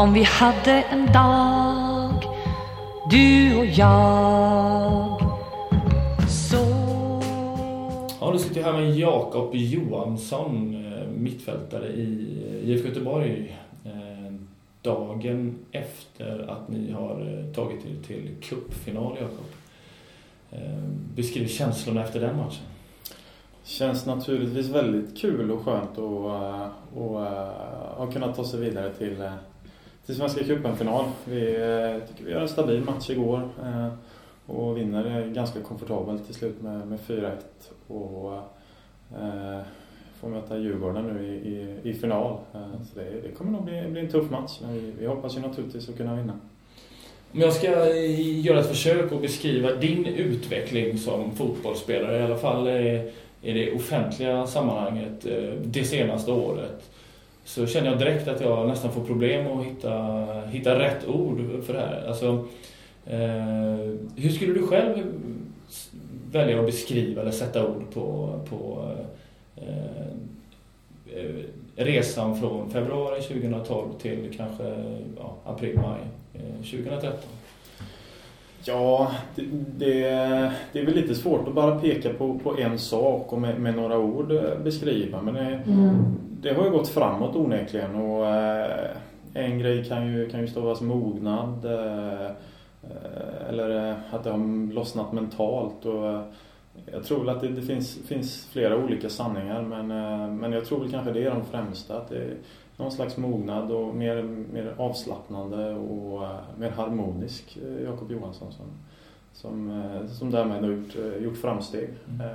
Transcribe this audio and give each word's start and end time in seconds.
Om 0.00 0.12
vi 0.12 0.22
hade 0.22 0.72
en 0.72 1.06
dag, 1.06 2.24
du 3.10 3.56
och 3.58 3.66
jag 3.66 5.20
Så 6.28 6.56
Ja, 8.20 8.30
då 8.32 8.38
sitter 8.38 8.60
jag 8.60 8.72
här 8.72 8.80
med 8.80 8.96
Jakob 8.96 9.50
Johansson, 9.54 10.84
eh, 10.84 11.08
mittfältare 11.08 11.86
i 11.88 12.38
eh, 12.46 12.70
IFK 12.70 12.88
Göteborg. 12.88 13.58
Eh, 13.84 14.32
Dagen 14.82 15.58
efter 15.72 16.50
att 16.50 16.68
ni 16.68 16.92
har 16.92 17.44
tagit 17.54 17.84
er 17.86 18.06
till 18.06 18.30
cupfinal, 18.42 19.16
Jakob. 19.20 19.46
Beskriv 21.16 21.48
känslorna 21.48 22.04
efter 22.04 22.20
den 22.20 22.36
matchen. 22.36 22.64
Känns 23.64 24.06
naturligtvis 24.06 24.68
väldigt 24.68 25.18
kul 25.18 25.50
och 25.50 25.60
skönt 25.60 25.90
att 25.90 25.98
och, 26.94 27.20
ha 27.96 28.08
kunnat 28.12 28.36
ta 28.36 28.44
sig 28.44 28.60
vidare 28.60 28.94
till, 28.94 29.22
till 30.06 30.16
Svenska 30.16 30.44
cupen-final. 30.44 31.04
Vi 31.24 31.46
eh, 31.46 32.08
tycker 32.08 32.24
vi 32.24 32.30
gör 32.30 32.40
en 32.40 32.48
stabil 32.48 32.80
match 32.80 33.10
igår 33.10 33.48
eh, 33.62 33.88
och 34.46 34.76
vinner 34.76 35.18
eh, 35.18 35.26
ganska 35.26 35.60
komfortabelt 35.60 36.26
till 36.26 36.34
slut 36.34 36.62
med, 36.62 36.88
med 36.88 36.98
4-1. 36.98 37.36
Och 37.86 38.34
eh, 39.18 39.60
får 40.20 40.28
möta 40.28 40.58
Djurgården 40.58 41.06
nu 41.06 41.26
i, 41.26 41.30
i, 41.30 41.90
i 41.90 41.94
final. 41.94 42.38
Eh, 42.54 42.60
så 42.60 42.98
det, 42.98 43.28
det 43.28 43.34
kommer 43.34 43.52
nog 43.52 43.64
bli, 43.64 43.82
bli 43.88 44.00
en 44.00 44.08
tuff 44.08 44.30
match 44.30 44.58
men 44.62 44.74
vi, 44.74 44.92
vi 44.98 45.06
hoppas 45.06 45.36
ju 45.36 45.40
naturligtvis 45.40 45.88
att 45.88 45.96
kunna 45.96 46.14
vinna. 46.14 46.32
Om 47.32 47.40
jag 47.40 47.52
ska 47.52 47.66
eh, 47.66 48.40
göra 48.46 48.60
ett 48.60 48.68
försök 48.68 49.12
att 49.12 49.22
beskriva 49.22 49.74
din 49.74 50.06
utveckling 50.06 50.98
som 50.98 51.36
fotbollsspelare, 51.36 52.18
i 52.18 52.22
alla 52.22 52.38
fall 52.38 52.68
i 53.42 53.52
det 53.52 53.72
offentliga 53.72 54.46
sammanhanget 54.46 55.26
det 55.64 55.84
senaste 55.84 56.32
året, 56.32 56.90
så 57.50 57.66
känner 57.66 57.90
jag 57.90 57.98
direkt 57.98 58.28
att 58.28 58.40
jag 58.40 58.68
nästan 58.68 58.92
får 58.92 59.04
problem 59.04 59.46
att 59.46 59.66
hitta, 59.66 60.16
hitta 60.46 60.78
rätt 60.78 61.08
ord 61.08 61.40
för 61.66 61.72
det 61.72 61.78
här. 61.78 62.04
Alltså, 62.08 62.26
eh, 63.06 63.96
hur 64.16 64.30
skulle 64.30 64.54
du 64.54 64.66
själv 64.66 64.96
välja 66.32 66.60
att 66.60 66.66
beskriva 66.66 67.22
eller 67.22 67.30
sätta 67.30 67.68
ord 67.68 67.84
på, 67.94 68.38
på 68.48 68.90
eh, 69.56 70.06
eh 71.16 71.44
resan 71.76 72.40
från 72.40 72.70
februari 72.70 73.22
2012 73.22 73.92
till 74.02 74.34
kanske 74.36 74.64
ja, 75.16 75.36
april, 75.44 75.76
maj 75.76 76.00
eh, 76.34 76.64
2013? 76.64 77.12
Ja, 78.64 79.10
det, 79.34 79.42
det, 79.78 80.00
det 80.72 80.80
är 80.80 80.86
väl 80.86 80.94
lite 80.94 81.14
svårt 81.14 81.48
att 81.48 81.54
bara 81.54 81.80
peka 81.80 82.12
på, 82.12 82.38
på 82.38 82.58
en 82.58 82.78
sak 82.78 83.32
och 83.32 83.40
med, 83.40 83.60
med 83.60 83.74
några 83.76 83.98
ord 83.98 84.32
eh, 84.32 84.58
beskriva. 84.64 85.22
Men 85.22 85.34
det, 85.34 85.62
det 86.42 86.54
har 86.54 86.64
ju 86.64 86.70
gått 86.70 86.88
framåt 86.88 87.36
onekligen 87.36 87.94
och 87.94 88.26
eh, 88.26 88.90
en 89.34 89.58
grej 89.58 89.84
kan 89.84 90.06
ju, 90.06 90.30
kan 90.30 90.40
ju 90.40 90.46
stavas 90.46 90.80
mognad 90.80 91.64
eh, 91.64 92.26
eh, 92.82 93.48
eller 93.48 93.94
att 94.10 94.24
det 94.24 94.30
har 94.30 94.72
lossnat 94.72 95.12
mentalt. 95.12 95.86
Och, 95.86 96.06
eh, 96.06 96.20
jag 96.92 97.04
tror 97.04 97.20
väl 97.20 97.28
att 97.28 97.40
det, 97.40 97.62
finns, 97.62 97.98
finns 98.06 98.46
flera 98.52 98.76
olika 98.76 99.08
sanningar 99.08 99.62
men, 99.62 99.90
eh, 99.90 100.30
men 100.30 100.52
jag 100.52 100.64
tror 100.64 100.80
väl 100.80 100.90
kanske 100.90 101.12
det 101.12 101.24
är 101.24 101.30
de 101.30 101.44
främsta. 101.44 101.96
Att 101.96 102.08
det 102.08 102.26
någon 102.80 102.92
slags 102.92 103.16
mognad 103.16 103.70
och 103.70 103.94
mer, 103.94 104.22
mer 104.52 104.74
avslappnande 104.78 105.74
och 105.74 106.24
eh, 106.24 106.38
mer 106.58 106.70
harmonisk 106.70 107.58
eh, 107.62 107.84
Jakob 107.84 108.12
Johansson 108.12 108.52
som, 108.52 108.66
som, 109.32 109.70
eh, 109.70 110.06
som 110.06 110.30
därmed 110.30 110.62
har 110.62 110.70
gjort, 110.70 111.22
gjort 111.22 111.36
framsteg. 111.36 111.88
Mm. 112.08 112.26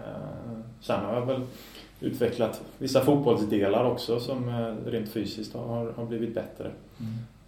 Sen 0.82 1.06
har 1.06 1.14
jag 1.14 1.26
väl 1.26 1.42
utvecklat 2.00 2.62
vissa 2.78 3.02
fotbollsdelar 3.02 3.86
också 3.86 4.20
som 4.20 4.50
rent 4.86 5.10
fysiskt 5.10 5.54
har, 5.54 5.92
har 5.92 6.06
blivit 6.06 6.36
bättre. 6.36 6.72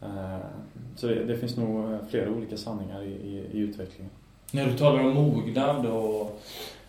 Eh, 0.02 0.38
Så 0.96 1.08
det, 1.08 1.24
det 1.24 1.38
finns 1.38 1.58
nog 1.58 1.98
flera 2.10 2.32
olika 2.32 2.58
sanningar 2.58 3.04
i, 3.04 3.12
i, 3.12 3.46
i 3.52 3.60
utvecklingen. 3.60 4.12
När 4.52 4.66
du 4.66 4.78
talar 4.78 5.00
om 5.00 5.14
mognad 5.14 5.86
och, 5.86 6.42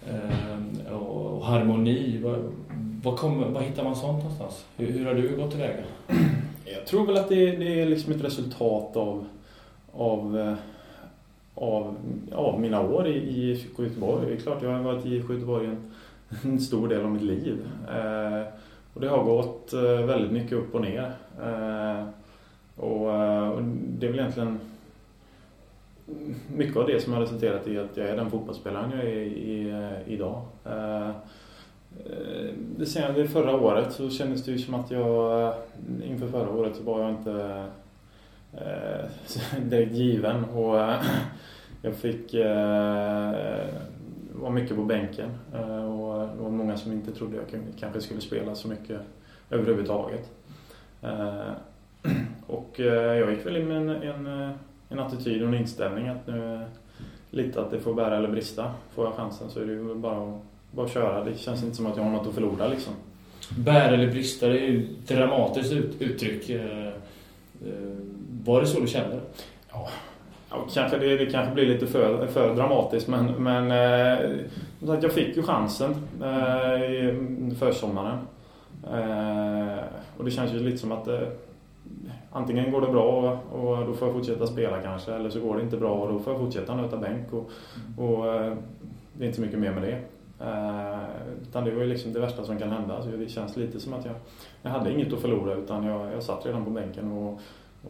eh, 0.08 0.92
och 0.92 1.44
harmoni, 1.44 2.20
vad, 2.22 2.52
vad, 3.02 3.16
kommer, 3.16 3.48
vad 3.48 3.62
hittar 3.62 3.84
man 3.84 3.96
sånt 3.96 4.22
någonstans? 4.22 4.64
Hur, 4.76 4.92
hur 4.92 5.06
har 5.06 5.14
du 5.14 5.36
gått 5.36 5.50
tillväga? 5.50 5.84
Jag 6.64 6.86
tror 6.86 7.06
väl 7.06 7.16
att 7.16 7.28
det, 7.28 7.56
det 7.56 7.80
är 7.80 7.86
liksom 7.86 8.12
ett 8.12 8.24
resultat 8.24 8.96
av, 8.96 9.26
av, 9.92 10.38
eh, 10.38 10.54
av, 11.54 11.94
av 12.32 12.60
mina 12.60 12.80
år 12.80 13.08
i, 13.08 13.12
i 13.12 13.50
IFK 13.50 13.84
Göteborg. 13.84 14.26
Det 14.26 14.32
är 14.32 14.40
klart, 14.40 14.62
jag 14.62 14.70
har 14.70 14.82
varit 14.82 15.06
i 15.06 15.16
IFK 15.16 15.32
Göteborg 15.32 15.66
en, 15.66 15.92
en 16.52 16.60
stor 16.60 16.88
del 16.88 17.00
av 17.00 17.10
mitt 17.10 17.22
liv. 17.22 17.69
Eh, 17.88 18.42
och 18.94 19.00
det 19.00 19.08
har 19.08 19.25
gått 19.25 19.72
eh, 19.72 19.80
väldigt 19.82 20.32
mycket 20.32 20.52
upp 20.52 20.75
och 20.75 20.80
ner. 20.80 21.12
Eh, 21.42 22.04
och, 22.76 23.14
eh, 23.14 23.48
och 23.48 23.62
det 23.62 24.06
är 24.06 24.10
väl 24.10 24.20
egentligen 24.20 24.60
mycket 26.54 26.76
av 26.76 26.86
det 26.86 27.00
som 27.00 27.12
har 27.12 27.20
resulterat 27.20 27.69
i 27.69 27.78
att 27.78 27.96
jag 27.96 28.08
är 28.08 28.16
den 28.16 28.30
fotbollsspelaren 28.30 28.91
jag 28.91 29.00
är 29.00 29.16
i, 29.16 29.26
i, 29.26 29.92
idag. 30.06 30.42
Eh, 30.64 31.08
eh, 31.08 31.14
det 32.76 32.86
senaste 32.86 33.28
förra 33.28 33.56
året 33.56 33.92
så 33.92 34.10
kändes 34.10 34.44
det 34.44 34.52
ju 34.52 34.58
som 34.58 34.74
att 34.74 34.91
jag 34.91 35.54
inför 36.04 36.28
förra 36.28 36.50
året 36.50 36.76
så 36.76 36.82
var 36.82 37.00
jag 37.00 37.10
inte 37.10 37.66
direkt 39.62 39.92
given 39.92 40.44
och 40.44 40.76
jag 41.82 41.94
fick 41.94 42.34
vara 44.32 44.50
mycket 44.50 44.76
på 44.76 44.84
bänken 44.84 45.30
och 45.52 46.28
det 46.36 46.42
var 46.42 46.50
många 46.50 46.76
som 46.76 46.92
inte 46.92 47.12
trodde 47.12 47.36
jag 47.36 47.44
kanske 47.80 48.00
skulle 48.00 48.20
spela 48.20 48.54
så 48.54 48.69
mycket 48.69 49.00
överhuvudtaget. 49.50 50.30
Och 52.46 52.75
jag 52.78 53.30
gick 53.30 53.46
väl 53.46 53.56
in 53.56 53.69
med 53.69 53.76
en, 53.76 53.88
en, 53.88 54.52
en 54.88 54.99
attityd 54.99 55.43
och 55.43 55.49
en 55.49 55.54
inställning 55.54 56.09
att 56.09 56.26
nu 56.26 56.65
lite 57.31 57.60
att 57.60 57.71
det 57.71 57.81
får 57.81 57.94
bära 57.94 58.16
eller 58.16 58.28
brista. 58.28 58.72
Får 58.94 59.04
jag 59.04 59.15
chansen 59.15 59.50
så 59.50 59.60
är 59.60 59.65
det 59.65 59.72
ju 59.72 59.94
bara 59.94 60.28
att 60.28 60.43
bara 60.71 60.88
köra. 60.88 61.25
Det 61.25 61.38
känns 61.38 61.62
inte 61.62 61.76
som 61.76 61.87
att 61.87 61.97
jag 61.97 62.04
har 62.04 62.10
något 62.10 62.26
att 62.26 62.34
förlora 62.34 62.69
liksom. 62.69 62.93
Bär 63.59 63.93
eller 63.93 64.10
brista, 64.10 64.47
det 64.49 64.59
är 64.59 64.66
ju 64.66 64.84
ett 64.84 65.09
dramatiskt 65.09 65.72
ut, 65.72 66.03
uttryck. 66.03 66.50
Eh, 66.50 66.87
eh, 66.87 66.93
Var 68.44 68.60
det 68.60 68.66
så 68.66 68.81
du 68.81 68.87
kände? 68.87 69.21
Ja, 69.72 69.88
kanske 70.75 70.99
det, 70.99 71.16
det 71.16 71.26
kanske 71.26 71.55
blir 71.55 71.66
lite 71.66 71.87
för, 71.87 72.26
för 72.26 72.55
dramatiskt 72.55 73.09
men, 73.09 73.26
men 73.26 73.70
eh, 73.70 74.31
jag 75.03 75.12
fick 75.12 75.37
ju 75.37 75.43
chansen 75.43 75.94
eh, 76.22 76.82
i 76.82 77.55
försommaren. 77.59 78.19
Eh, 78.93 79.84
och 80.16 80.25
det 80.25 80.31
känns 80.31 80.55
ju 80.55 80.60
lite 80.60 80.78
som 80.78 80.93
att 80.93 81.09
eh, 81.09 81.20
antingen 82.30 82.72
går 82.72 82.80
det 82.80 82.92
bra 82.92 83.38
och, 83.52 83.86
då 83.86 83.94
får 83.94 84.08
jag 84.08 84.16
fortsätta 84.16 84.46
spela 84.46 84.82
kanske 84.82 85.14
eller 85.14 85.30
så 85.30 85.40
går 85.40 85.56
det 85.56 85.62
inte 85.62 85.76
bra 85.76 85.92
och 85.92 86.12
då 86.12 86.18
får 86.18 86.32
jag 86.32 86.40
fortsätta 86.40 86.74
nöta 86.74 86.96
bänk 86.96 87.32
och, 87.32 87.50
och 87.98 88.34
eh, 88.34 88.56
det 89.12 89.24
är 89.24 89.26
inte 89.26 89.36
så 89.36 89.42
mycket 89.42 89.58
mer 89.58 89.72
med 89.72 89.82
det. 89.82 90.00
Eh, 90.44 90.98
utan 91.42 91.64
det 91.64 91.70
var 91.70 91.82
ju 91.82 91.88
liksom 91.88 92.12
det 92.12 92.20
värsta 92.20 92.44
som 92.44 92.58
kan 92.58 92.70
hända. 92.70 93.02
Så 93.02 93.08
det 93.08 93.28
känns 93.28 93.56
lite 93.56 93.80
som 93.80 93.92
att 93.92 94.04
jag, 94.04 94.14
jag 94.62 94.70
hade 94.70 94.92
inget 94.92 95.12
att 95.12 95.20
förlora 95.20 95.54
utan 95.54 95.84
jag, 95.84 96.12
jag 96.12 96.22
satt 96.22 96.46
redan 96.46 96.64
på 96.64 96.70
bänken 96.70 97.12
och 97.12 97.40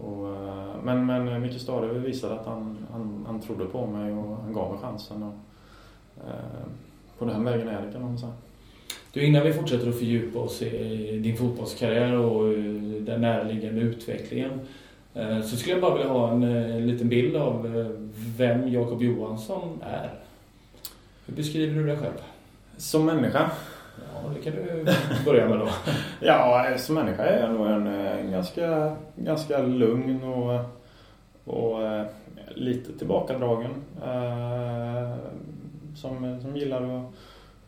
och, 0.00 0.28
eh, 0.28 0.74
men, 0.82 1.06
men 1.06 1.42
Micke 1.42 1.60
Stare 1.60 1.92
visade 1.92 2.34
att 2.34 2.46
han, 2.46 2.86
han, 2.92 3.24
han 3.26 3.40
trodde 3.40 3.64
på 3.64 3.86
mig 3.86 4.12
och 4.12 4.36
han 4.36 4.52
gav 4.52 4.70
mig 4.70 4.80
chansen. 4.80 5.22
Och, 5.22 5.34
på 7.18 7.24
den 7.24 7.44
vägen 7.44 7.68
är 7.68 7.86
det 7.86 7.92
kan 7.92 8.02
man 8.02 8.18
säga. 8.18 8.32
Du, 9.18 9.24
innan 9.24 9.42
vi 9.42 9.52
fortsätter 9.52 9.88
att 9.88 9.98
fördjupa 9.98 10.38
oss 10.38 10.62
i 10.62 11.18
din 11.22 11.36
fotbollskarriär 11.36 12.14
och 12.14 12.52
eh, 12.52 12.62
den 13.00 13.20
närliggande 13.20 13.80
utvecklingen 13.80 14.50
eh, 15.14 15.40
så 15.40 15.56
skulle 15.56 15.74
jag 15.74 15.82
bara 15.82 15.94
vilja 15.96 16.12
ha 16.12 16.30
en, 16.30 16.42
eh, 16.42 16.76
en 16.76 16.86
liten 16.86 17.08
bild 17.08 17.36
av 17.36 17.86
vem 18.36 18.68
Jakob 18.68 19.02
Johansson 19.02 19.82
är. 19.82 20.10
Hur 21.26 21.34
beskriver 21.34 21.74
du 21.74 21.86
dig 21.86 21.96
själv? 21.96 22.22
Som 22.76 23.06
människa? 23.06 23.50
Ja, 23.96 24.30
det 24.34 24.42
kan 24.42 24.52
du 24.52 24.84
börja 25.24 25.48
med 25.48 25.58
då. 25.58 25.68
Ja, 26.20 26.74
som 26.78 26.94
människa 26.94 27.22
är 27.22 27.40
jag 27.40 27.54
nog 27.54 27.66
en, 27.66 27.86
eh, 27.86 28.30
ganska, 28.30 28.96
ganska 29.16 29.62
lugn 29.62 30.24
och, 30.24 30.60
och 31.44 31.78
lite 32.54 32.98
tillbakadragen. 32.98 33.70
Som, 35.94 36.40
som 36.40 36.56
gillar 36.56 36.82
att 36.82 37.14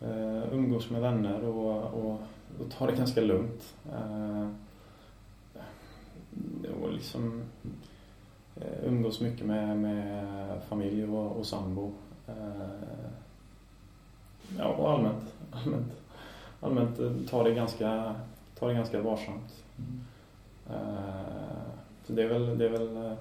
eh, 0.01 0.53
umgås 0.53 0.89
med 0.89 1.01
vänner 1.01 1.43
och, 1.43 1.83
och, 1.83 2.19
och 2.59 2.71
ta 2.77 2.85
det 2.85 2.95
ganska 2.95 3.21
lugnt. 3.21 3.73
Eh, 3.93 4.47
och 6.81 6.93
liksom 6.93 7.41
eh, 8.55 8.85
umgås 8.85 9.21
mycket 9.21 9.45
med, 9.45 9.77
med 9.77 10.27
familj 10.69 11.03
och, 11.03 11.31
och 11.31 11.45
sambo. 11.45 11.91
Eh, 12.27 12.95
ja, 14.57 14.67
och 14.67 14.91
allmänt, 14.91 15.33
allmänt, 15.51 15.91
allmänt 16.59 16.99
eh, 16.99 17.11
ta 17.29 17.43
det 17.43 17.53
ganska, 17.53 18.15
ta 18.59 18.67
det 18.67 18.73
ganska 18.73 19.01
varsamt. 19.01 19.63
Eh, 20.69 21.31
så 22.05 22.13
det 22.13 22.23
är 22.23 22.27
väl, 22.27 22.57
det 22.57 22.65
är 22.65 22.69
väl 22.69 23.15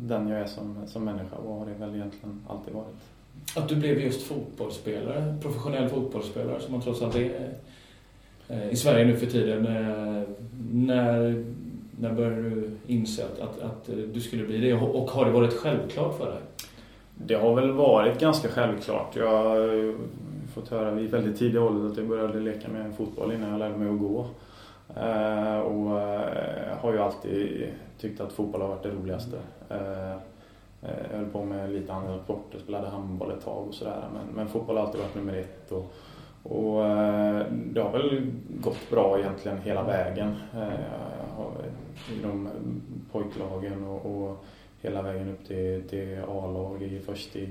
den 0.00 0.28
jag 0.28 0.40
är 0.40 0.46
som, 0.46 0.86
som 0.86 1.04
människa 1.04 1.36
och 1.36 1.58
har 1.58 1.66
det 1.66 1.74
väl 1.74 1.94
egentligen 1.94 2.40
alltid 2.48 2.74
varit. 2.74 3.02
Att 3.56 3.68
du 3.68 3.76
blev 3.76 4.00
just 4.00 4.22
fotbollsspelare, 4.22 5.36
professionell 5.42 5.88
fotbollsspelare 5.88 6.60
som 6.60 6.72
man 6.72 6.80
trots 6.80 7.02
allt 7.02 7.16
är 7.16 7.54
eh, 8.48 8.70
i 8.70 8.76
Sverige 8.76 9.04
nu 9.04 9.16
för 9.16 9.26
tiden. 9.26 9.66
Eh, 9.66 10.22
när 10.72 11.44
när 12.02 12.12
började 12.12 12.42
du 12.42 12.70
inse 12.86 13.24
att, 13.24 13.40
att, 13.40 13.62
att 13.62 13.90
du 14.14 14.20
skulle 14.20 14.44
bli 14.44 14.58
det? 14.58 14.74
Och 14.74 15.10
har 15.10 15.24
det 15.24 15.30
varit 15.30 15.54
självklart 15.54 16.18
för 16.18 16.26
dig? 16.26 16.40
Det 17.14 17.34
har 17.34 17.54
väl 17.54 17.72
varit 17.72 18.20
ganska 18.20 18.48
självklart. 18.48 19.16
Jag 19.16 19.44
har 19.44 19.94
fått 20.54 20.68
höra 20.68 20.90
vid 20.90 21.10
väldigt 21.10 21.38
tidig 21.38 21.62
ålder 21.62 21.90
att 21.90 21.96
jag 21.96 22.08
började 22.08 22.40
leka 22.40 22.68
med 22.68 22.94
fotboll 22.96 23.32
innan 23.32 23.50
jag 23.50 23.58
lärde 23.58 23.76
mig 23.76 23.88
att 23.88 23.98
gå. 23.98 24.26
Eh, 24.96 25.58
och 25.58 25.90
har 26.80 26.92
ju 26.92 26.98
alltid 26.98 27.66
tyckt 28.00 28.20
att 28.20 28.32
fotboll 28.32 28.60
har 28.60 28.68
varit 28.68 28.82
det 28.82 28.90
roligaste. 28.90 29.36
Mm. 29.68 30.18
Eh, 30.82 31.06
jag 31.10 31.18
höll 31.18 31.28
på 31.28 31.44
med 31.44 31.72
lite 31.72 31.92
andra 31.92 32.18
sporter, 32.18 32.58
spelade 32.58 32.88
handboll 32.88 33.30
ett 33.30 33.44
tag 33.44 33.68
och 33.68 33.74
sådär. 33.74 34.08
Men, 34.12 34.26
men 34.34 34.48
fotboll 34.48 34.76
har 34.76 34.84
alltid 34.86 35.00
varit 35.00 35.14
nummer 35.14 35.36
ett. 35.36 35.72
Och, 35.72 35.92
och 36.42 36.84
eh, 36.86 37.46
det 37.52 37.80
har 37.80 37.92
väl 37.92 38.32
gått 38.60 38.90
bra 38.90 39.18
egentligen 39.18 39.58
hela 39.58 39.82
vägen. 39.82 40.34
Eh, 40.54 40.70
Inom 42.18 42.48
pojklagen 43.12 43.84
och, 43.84 44.06
och 44.06 44.44
hela 44.80 45.02
vägen 45.02 45.28
upp 45.28 45.46
till, 45.46 45.82
till 45.88 46.18
A-lag, 46.28 47.00
först 47.06 47.36
i 47.36 47.48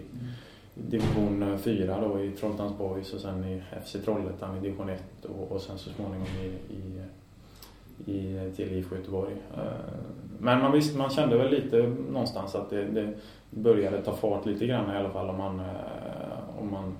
division 0.74 1.60
4 1.60 2.02
då 2.02 2.22
i 2.24 2.32
Trollhättans 2.32 2.78
Boys 2.78 3.14
och 3.14 3.20
sen 3.20 3.44
i 3.44 3.64
FC 3.86 3.92
Trollhättan 4.06 4.58
i 4.58 4.60
division 4.60 4.90
1 4.90 5.26
och, 5.26 5.52
och 5.52 5.62
sen 5.62 5.78
så 5.78 5.90
småningom 5.90 6.28
i, 6.42 6.74
i, 6.74 7.02
i, 8.12 8.52
till 8.56 8.72
IFK 8.74 8.96
Göteborg. 8.96 9.36
Eh, 10.42 10.46
men 10.46 10.62
man, 10.62 10.72
visst, 10.72 10.98
man 10.98 11.10
kände 11.10 11.38
väl 11.38 11.52
lite 11.52 11.94
någonstans 12.12 12.56
att 12.56 12.70
det, 12.70 12.86
det 12.86 13.14
började 13.50 14.02
ta 14.02 14.14
fart 14.14 14.46
lite 14.46 14.66
grann 14.66 14.96
i 14.96 14.98
alla 14.98 15.10
fall 15.10 15.30
om 15.30 15.38
man, 15.38 15.60
eh, 15.60 16.60
om 16.60 16.72
man 16.72 16.98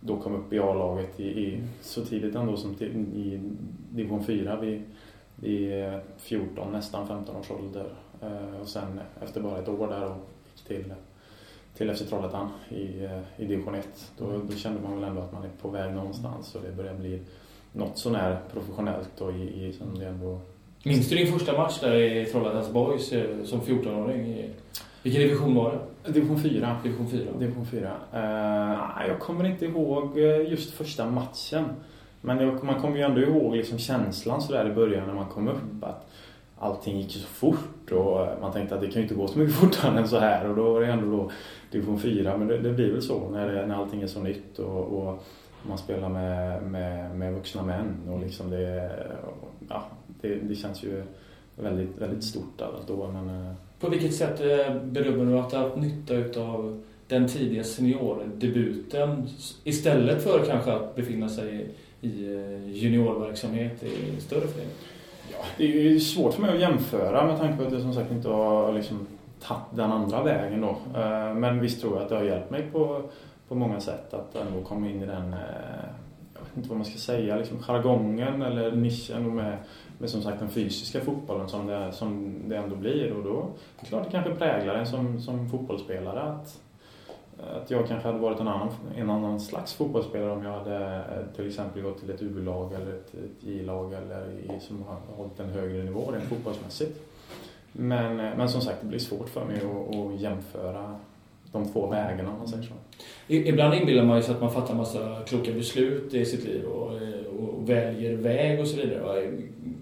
då 0.00 0.16
kom 0.16 0.34
upp 0.34 0.52
i 0.52 0.58
A-laget 0.58 1.20
i, 1.20 1.24
i, 1.24 1.62
så 1.80 2.04
tidigt 2.04 2.34
ändå 2.34 2.56
som 2.56 2.74
till, 2.74 2.96
i 2.96 3.40
division 3.90 4.24
4 4.24 4.60
vid, 4.60 4.82
vid 5.36 5.72
14, 6.16 6.72
nästan 6.72 7.08
15 7.08 7.36
års 7.36 7.50
ålder. 7.50 7.86
Eh, 8.22 8.60
och 8.60 8.68
sen 8.68 9.00
efter 9.22 9.40
bara 9.40 9.58
ett 9.58 9.68
år 9.68 9.88
där 9.88 10.04
och 10.04 10.16
till, 10.66 10.94
till 11.74 11.94
FC 11.94 12.08
Trollhättan 12.08 12.48
i, 12.68 13.04
eh, 13.04 13.20
i 13.36 13.44
division 13.46 13.74
1. 13.74 14.12
Då, 14.18 14.24
mm. 14.24 14.46
då, 14.46 14.56
kände 14.56 14.80
man 14.82 14.94
väl 14.94 15.08
ändå 15.08 15.22
att 15.22 15.32
man 15.32 15.42
är 15.42 15.50
på 15.62 15.68
väg 15.68 15.94
någonstans 15.94 16.54
och 16.54 16.62
det 16.62 16.76
börjar 16.76 16.94
bli 16.94 17.22
något 17.72 17.98
sånär 17.98 18.38
professionellt 18.52 19.20
och 19.20 19.32
i, 19.32 19.66
i 19.66 19.72
som 19.72 19.98
det 19.98 20.06
ändå... 20.06 20.40
Minns 20.82 21.08
du 21.08 21.16
din 21.16 21.32
första 21.32 21.58
match 21.58 21.80
där 21.80 21.94
i 21.94 22.26
Trollhättans 22.26 22.72
Boys 22.72 23.12
eh, 23.12 23.44
som 23.44 23.60
14-åring? 23.60 24.50
Vilken 25.02 25.22
division 25.22 25.54
var 25.54 25.78
det? 26.04 26.12
Division 26.12 26.42
4. 26.42 26.76
Division 26.82 27.08
4. 27.10 27.20
Division 27.38 27.66
4. 27.66 27.92
Uh, 28.14 29.08
jag 29.08 29.18
kommer 29.20 29.44
inte 29.44 29.64
ihåg 29.64 30.18
just 30.18 30.70
första 30.70 31.10
matchen. 31.10 31.64
Men 32.20 32.38
jag, 32.38 32.64
man 32.64 32.80
kommer 32.80 32.96
ju 32.96 33.02
ändå 33.02 33.20
ihåg 33.20 33.56
liksom 33.56 33.78
känslan 33.78 34.42
sådär 34.42 34.70
i 34.70 34.74
början 34.74 35.06
när 35.06 35.14
man 35.14 35.26
kom 35.26 35.48
upp. 35.48 35.84
Att 35.84 36.08
allting 36.58 36.98
gick 37.00 37.12
så 37.12 37.26
fort 37.26 37.92
och 37.92 38.40
man 38.40 38.52
tänkte 38.52 38.74
att 38.74 38.80
det 38.80 38.86
kan 38.86 38.96
ju 38.96 39.02
inte 39.02 39.14
gå 39.14 39.26
så 39.26 39.38
mycket 39.38 39.54
fortare 39.60 39.98
än 39.98 40.08
så 40.08 40.18
här 40.18 40.48
och 40.48 40.56
då 40.56 40.72
var 40.72 40.80
det 40.80 40.86
ändå 40.86 41.16
då 41.16 41.30
division 41.70 42.00
4 42.00 42.36
men 42.36 42.48
det, 42.48 42.58
det 42.58 42.72
blir 42.72 42.92
väl 42.92 43.02
så 43.02 43.30
när, 43.30 43.52
det, 43.52 43.66
när 43.66 43.74
allting 43.74 44.02
är 44.02 44.06
så 44.06 44.20
nytt 44.20 44.58
och, 44.58 44.84
och 44.84 45.24
man 45.62 45.78
spelar 45.78 46.08
med, 46.08 46.62
med, 46.62 47.16
med 47.16 47.34
vuxna 47.34 47.62
män 47.62 47.96
och 48.10 48.20
liksom 48.20 48.50
det, 48.50 48.90
ja, 49.68 49.84
det, 50.20 50.34
det 50.34 50.54
känns 50.54 50.84
ju 50.84 51.02
väldigt, 51.60 51.98
väldigt 51.98 52.24
stort 52.24 52.60
alla 52.60 52.78
då. 52.86 53.10
Men, 53.12 53.28
eh, 53.28 53.52
På 53.80 53.88
vilket 53.88 54.14
sätt 54.14 54.40
eh, 54.40 54.74
bedömer 54.82 55.24
du 55.24 55.38
att 55.38 55.50
du 55.50 55.56
har 55.56 55.64
haft 55.64 55.76
nytta 55.76 56.40
av 56.40 56.82
den 57.08 57.28
tidiga 57.28 57.64
seniordebuten 57.64 59.28
istället 59.64 60.22
för 60.22 60.44
kanske 60.46 60.72
att 60.72 60.96
befinna 60.96 61.28
sig 61.28 61.70
i 62.00 62.34
eh, 62.34 62.70
juniorverksamhet 62.70 63.82
i 63.82 64.20
större 64.20 64.46
föreningar? 64.46 64.76
Ja, 65.32 65.38
det 65.56 65.64
är 65.64 65.82
ju 65.82 66.00
svårt 66.00 66.34
för 66.34 66.42
mig 66.42 66.54
att 66.54 66.60
jämföra 66.60 67.26
med 67.26 67.38
tanke 67.38 67.56
på 67.56 67.66
att 67.66 67.72
jag 67.72 67.82
som 67.82 67.94
sagt 67.94 68.12
inte 68.12 68.28
har 68.28 68.72
liksom 68.72 69.06
tagit 69.40 69.62
den 69.74 69.92
andra 69.92 70.22
vägen 70.22 70.60
då. 70.60 70.76
Men 71.34 71.60
visst 71.60 71.80
tror 71.80 71.94
jag 71.94 72.02
att 72.02 72.08
det 72.08 72.14
har 72.16 72.22
hjälpt 72.22 72.50
mig 72.50 72.62
på, 72.72 73.02
på 73.48 73.54
många 73.54 73.80
sätt 73.80 74.14
att 74.14 74.36
ändå 74.36 74.62
komma 74.62 74.88
in 74.88 75.02
i 75.02 75.06
den, 75.06 75.34
jag 76.34 76.40
vet 76.40 76.56
inte 76.56 76.68
vad 76.68 76.78
man 76.78 76.84
ska 76.84 76.98
säga, 76.98 77.36
liksom 77.36 77.58
jargongen 77.58 78.42
eller 78.42 78.72
nischen 78.72 79.34
med, 79.34 79.56
med 79.98 80.10
som 80.10 80.22
sagt 80.22 80.40
den 80.40 80.50
fysiska 80.50 81.00
fotbollen 81.00 81.48
som 81.48 81.66
det, 81.66 81.92
som 81.92 82.34
det 82.48 82.56
ändå 82.56 82.76
blir. 82.76 83.12
Och 83.12 83.24
då, 83.24 83.46
det 83.80 83.86
klart 83.86 84.04
det 84.04 84.10
kanske 84.10 84.34
präglar 84.34 84.74
en 84.74 84.86
som, 84.86 85.20
som 85.20 85.50
fotbollsspelare 85.50 86.20
att 86.20 86.60
att 87.38 87.70
jag 87.70 87.88
kanske 87.88 88.08
hade 88.08 88.20
varit 88.20 88.40
en 88.40 88.48
annan, 88.48 88.68
en 88.96 89.10
annan 89.10 89.40
slags 89.40 89.74
fotbollsspelare 89.74 90.30
om 90.30 90.42
jag 90.42 90.52
hade 90.52 90.96
eh, 90.96 91.36
till 91.36 91.46
exempel 91.46 91.82
gått 91.82 92.00
till 92.00 92.10
ett 92.10 92.22
U-lag 92.22 92.72
eller 92.72 92.92
ett, 92.92 93.14
ett 93.14 93.44
J-lag 93.48 93.92
eller 93.92 94.30
i, 94.30 94.60
som 94.60 94.82
har 94.82 95.16
hållit 95.16 95.40
en 95.40 95.50
högre 95.50 95.84
nivå 95.84 96.10
rent 96.12 96.24
fotbollsmässigt. 96.24 97.00
Men, 97.72 98.20
eh, 98.20 98.36
men 98.36 98.48
som 98.48 98.60
sagt, 98.60 98.80
det 98.80 98.86
blir 98.86 98.98
svårt 98.98 99.28
för 99.28 99.44
mig 99.44 99.56
att, 99.56 99.96
att 99.96 100.20
jämföra 100.20 100.96
de 101.52 101.68
två 101.68 101.86
vägarna 101.86 102.30
om 102.30 102.38
man 102.38 102.48
säger 102.48 102.62
så. 102.62 102.74
Ibland 103.26 103.74
inbillar 103.74 104.04
man 104.04 104.22
sig 104.22 104.34
att 104.34 104.40
man 104.40 104.52
fattar 104.52 104.74
massa 104.74 105.22
kloka 105.26 105.52
beslut 105.52 106.14
i 106.14 106.24
sitt 106.24 106.44
liv 106.44 106.64
och, 106.64 106.94
eh, 106.94 107.17
och 107.38 107.70
väljer 107.70 108.16
väg 108.16 108.60
och 108.60 108.66
så 108.66 108.76
vidare. 108.76 109.32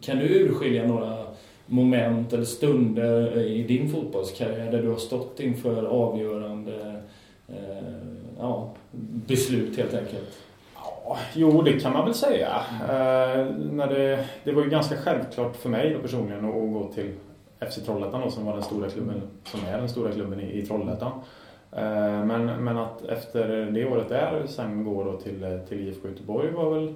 Kan 0.01 0.19
du 0.19 0.25
urskilja 0.25 0.87
några 0.87 1.27
moment 1.67 2.33
eller 2.33 2.45
stunder 2.45 3.39
i 3.39 3.63
din 3.63 3.89
fotbollskarriär 3.89 4.73
där 4.73 4.83
du 4.83 4.89
har 4.89 4.97
stått 4.97 5.41
inför 5.41 5.85
avgörande 5.85 7.03
Eh, 7.49 8.37
ja, 8.39 8.71
beslut 9.27 9.77
helt 9.77 9.95
enkelt? 9.95 10.39
Jo, 11.35 11.63
det 11.63 11.81
kan 11.81 11.93
man 11.93 12.05
väl 12.05 12.15
säga. 12.15 12.49
Eh, 12.83 13.47
när 13.73 13.87
det, 13.87 14.25
det 14.45 14.53
var 14.53 14.63
ju 14.63 14.71
ganska 14.71 14.97
självklart 14.97 15.57
för 15.57 15.69
mig 15.69 15.91
då 15.91 15.99
personligen 15.99 16.45
att 16.45 16.73
gå 16.73 16.91
till 16.95 17.13
FC 17.71 17.85
Trollhättan 17.85 18.21
då, 18.21 18.31
som 18.31 18.47
var 18.47 18.53
den 18.53 18.63
stora 18.63 18.91
klubben, 18.91 19.23
som 19.45 19.61
är 19.69 19.79
den 19.79 19.89
stora 19.89 20.13
klubben 20.13 20.41
i, 20.41 20.59
i 20.59 20.67
Trollhättan. 20.67 21.13
Eh, 21.73 22.25
men, 22.25 22.65
men 22.65 22.79
att 22.79 23.05
efter 23.05 23.71
det 23.71 23.87
året 23.87 24.09
där 24.09 24.47
sen 24.47 24.85
gå 24.85 25.05
då 25.05 25.17
till, 25.17 25.45
eh, 25.45 25.59
till 25.59 25.89
IFK 25.89 26.09
Göteborg 26.09 26.51
var 26.51 26.75
väl 26.75 26.95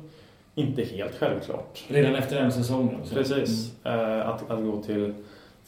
inte 0.61 0.83
helt 0.83 1.15
självklart. 1.15 1.85
Redan 1.89 2.15
efter 2.15 2.37
en 2.37 2.53
säsong? 2.53 2.97
Alltså. 3.01 3.15
Precis. 3.15 3.75
Mm. 3.85 4.29
Att, 4.29 4.51
att 4.51 4.65
gå 4.65 4.83
till, 4.83 5.15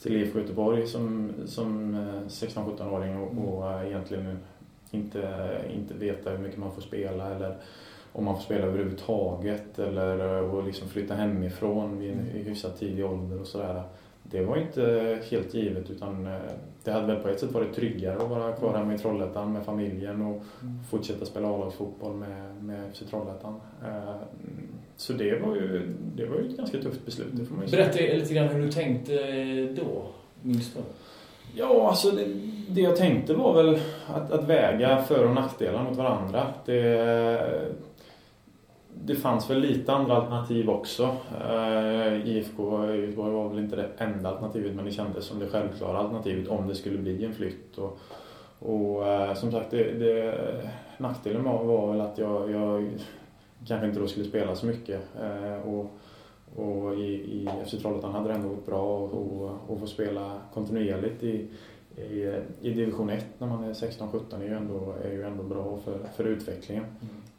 till 0.01 0.15
IFK 0.15 0.39
Göteborg 0.39 0.87
som, 0.87 1.33
som 1.45 1.95
16-17-åring 2.27 3.17
och, 3.17 3.57
och 3.57 3.85
egentligen 3.85 4.39
inte, 4.91 5.49
inte 5.73 5.93
veta 5.93 6.29
hur 6.29 6.37
mycket 6.37 6.59
man 6.59 6.71
får 6.71 6.81
spela 6.81 7.35
eller 7.35 7.55
om 8.13 8.25
man 8.25 8.35
får 8.35 8.43
spela 8.43 8.65
överhuvudtaget 8.65 9.79
eller 9.79 10.43
och 10.43 10.59
eh, 10.59 10.65
liksom 10.65 10.89
flytta 10.89 11.13
hemifrån 11.13 11.99
vid 11.99 12.11
en 12.11 12.19
hyfsat 12.19 12.79
tidig 12.79 13.05
ålder 13.05 13.41
och 13.41 13.47
sådär. 13.47 13.83
Det 14.23 14.45
var 14.45 14.57
inte 14.57 15.19
helt 15.29 15.53
givet 15.53 15.89
utan 15.89 16.27
eh, 16.27 16.39
det 16.83 16.91
hade 16.91 17.07
väl 17.07 17.23
på 17.23 17.29
ett 17.29 17.39
sätt 17.39 17.51
varit 17.51 17.75
tryggare 17.75 18.15
att 18.15 18.29
vara 18.29 18.51
kvar 18.51 18.77
hemma 18.77 18.93
i 18.93 18.97
Trollhättan 18.97 19.53
med 19.53 19.65
familjen 19.65 20.21
och 20.21 20.43
mm. 20.61 20.83
fortsätta 20.89 21.25
spela 21.25 21.47
A-lagsfotboll 21.47 22.13
med, 22.13 22.63
med 22.63 22.93
FC 22.93 22.99
Trollhättan. 23.09 23.59
Eh, 24.93 24.97
så 24.97 25.13
det 25.13 25.39
var 25.39 25.55
ju, 25.55 25.95
det 26.15 26.25
var 26.25 26.37
ju 26.37 26.49
ett 26.49 26.57
ganska 26.57 26.77
tufft 26.77 27.05
beslut, 27.05 27.27
det 27.31 27.45
får 27.45 27.55
man 27.55 27.65
Berätta 27.71 27.99
lite 27.99 28.33
grann 28.33 28.47
hur 28.47 28.61
du 28.61 28.71
tänkte 28.71 29.13
då, 29.75 30.05
minst 30.41 30.75
då. 30.75 30.81
Ja, 31.55 31.89
alltså 31.89 32.11
det, 32.11 32.25
det, 32.69 32.81
jag 32.81 32.95
tänkte 32.95 33.33
var 33.33 33.63
väl 33.63 33.79
att, 34.07 34.31
att 34.31 34.47
väga 34.47 35.01
för 35.01 35.25
och 35.25 35.35
nackdelar 35.35 35.83
mot 35.83 35.97
varandra. 35.97 36.47
Det, 36.65 37.71
det 38.93 39.15
fanns 39.15 39.49
väl 39.49 39.59
lite 39.59 39.93
andra 39.93 40.15
alternativ 40.15 40.69
också. 40.69 41.03
Uh, 41.49 42.29
IFK 42.29 42.85
Göteborg 42.95 43.33
var 43.33 43.49
väl 43.49 43.59
inte 43.59 43.75
det 43.75 43.89
enda 43.97 44.29
alternativet 44.29 44.75
men 44.75 44.85
det 44.85 44.91
kändes 44.91 45.25
som 45.25 45.39
det 45.39 45.47
självklara 45.47 45.97
alternativet 45.97 46.47
om 46.47 46.67
det 46.67 46.75
skulle 46.75 46.97
bli 46.97 47.25
en 47.25 47.33
flytt. 47.33 47.77
Och, 47.77 47.99
och 48.59 49.01
uh, 49.01 49.33
som 49.33 49.51
sagt, 49.51 49.71
det, 49.71 49.83
det, 49.83 50.35
nackdelen 50.97 51.43
var, 51.43 51.63
var 51.63 51.91
väl 51.91 52.01
att 52.01 52.17
jag, 52.17 52.51
jag 52.51 52.89
kanske 53.67 53.87
inte 53.87 53.99
då 53.99 54.07
skulle 54.07 54.25
spela 54.25 54.55
så 54.55 54.65
mycket. 54.65 55.01
Eh, 55.21 55.69
och, 55.69 55.91
och 56.55 56.95
i, 56.95 57.13
i 57.13 57.49
FC 57.65 57.71
Trollhättan 57.71 58.11
hade 58.11 58.27
det 58.27 58.33
ändå 58.33 58.49
gått 58.49 58.65
bra 58.65 59.05
att 59.69 59.79
få 59.79 59.87
spela 59.87 60.41
kontinuerligt 60.53 61.23
i, 61.23 61.47
i, 61.97 62.41
i 62.61 62.73
division 62.73 63.09
1 63.09 63.25
när 63.37 63.47
man 63.47 63.63
är 63.63 63.73
16-17 63.73 64.41
är 64.41 64.43
ju 64.43 64.53
ändå, 64.53 64.93
är 65.03 65.11
ju 65.11 65.23
ändå 65.23 65.43
bra 65.43 65.79
för, 65.85 65.99
för 66.15 66.23
utvecklingen. 66.23 66.85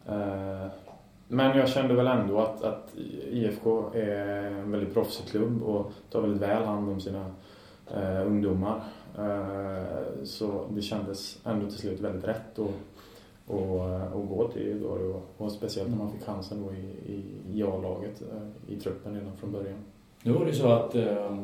Mm. 0.07 0.71
Men 1.29 1.59
jag 1.59 1.69
kände 1.69 1.95
väl 1.95 2.07
ändå 2.07 2.41
att, 2.41 2.63
att 2.63 2.95
IFK 3.31 3.91
är 3.95 4.45
en 4.47 4.71
väldigt 4.71 4.95
proffsig 4.95 5.27
klubb 5.27 5.63
och 5.63 5.93
tar 6.11 6.21
väldigt 6.21 6.43
väl 6.43 6.65
hand 6.65 6.91
om 6.91 7.01
sina 7.01 7.31
eh, 7.95 8.27
ungdomar. 8.27 8.85
Eh, 9.19 10.25
så 10.25 10.67
det 10.71 10.83
kändes 10.83 11.39
ändå 11.45 11.67
till 11.71 11.79
slut 11.79 12.01
väldigt 12.01 12.29
rätt. 12.29 12.59
Och, 12.59 12.73
och, 13.47 13.91
eh, 13.91 14.13
och 14.13 14.29
gå 14.29 14.49
till 14.49 14.83
då 14.83 14.89
och, 14.89 15.23
och 15.37 15.53
speciellt 15.53 15.91
när 15.91 15.97
man 15.97 16.13
fick 16.13 16.25
chansen 16.25 16.63
då 16.63 16.73
i, 16.73 17.13
i, 17.13 17.23
i 17.59 17.63
A-laget 17.63 18.23
eh, 18.23 18.75
i 18.75 18.81
truppen 18.81 19.15
redan 19.15 19.37
från 19.37 19.53
början. 19.53 19.79
Nu 20.23 20.33
var 20.33 20.45
det 20.45 20.53
så 20.53 20.69
att, 20.69 20.95
äh, 20.95 21.39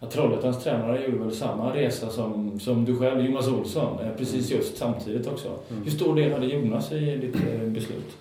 att 0.00 0.10
Trollhättans 0.10 0.64
tränare 0.64 1.04
gjorde 1.04 1.18
väl 1.18 1.32
samma 1.32 1.74
resa 1.74 2.08
som, 2.08 2.60
som 2.60 2.84
du 2.84 2.98
själv, 2.98 3.24
Jonas 3.24 3.48
Olsson, 3.48 3.98
precis 4.16 4.50
just 4.50 4.76
samtidigt 4.76 5.26
också. 5.26 5.48
Mm. 5.70 5.82
Hur 5.82 5.90
stor 5.90 6.16
del 6.16 6.32
hade 6.32 6.46
Jonas 6.46 6.92
i 6.92 7.16
ditt 7.16 7.36
beslut? 7.72 8.16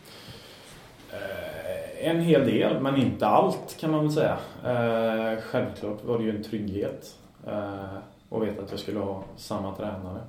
En 2.01 2.21
hel 2.21 2.45
del, 2.45 2.81
men 2.81 2.95
inte 2.95 3.27
allt 3.27 3.77
kan 3.79 3.91
man 3.91 4.01
väl 4.01 4.11
säga. 4.11 4.37
Eh, 4.65 5.41
självklart 5.41 6.03
var 6.03 6.17
det 6.17 6.23
ju 6.23 6.35
en 6.35 6.43
trygghet 6.43 7.15
eh, 7.47 7.93
att 8.29 8.41
veta 8.41 8.63
att 8.63 8.71
jag 8.71 8.79
skulle 8.79 8.99
ha 8.99 9.23
samma 9.37 9.75
tränare. 9.75 10.19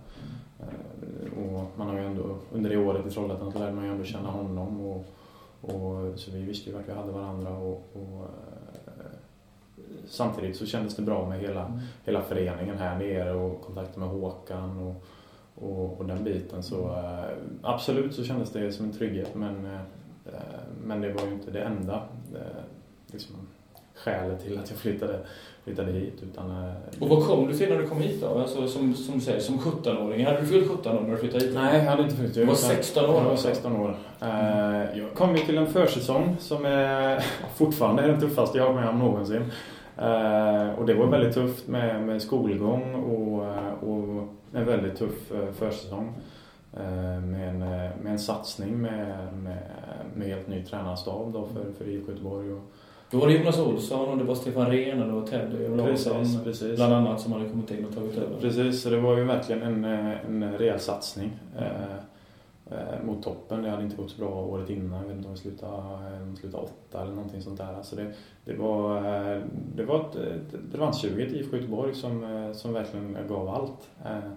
Eh, 0.60 1.38
och 1.38 1.66
man 1.76 1.88
har 1.88 1.98
ju 1.98 2.06
ändå, 2.06 2.36
under 2.52 2.70
det 2.70 2.76
året 2.76 3.06
i 3.06 3.10
Trollhättan 3.10 3.52
så 3.52 3.58
lärde 3.58 3.72
man 3.72 3.84
ju 3.84 3.90
ändå 3.90 4.04
känna 4.04 4.30
honom. 4.30 4.80
Och, 4.80 5.04
och, 5.60 6.18
så 6.18 6.30
vi 6.30 6.42
visste 6.42 6.70
ju 6.70 6.78
att 6.78 6.88
vi 6.88 6.92
hade 6.92 7.12
varandra. 7.12 7.50
Och, 7.50 7.90
och 7.92 8.24
eh, 8.86 9.10
samtidigt 10.08 10.56
så 10.56 10.66
kändes 10.66 10.96
det 10.96 11.02
bra 11.02 11.28
med 11.28 11.40
hela, 11.40 11.66
mm. 11.66 11.78
hela 12.04 12.22
föreningen 12.22 12.78
här 12.78 12.98
nere 12.98 13.34
och 13.34 13.60
kontakten 13.60 14.00
med 14.00 14.08
Håkan 14.08 14.78
och, 14.78 15.04
och, 15.54 16.00
och 16.00 16.06
den 16.06 16.24
biten. 16.24 16.62
Så 16.62 16.88
eh, 16.88 17.36
absolut 17.62 18.14
så 18.14 18.24
kändes 18.24 18.50
det 18.50 18.72
som 18.72 18.86
en 18.86 18.92
trygghet 18.92 19.34
men 19.34 19.78
men 20.84 21.00
det 21.00 21.12
var 21.12 21.26
ju 21.26 21.32
inte 21.32 21.50
det 21.50 21.60
enda 21.60 21.94
eh, 22.34 22.62
liksom, 23.06 23.36
skälet 23.94 24.42
till 24.42 24.58
att 24.58 24.70
jag 24.70 24.78
flyttade, 24.78 25.26
flyttade 25.64 25.92
hit. 25.92 26.22
Utan, 26.22 26.50
eh, 26.50 26.72
och 27.00 27.08
vad 27.08 27.26
kom 27.26 27.46
du 27.46 27.54
till 27.54 27.68
när 27.68 27.78
du 27.78 27.88
kom 27.88 28.00
hit 28.00 28.20
då? 28.20 28.38
Alltså, 28.38 28.68
som, 28.68 28.94
som 28.94 29.14
du 29.14 29.20
säger, 29.20 29.40
som 29.40 29.58
17-åring. 29.58 30.26
Hade 30.26 30.40
du 30.40 30.46
fyllt 30.46 30.70
17 30.70 30.98
år 30.98 31.00
när 31.00 31.10
du 31.10 31.16
flyttade 31.16 31.44
hit? 31.44 31.54
Nej, 31.54 31.78
jag 31.78 31.90
hade 31.90 32.02
inte 32.02 32.16
fyllt. 32.16 32.34
Du 32.34 32.44
var 32.44 32.54
16 32.54 33.10
år? 33.10 33.16
Jag 33.16 33.24
var 33.24 33.36
16 33.36 33.76
år. 33.76 33.96
Jag 34.94 35.14
kom 35.14 35.36
ju 35.36 35.42
till 35.42 35.58
en 35.58 35.66
försäsong 35.66 36.36
som 36.40 36.64
är 36.64 37.24
fortfarande 37.56 38.02
är 38.02 38.08
den 38.08 38.20
tuffaste 38.20 38.58
jag 38.58 38.66
har 38.66 38.74
med 38.74 38.88
om 38.88 38.98
någonsin. 38.98 39.42
Och 40.78 40.86
det 40.86 40.94
var 40.94 41.06
väldigt 41.06 41.34
tufft 41.34 41.68
med, 41.68 42.02
med 42.02 42.22
skolgång 42.22 42.94
och, 42.94 43.38
och 43.90 44.28
en 44.52 44.66
väldigt 44.66 44.98
tuff 44.98 45.32
försäsong. 45.58 46.14
Eh, 46.76 47.20
med 47.20 47.48
en, 47.48 47.62
eh, 47.62 47.90
med 48.02 48.12
en 48.12 48.18
satsning 48.18 48.80
med, 48.80 49.32
med, 49.42 49.58
med 50.14 50.28
helt 50.28 50.48
ny 50.48 50.64
tränarstab 50.64 51.32
då 51.32 51.46
för, 51.46 51.72
för 51.78 51.88
IFK 51.88 52.12
Göteborg. 52.12 52.52
Och, 52.52 52.72
då 53.10 53.18
var 53.18 53.26
det 53.26 53.34
Jonas 53.34 53.58
Olsson 53.58 54.08
och 54.08 54.18
det 54.18 54.24
var 54.24 54.34
Stefan 54.34 54.70
Rehn 54.70 55.02
och 55.02 55.06
det 55.06 55.12
var 55.12 55.26
Teddy 55.26 55.66
och 55.66 55.76
Larsson 55.76 56.26
precis. 56.44 56.76
bland 56.76 56.92
annat 56.92 57.20
som 57.20 57.32
hade 57.32 57.48
kommit 57.48 57.70
in 57.70 57.84
och 57.84 57.94
tagit 57.94 58.18
över. 58.18 58.40
Precis, 58.40 58.82
så 58.82 58.90
det 58.90 59.00
var 59.00 59.16
ju 59.16 59.24
verkligen 59.24 59.62
en, 59.62 59.84
en 59.84 60.58
rejäl 60.58 60.80
satsning 60.80 61.30
eh, 61.58 61.94
eh, 62.70 63.04
mot 63.04 63.22
toppen. 63.22 63.62
Det 63.62 63.70
hade 63.70 63.82
inte 63.82 63.96
gått 63.96 64.10
så 64.10 64.18
bra 64.18 64.28
året 64.28 64.70
innan. 64.70 65.00
Jag 65.00 65.08
vet 65.08 65.16
inte 65.16 65.28
om 65.28 65.34
vi 65.34 65.40
slutade, 65.40 66.36
slutade 66.40 66.62
åtta 66.62 67.02
eller 67.02 67.12
någonting 67.12 67.42
sånt 67.42 67.58
där. 67.58 67.82
Så 67.82 67.96
det, 67.96 68.12
det 68.44 68.54
var, 68.54 69.02
det 69.76 69.84
var 69.84 70.00
ett, 70.00 70.16
ett 70.16 70.60
revanschsuget 70.74 71.32
IFK 71.32 71.56
Göteborg 71.56 71.94
som, 71.94 72.50
som 72.56 72.72
verkligen 72.72 73.16
gav 73.28 73.48
allt. 73.48 73.88
Eh, 74.04 74.30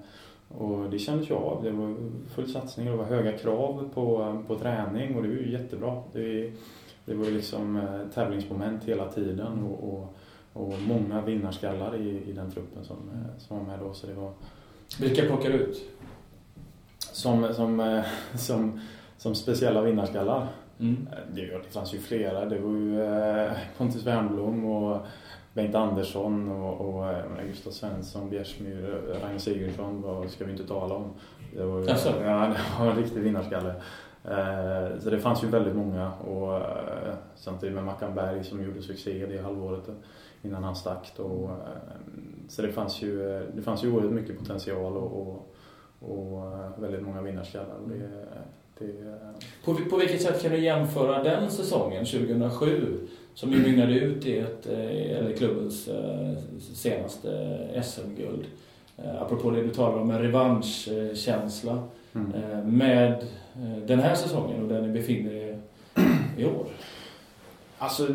och 0.58 0.90
det 0.90 1.00
kändes 1.00 1.30
ju 1.30 1.36
av. 1.36 1.64
Det 1.64 1.72
var 1.72 1.96
full 2.36 2.50
satsning, 2.50 2.86
det 2.86 2.96
var 2.96 3.06
höga 3.06 3.38
krav 3.38 3.90
på, 3.94 4.38
på 4.48 4.56
träning 4.56 5.16
och 5.16 5.24
det 5.24 5.30
var 5.30 5.36
ju 5.36 5.52
jättebra. 5.52 6.04
Det, 6.14 6.52
det 7.06 7.16
var 7.16 7.26
liksom 7.26 7.76
eh, 7.76 8.14
tävlingsmoment 8.14 8.84
hela 8.84 9.12
tiden 9.12 9.64
och, 9.64 9.94
och, 9.94 10.16
och 10.54 10.74
många 10.88 11.22
vinnarskallar 11.22 11.96
i, 11.96 12.30
i 12.30 12.32
den 12.32 12.52
truppen 12.52 12.86
som, 12.86 12.98
eh, 12.98 13.40
som 13.40 13.58
var 13.58 13.66
med 13.66 13.80
då. 13.80 13.94
Så 13.94 14.08
det 14.08 14.14
var... 14.14 14.32
Vilka 15.00 15.26
plockar 15.26 15.50
du 15.50 15.56
ut? 15.56 15.82
Som, 17.00 17.54
som, 17.54 17.80
eh, 17.80 18.04
som, 18.36 18.80
som 19.18 19.36
speciella 19.36 19.82
vinnarskallar? 19.82 20.48
Mm. 20.80 21.08
Det, 21.34 21.46
det 21.46 21.70
fanns 21.70 21.94
ju 21.94 22.00
flera. 22.00 22.46
Det 22.46 22.60
var 22.60 22.72
ju 22.72 23.50
Pontus 23.78 24.06
Wernbloom 24.06 24.66
och 24.66 25.06
Bengt 25.54 25.76
Andersson 25.76 26.52
och, 26.52 26.82
och 26.82 27.06
Gustav 27.48 27.72
Svensson, 27.72 28.30
Bjärsmyr, 28.30 29.02
Ragnar 29.22 29.38
Sigurdsson 29.38 30.02
vad 30.02 30.30
ska 30.30 30.46
vi 30.46 30.52
inte 30.52 30.68
tala 30.68 30.96
om. 30.96 31.14
Det 31.56 31.64
var, 31.64 31.90
alltså. 31.90 32.10
ja, 32.24 32.54
det 32.80 32.84
var 32.84 32.92
en 32.92 32.98
riktig 32.98 33.22
vinnarskalle. 33.22 33.74
Eh, 34.26 35.00
så 35.00 35.10
det 35.10 35.20
fanns 35.20 35.44
ju 35.44 35.48
väldigt 35.48 35.76
många 35.76 36.12
och 36.12 36.56
eh, 36.56 37.14
samtidigt 37.36 37.76
med 37.76 37.84
Mackan 37.84 38.16
Berg 38.16 38.44
som 38.44 38.64
gjorde 38.64 38.82
succé 38.82 39.26
det 39.26 39.42
halvåret 39.42 39.90
innan 40.42 40.64
han 40.64 40.76
stack. 40.76 41.14
Och, 41.18 41.50
eh, 41.50 41.58
så 42.48 42.62
det 42.62 42.72
fanns 42.72 43.02
ju, 43.02 43.18
det 43.56 43.62
fanns 43.62 43.84
ju 43.84 43.92
oerhört 43.92 44.12
mycket 44.12 44.40
potential 44.40 44.98
och, 44.98 45.22
och, 45.22 45.56
och 46.00 46.54
väldigt 46.78 47.02
många 47.02 47.22
vinnarskallar. 47.22 47.76
Det, 47.88 48.10
det... 48.80 49.20
På, 49.66 49.76
på 49.90 49.98
vilket 49.98 50.22
sätt 50.22 50.42
kan 50.42 50.52
du 50.52 50.58
jämföra 50.58 51.24
den 51.24 51.52
säsongen, 51.52 52.06
2007, 52.06 53.08
som 53.34 53.52
ju 53.52 53.60
mynnade 53.60 53.94
ut 53.94 54.26
i 54.26 54.38
ett, 54.38 54.66
eller 54.66 55.38
klubbens 55.38 55.90
senaste 56.74 57.84
SM-guld. 57.84 58.46
Apropå 59.20 59.52
det 59.52 59.62
du 59.62 59.70
talar 59.70 59.98
om, 59.98 60.12
en 60.12 60.22
revanschkänsla. 60.22 61.84
Mm. 62.16 62.78
Med 62.78 63.26
den 63.88 64.00
här 64.00 64.16
säsongen 64.16 64.64
och 64.64 64.70
där 64.70 64.82
ni 64.82 64.88
befinner 64.88 65.32
er 65.32 65.60
i 66.38 66.46
år. 66.46 66.68
Alltså, 67.78 68.08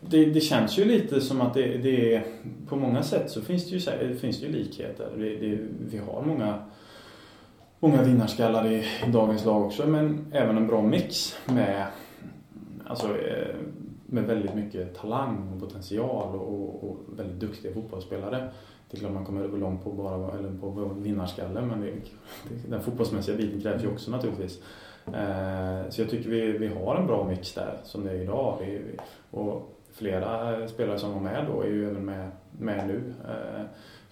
det, 0.00 0.24
det, 0.24 0.40
känns 0.40 0.78
ju 0.78 0.84
lite 0.84 1.20
som 1.20 1.40
att 1.40 1.54
det, 1.54 1.78
det 1.78 2.14
är, 2.14 2.24
på 2.68 2.76
många 2.76 3.02
sätt 3.02 3.30
så 3.30 3.40
finns 3.40 3.70
det 3.70 3.76
ju, 3.76 4.16
finns 4.16 4.40
det 4.40 4.46
ju 4.46 4.52
likheter. 4.52 5.10
Det, 5.18 5.58
vi 5.90 5.98
har 5.98 6.22
många, 6.22 6.62
många 7.80 8.02
vinnarskallar 8.02 8.66
i, 8.66 8.84
i 9.06 9.10
dagens 9.12 9.44
lag 9.44 9.66
också 9.66 9.86
men 9.86 10.26
även 10.32 10.56
en 10.56 10.66
bra 10.66 10.82
mix 10.82 11.38
med 11.46 11.86
alltså, 12.86 13.16
med 14.06 14.24
väldigt 14.24 14.54
mycket 14.54 14.94
talang 14.94 15.52
och 15.54 15.60
potential 15.60 16.34
och, 16.34 16.84
och 16.84 16.96
väldigt 17.18 17.40
duktiga 17.40 17.74
fotbollsspelare. 17.74 18.50
Det 18.90 18.96
är 18.96 19.00
klart 19.00 19.12
man 19.12 19.24
kommer 19.24 19.48
gå 19.48 19.56
långt 19.56 19.84
på 19.84 19.92
bara 19.92 20.38
eller 20.38 20.58
på 20.60 20.70
vinnarskalle 20.96 21.60
men 21.60 21.80
det, 21.80 21.92
den 22.68 22.82
fotbollsmässiga 22.82 23.36
biten 23.36 23.60
krävs 23.60 23.84
ju 23.84 23.88
också 23.88 24.10
naturligtvis. 24.10 24.62
Eh, 25.06 25.90
så 25.90 26.00
jag 26.00 26.10
tycker 26.10 26.30
vi, 26.30 26.52
vi 26.52 26.66
har 26.66 26.96
en 26.96 27.06
bra 27.06 27.24
mix 27.28 27.54
där 27.54 27.78
som 27.84 28.04
det 28.04 28.10
är 28.10 28.22
idag. 28.22 28.58
Vi, 28.60 28.80
och 29.30 29.76
flera 29.92 30.68
spelare 30.68 30.98
som 30.98 31.12
var 31.12 31.20
med 31.20 31.46
då 31.46 31.60
är 31.60 31.66
ju 31.66 31.90
även 31.90 32.04
med, 32.04 32.30
med 32.58 32.86
nu. 32.86 33.14
Eh, 33.28 33.64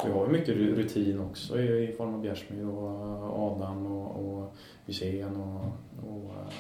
vi 0.05 0.13
har 0.13 0.27
ju 0.27 0.33
mycket 0.33 0.57
rutin 0.57 1.21
också 1.21 1.61
i, 1.61 1.89
i 1.89 1.93
form 1.93 2.15
av 2.15 2.21
Bjärsmyr 2.21 2.69
och 2.69 3.53
Adam 3.53 3.87
och, 3.87 4.25
och 4.25 4.55
Hysén 4.87 5.37
och, 5.37 5.65
och, 6.09 6.31
eh, 6.31 6.55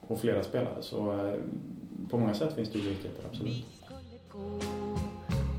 och 0.00 0.20
flera 0.20 0.42
spelare. 0.42 0.82
Så 0.82 1.12
eh, 1.12 1.34
på 2.10 2.18
många 2.18 2.34
sätt 2.34 2.54
finns 2.54 2.72
det 2.72 2.78
ju 2.78 2.88
likheter, 2.88 3.24
absolut. 3.30 3.64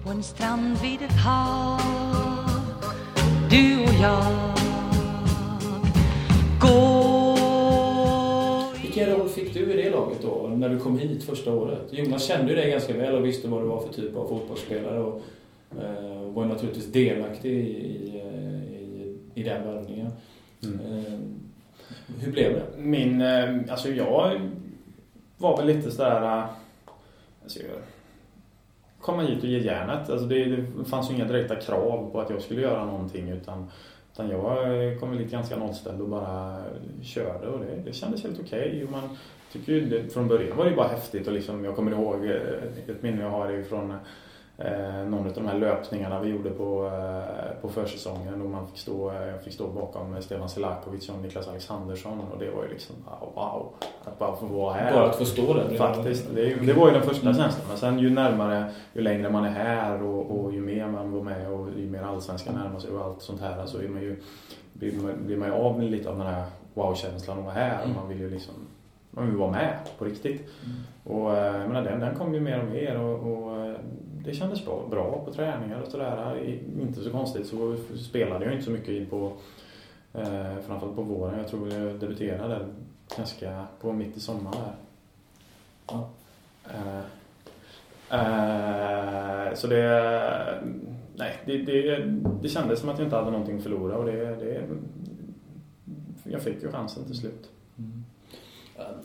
På 0.09 0.15
en 0.15 0.23
strand 0.23 0.77
vid 0.81 1.01
ett 1.01 1.17
hav 1.25 1.81
Du 3.49 3.83
och 3.83 3.93
jag 4.01 4.23
Gå 6.61 7.35
Vilken 8.81 9.09
roll 9.09 9.29
fick 9.29 9.53
du 9.53 9.73
i 9.73 9.83
det 9.83 9.89
laget 9.89 10.21
då, 10.21 10.47
när 10.57 10.69
du 10.69 10.79
kom 10.79 10.99
hit 10.99 11.23
första 11.23 11.53
året? 11.53 11.87
Jonas 11.91 12.27
kände 12.27 12.49
ju 12.51 12.55
dig 12.55 12.71
ganska 12.71 12.93
väl 12.93 13.15
och 13.15 13.25
visste 13.25 13.47
vad 13.47 13.61
du 13.61 13.67
var 13.67 13.81
för 13.81 13.93
typ 13.93 14.15
av 14.15 14.27
fotbollsspelare 14.27 14.99
och 14.99 15.21
eh, 15.81 16.21
var 16.33 16.45
naturligtvis 16.45 16.91
delaktig 16.91 17.51
i, 17.51 17.59
i, 17.59 18.17
i, 18.75 19.17
i 19.33 19.43
den 19.43 19.67
värvningen. 19.67 20.11
Mm. 20.63 20.79
Eh, 20.79 21.19
hur 22.19 22.31
blev 22.31 22.53
det? 22.53 22.65
Min, 22.77 23.21
eh, 23.21 23.55
alltså 23.69 23.89
jag 23.89 24.41
var 25.37 25.57
väl 25.57 25.67
lite 25.67 25.91
sådär... 25.91 26.37
Äh, 26.37 26.45
kom 29.01 29.15
komma 29.15 29.27
hit 29.27 29.43
och 29.43 29.49
ge 29.49 29.59
järnet. 29.59 30.09
Alltså 30.09 30.25
det, 30.25 30.45
det 30.45 30.85
fanns 30.85 31.11
ju 31.11 31.15
inga 31.15 31.25
direkta 31.25 31.55
krav 31.55 32.09
på 32.11 32.21
att 32.21 32.29
jag 32.29 32.41
skulle 32.41 32.61
göra 32.61 32.85
någonting 32.85 33.29
utan, 33.29 33.71
utan 34.13 34.29
jag 34.29 34.99
kom 34.99 35.13
lite 35.13 35.31
ganska 35.31 35.57
nollställd 35.57 36.01
och 36.01 36.09
bara 36.09 36.57
körde 37.03 37.47
och 37.47 37.59
det, 37.59 37.81
det 37.85 37.93
kändes 37.93 38.23
helt 38.23 38.39
okej. 38.39 38.87
Okay. 39.53 40.09
från 40.09 40.27
början 40.27 40.57
var 40.57 40.65
det 40.65 40.75
bara 40.75 40.87
häftigt 40.87 41.27
och 41.27 41.33
liksom, 41.33 41.65
jag 41.65 41.75
kommer 41.75 41.91
ihåg 41.91 42.25
eh, 42.25 42.31
ett 42.87 43.03
minne 43.03 43.21
jag 43.21 43.29
har 43.29 43.51
ifrån 43.51 43.93
eh, 44.59 45.09
någon 45.09 45.27
av 45.27 45.33
de 45.33 45.47
här 45.47 45.57
löpningarna 45.57 46.19
vi 46.19 46.29
gjorde 46.29 46.49
på, 46.49 46.85
eh, 46.85 47.61
på 47.61 47.69
försäsongen 47.69 48.41
och 48.41 48.49
man 48.49 48.67
fick 48.67 48.77
stå, 48.77 49.13
jag 49.13 49.29
eh, 49.29 49.39
fick 49.39 49.53
stå 49.53 49.67
bakom 49.67 50.21
Stefan 50.21 50.49
Selakovic 50.49 51.09
och 51.09 51.19
Niklas 51.21 51.47
Alexandersson 51.47 52.19
och 52.31 52.39
det 52.39 52.51
var 52.51 52.63
ju 52.63 52.69
liksom 52.69 52.95
wow, 53.35 53.73
att 54.05 54.19
bara 54.19 54.35
få 54.35 54.45
vara 54.45 54.73
här. 54.73 54.93
Bara 54.93 55.09
att 55.09 55.15
få 55.15 55.25
stå 55.25 55.53
där. 55.53 55.77
Faktiskt, 55.77 56.27
det, 56.35 56.55
det 56.55 56.73
var 56.73 56.87
ju 56.87 56.93
den 56.93 57.03
första 57.03 57.33
känslan. 57.33 57.67
Men 57.67 57.77
sen 57.77 57.99
ju 57.99 58.09
närmare, 58.09 58.71
ju 58.93 59.01
längre 59.01 59.29
man 59.29 59.45
är 59.45 59.49
här 59.49 60.03
och, 60.03 60.39
och 60.39 60.53
ju 60.53 60.61
mer 60.61 60.87
man 60.87 61.11
var 61.11 61.21
med 61.21 61.51
och 61.51 61.67
ju 61.77 61.89
mer 61.89 62.03
allsvenskan 62.03 62.55
närmar 62.55 62.79
sig 62.79 62.91
och 62.91 63.05
allt 63.05 63.21
sånt 63.21 63.41
här 63.41 63.65
så 63.65 63.77
är 63.77 63.87
man 63.87 64.01
ju, 64.01 64.15
blir 64.73 65.01
man, 65.01 65.25
blir 65.25 65.37
man 65.37 65.47
ju 65.47 65.53
av 65.53 65.77
med 65.77 65.91
lite 65.91 66.09
av 66.09 66.17
den 66.17 66.27
här 66.27 66.45
wow-känslan 66.73 67.39
att 67.39 67.45
vara 67.45 67.53
här. 67.53 67.83
Mm. 67.83 67.95
Man 67.95 68.09
vill 68.09 68.19
ju 68.19 68.29
liksom 68.29 68.53
man 69.11 69.25
vill 69.25 69.35
vara 69.35 69.51
med 69.51 69.77
på 69.97 70.05
riktigt. 70.05 70.41
Mm. 70.65 70.77
Och 71.03 71.31
jag 71.31 71.67
menar, 71.67 71.83
den, 71.83 71.99
den 71.99 72.15
kom 72.15 72.33
ju 72.33 72.39
mer 72.39 72.59
och 72.59 72.71
mer 72.71 72.99
och, 72.99 73.31
och 73.31 73.58
det 74.29 74.35
kändes 74.35 74.65
bra, 74.65 74.87
bra 74.89 75.25
på 75.25 75.33
träningar 75.33 75.81
och 75.81 75.91
sådär. 75.91 76.37
Inte 76.81 77.01
så 77.01 77.11
konstigt 77.11 77.47
så 77.47 77.75
spelade 77.97 78.45
jag 78.45 78.53
inte 78.53 78.65
så 78.65 78.71
mycket 78.71 78.89
in 78.89 79.05
på 79.05 79.33
eh, 80.13 80.57
framförallt 80.67 80.95
på 80.95 81.01
våren. 81.01 81.39
Jag 81.39 81.47
tror 81.47 81.73
jag 81.73 81.99
debuterade 81.99 82.65
ganska 83.17 83.65
på 83.81 83.93
mitt 83.93 84.17
i 84.17 84.19
sommaren 84.19 84.57
där. 84.65 84.75
Ja. 85.87 86.09
Eh, 86.73 86.99
eh, 88.19 89.53
så 89.53 89.67
det, 89.67 90.63
nej, 91.15 91.35
det, 91.45 91.57
det, 91.57 92.03
det 92.41 92.49
kändes 92.49 92.79
som 92.79 92.89
att 92.89 92.97
jag 92.97 93.05
inte 93.05 93.15
hade 93.15 93.31
någonting 93.31 93.57
att 93.57 93.63
förlora 93.63 93.97
och 93.97 94.05
det, 94.05 94.35
det 94.35 94.67
jag 96.23 96.41
fick 96.41 96.63
ju 96.63 96.71
chansen 96.71 97.05
till 97.05 97.15
slut. 97.15 97.49
Mm. 97.77 98.03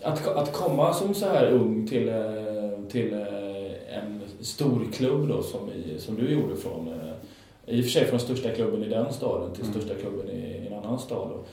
Att, 0.02 0.28
att 0.28 0.52
komma 0.52 0.92
som 0.92 1.14
så 1.14 1.26
här 1.26 1.50
ung 1.50 1.86
till, 1.86 2.08
eh, 2.08 2.88
till 2.88 3.12
eh, 3.12 3.98
en 3.98 4.22
stor 4.44 4.86
klubb 4.92 5.28
då 5.28 5.42
som, 5.42 5.70
i, 5.72 5.98
som 5.98 6.14
du 6.14 6.30
gjorde 6.30 6.56
från 6.56 6.88
i 7.66 7.80
och 7.80 7.84
för 7.84 7.90
sig 7.90 8.04
från 8.04 8.20
största 8.20 8.50
klubben 8.50 8.84
i 8.84 8.88
den 8.88 9.12
staden 9.12 9.52
till 9.52 9.64
mm. 9.64 9.74
största 9.74 9.94
klubben 9.94 10.30
i, 10.30 10.66
en 10.66 10.78
annan 10.78 10.98
stad. 10.98 11.44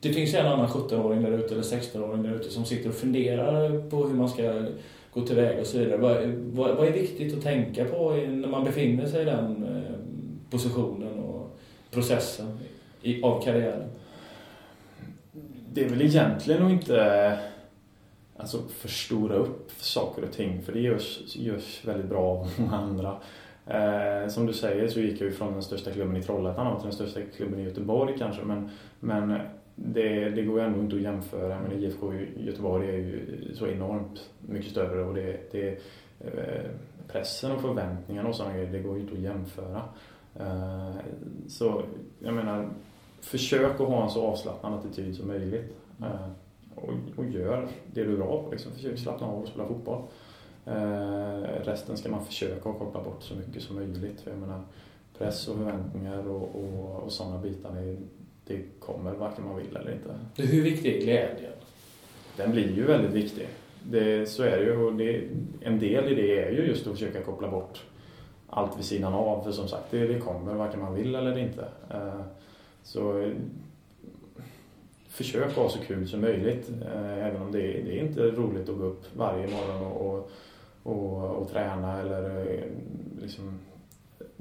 Det 0.00 0.12
finns 0.12 0.34
en 0.34 0.46
annan 0.46 0.68
17-åring 0.68 1.22
där 1.22 1.32
ute 1.32 1.54
eller 1.54 1.62
16-åring 1.62 2.22
där 2.22 2.34
ute 2.34 2.50
som 2.50 2.64
sitter 2.64 2.88
och 2.88 2.94
funderar 2.94 3.88
på 3.90 4.04
hur 4.04 4.14
man 4.14 4.28
ska 4.28 4.64
gå 5.14 5.20
tillväga 5.26 5.60
och 5.60 5.66
så 5.66 5.78
vidare. 5.78 5.96
Vad, 5.96 6.26
vad, 6.28 6.76
vad, 6.76 6.86
är 6.86 6.92
viktigt 6.92 7.36
att 7.36 7.42
tänka 7.42 7.84
på 7.84 8.10
när 8.10 8.48
man 8.48 8.64
befinner 8.64 9.06
sig 9.06 9.22
i 9.22 9.24
den 9.24 9.64
eh, 9.64 9.92
positionen 10.50 11.18
och 11.18 11.58
processen 11.90 12.58
i, 13.02 13.22
av 13.22 13.42
karriären? 13.42 13.88
Det 15.72 15.84
är 15.84 15.88
väl 15.88 16.02
egentligen 16.02 16.62
att 16.62 16.72
inte 16.72 17.38
alltså, 18.36 18.58
förstora 18.68 19.34
upp 19.34 19.70
saker 19.76 20.24
och 20.24 20.32
ting 20.32 20.62
för 20.62 20.72
det 20.72 20.80
görs, 20.80 21.36
görs 21.36 21.84
väldigt 21.84 22.08
bra 22.08 22.22
av 22.22 22.50
många 22.58 22.76
andra. 22.76 23.16
Eh, 23.66 24.28
som 24.28 24.46
du 24.46 24.52
säger 24.52 24.88
så 24.88 25.00
gick 25.00 25.20
jag 25.20 25.26
ju 25.26 25.32
från 25.32 25.52
den 25.52 25.62
största 25.62 25.90
klubben 25.90 26.16
i 26.16 26.22
Trollhättan 26.22 26.76
till 26.76 26.84
den 26.84 26.92
största 26.92 27.20
klubben 27.36 27.60
i 27.60 27.64
Göteborg 27.64 28.18
kanske 28.18 28.42
men, 28.42 28.70
men 29.00 29.38
det, 29.74 30.30
det 30.30 30.42
går 30.42 30.60
ju 30.60 30.66
ändå 30.66 30.80
inte 30.80 30.96
att 30.96 31.02
jämföra. 31.02 31.60
Men 31.60 31.72
IFK 31.72 32.12
Göteborg 32.36 32.88
är 32.88 32.98
ju 32.98 33.50
så 33.54 33.66
enormt 33.66 34.30
mycket 34.40 34.70
större 34.70 35.04
och 35.04 35.14
det, 35.14 35.52
det 35.52 35.68
eh, 36.20 36.70
pressen 37.08 37.52
och 37.52 37.60
förväntningarna 37.60 38.28
och 38.28 38.34
sådana 38.34 38.54
grejer, 38.54 38.72
det 38.72 38.78
går 38.78 38.96
ju 38.96 39.00
inte 39.00 39.14
att 39.14 39.20
jämföra. 39.20 39.82
Eh, 40.40 40.94
så 41.48 41.82
jag 42.18 42.34
menar, 42.34 42.68
försök 43.20 43.80
att 43.80 43.88
ha 43.88 44.04
en 44.04 44.10
så 44.10 44.26
avslappnad 44.26 44.74
attityd 44.74 45.16
som 45.16 45.28
möjligt. 45.28 45.76
Eh, 46.00 46.28
och, 46.76 46.92
och 47.16 47.24
gör 47.24 47.68
det 47.92 48.04
du 48.04 48.12
är 48.12 48.16
bra 48.16 48.42
på. 48.42 48.50
Liksom. 48.50 48.72
Försök 48.72 48.98
slappna 48.98 49.26
av 49.26 49.42
och 49.42 49.48
spela 49.48 49.66
fotboll. 49.66 50.02
Resten 51.64 51.96
ska 51.96 52.08
man 52.08 52.24
försöka 52.24 52.70
att 52.70 52.78
koppla 52.78 53.02
bort 53.02 53.22
så 53.22 53.34
mycket 53.34 53.62
som 53.62 53.76
möjligt. 53.76 54.20
För 54.20 54.30
jag 54.30 54.40
menar, 54.40 54.60
press 55.18 55.48
och 55.48 55.56
förväntningar 55.56 56.28
och, 56.28 56.54
och, 56.54 57.02
och 57.02 57.12
sådana 57.12 57.38
bitar, 57.38 57.76
är, 57.76 57.96
det 58.46 58.62
kommer 58.80 59.12
varken 59.12 59.44
man 59.44 59.56
vill 59.56 59.76
eller 59.76 59.92
inte. 59.92 60.42
Hur 60.42 60.62
viktig 60.62 60.96
är 60.96 61.00
glädjen? 61.00 61.52
Den 62.36 62.50
blir 62.52 62.76
ju 62.76 62.84
väldigt 62.84 63.12
viktig. 63.12 63.48
Det, 63.82 64.28
så 64.28 64.42
är 64.42 64.56
det 64.56 64.64
ju 64.64 64.76
och 64.76 64.94
det, 64.94 65.28
en 65.60 65.78
del 65.78 66.12
i 66.12 66.14
det 66.14 66.44
är 66.44 66.50
ju 66.50 66.66
just 66.66 66.86
att 66.86 66.92
försöka 66.92 67.22
koppla 67.22 67.50
bort 67.50 67.82
allt 68.48 68.78
vid 68.78 68.84
sidan 68.84 69.14
av. 69.14 69.44
För 69.44 69.52
som 69.52 69.68
sagt, 69.68 69.90
det, 69.90 70.06
det 70.06 70.18
kommer 70.18 70.54
varken 70.54 70.80
man 70.80 70.94
vill 70.94 71.14
eller 71.14 71.38
inte. 71.38 71.68
Eh, 71.90 72.20
så 72.82 73.32
försök 75.16 75.56
ha 75.56 75.68
så 75.68 75.78
kul 75.78 76.08
som 76.08 76.20
möjligt. 76.20 76.70
Eh, 76.82 77.26
även 77.26 77.42
om 77.42 77.52
det, 77.52 77.58
det 77.58 77.98
är 77.98 78.02
inte 78.02 78.20
roligt 78.20 78.68
att 78.68 78.78
gå 78.78 78.84
upp 78.84 79.04
varje 79.16 79.46
morgon 79.46 79.92
och, 79.92 80.06
och, 80.06 80.30
och, 80.82 81.36
och 81.36 81.50
träna 81.50 82.00
eller 82.00 82.40
eh, 82.40 82.64
liksom 83.22 83.58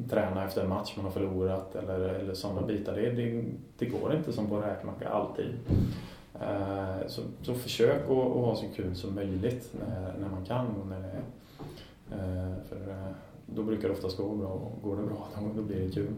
träna 0.10 0.46
efter 0.46 0.62
en 0.62 0.70
match 0.70 0.94
man 0.96 1.06
har 1.06 1.12
förlorat 1.12 1.76
eller, 1.76 2.00
eller 2.00 2.34
sådana 2.34 2.62
bitar. 2.62 2.96
Det, 2.96 3.10
det, 3.10 3.44
det 3.78 3.86
går 3.86 4.16
inte 4.16 4.34
som 4.34 4.48
på 4.48 4.62
räkmacka 4.62 5.10
alltid. 5.10 5.54
Eh, 6.42 7.08
så, 7.08 7.22
så 7.42 7.54
försök 7.54 8.04
att, 8.04 8.12
att, 8.12 8.46
ha 8.46 8.56
så 8.56 8.66
kul 8.76 8.96
som 8.96 9.16
möjligt 9.16 9.74
när, 9.80 10.14
när 10.20 10.30
man 10.30 10.46
kan 10.46 10.68
och 10.68 10.88
när 10.88 11.00
det 11.00 11.08
är. 11.08 11.22
För 12.70 12.78
då 13.46 13.64
brukar 13.64 13.88
det 13.88 13.94
oftast 13.94 14.18
gå 14.18 14.36
bra 14.36 14.48
och 14.48 14.82
går 14.84 14.96
det 14.96 15.04
bra 15.04 15.28
då, 15.40 15.48
då 15.56 15.62
blir 15.62 15.80
det 15.80 15.92
kul. 15.92 16.14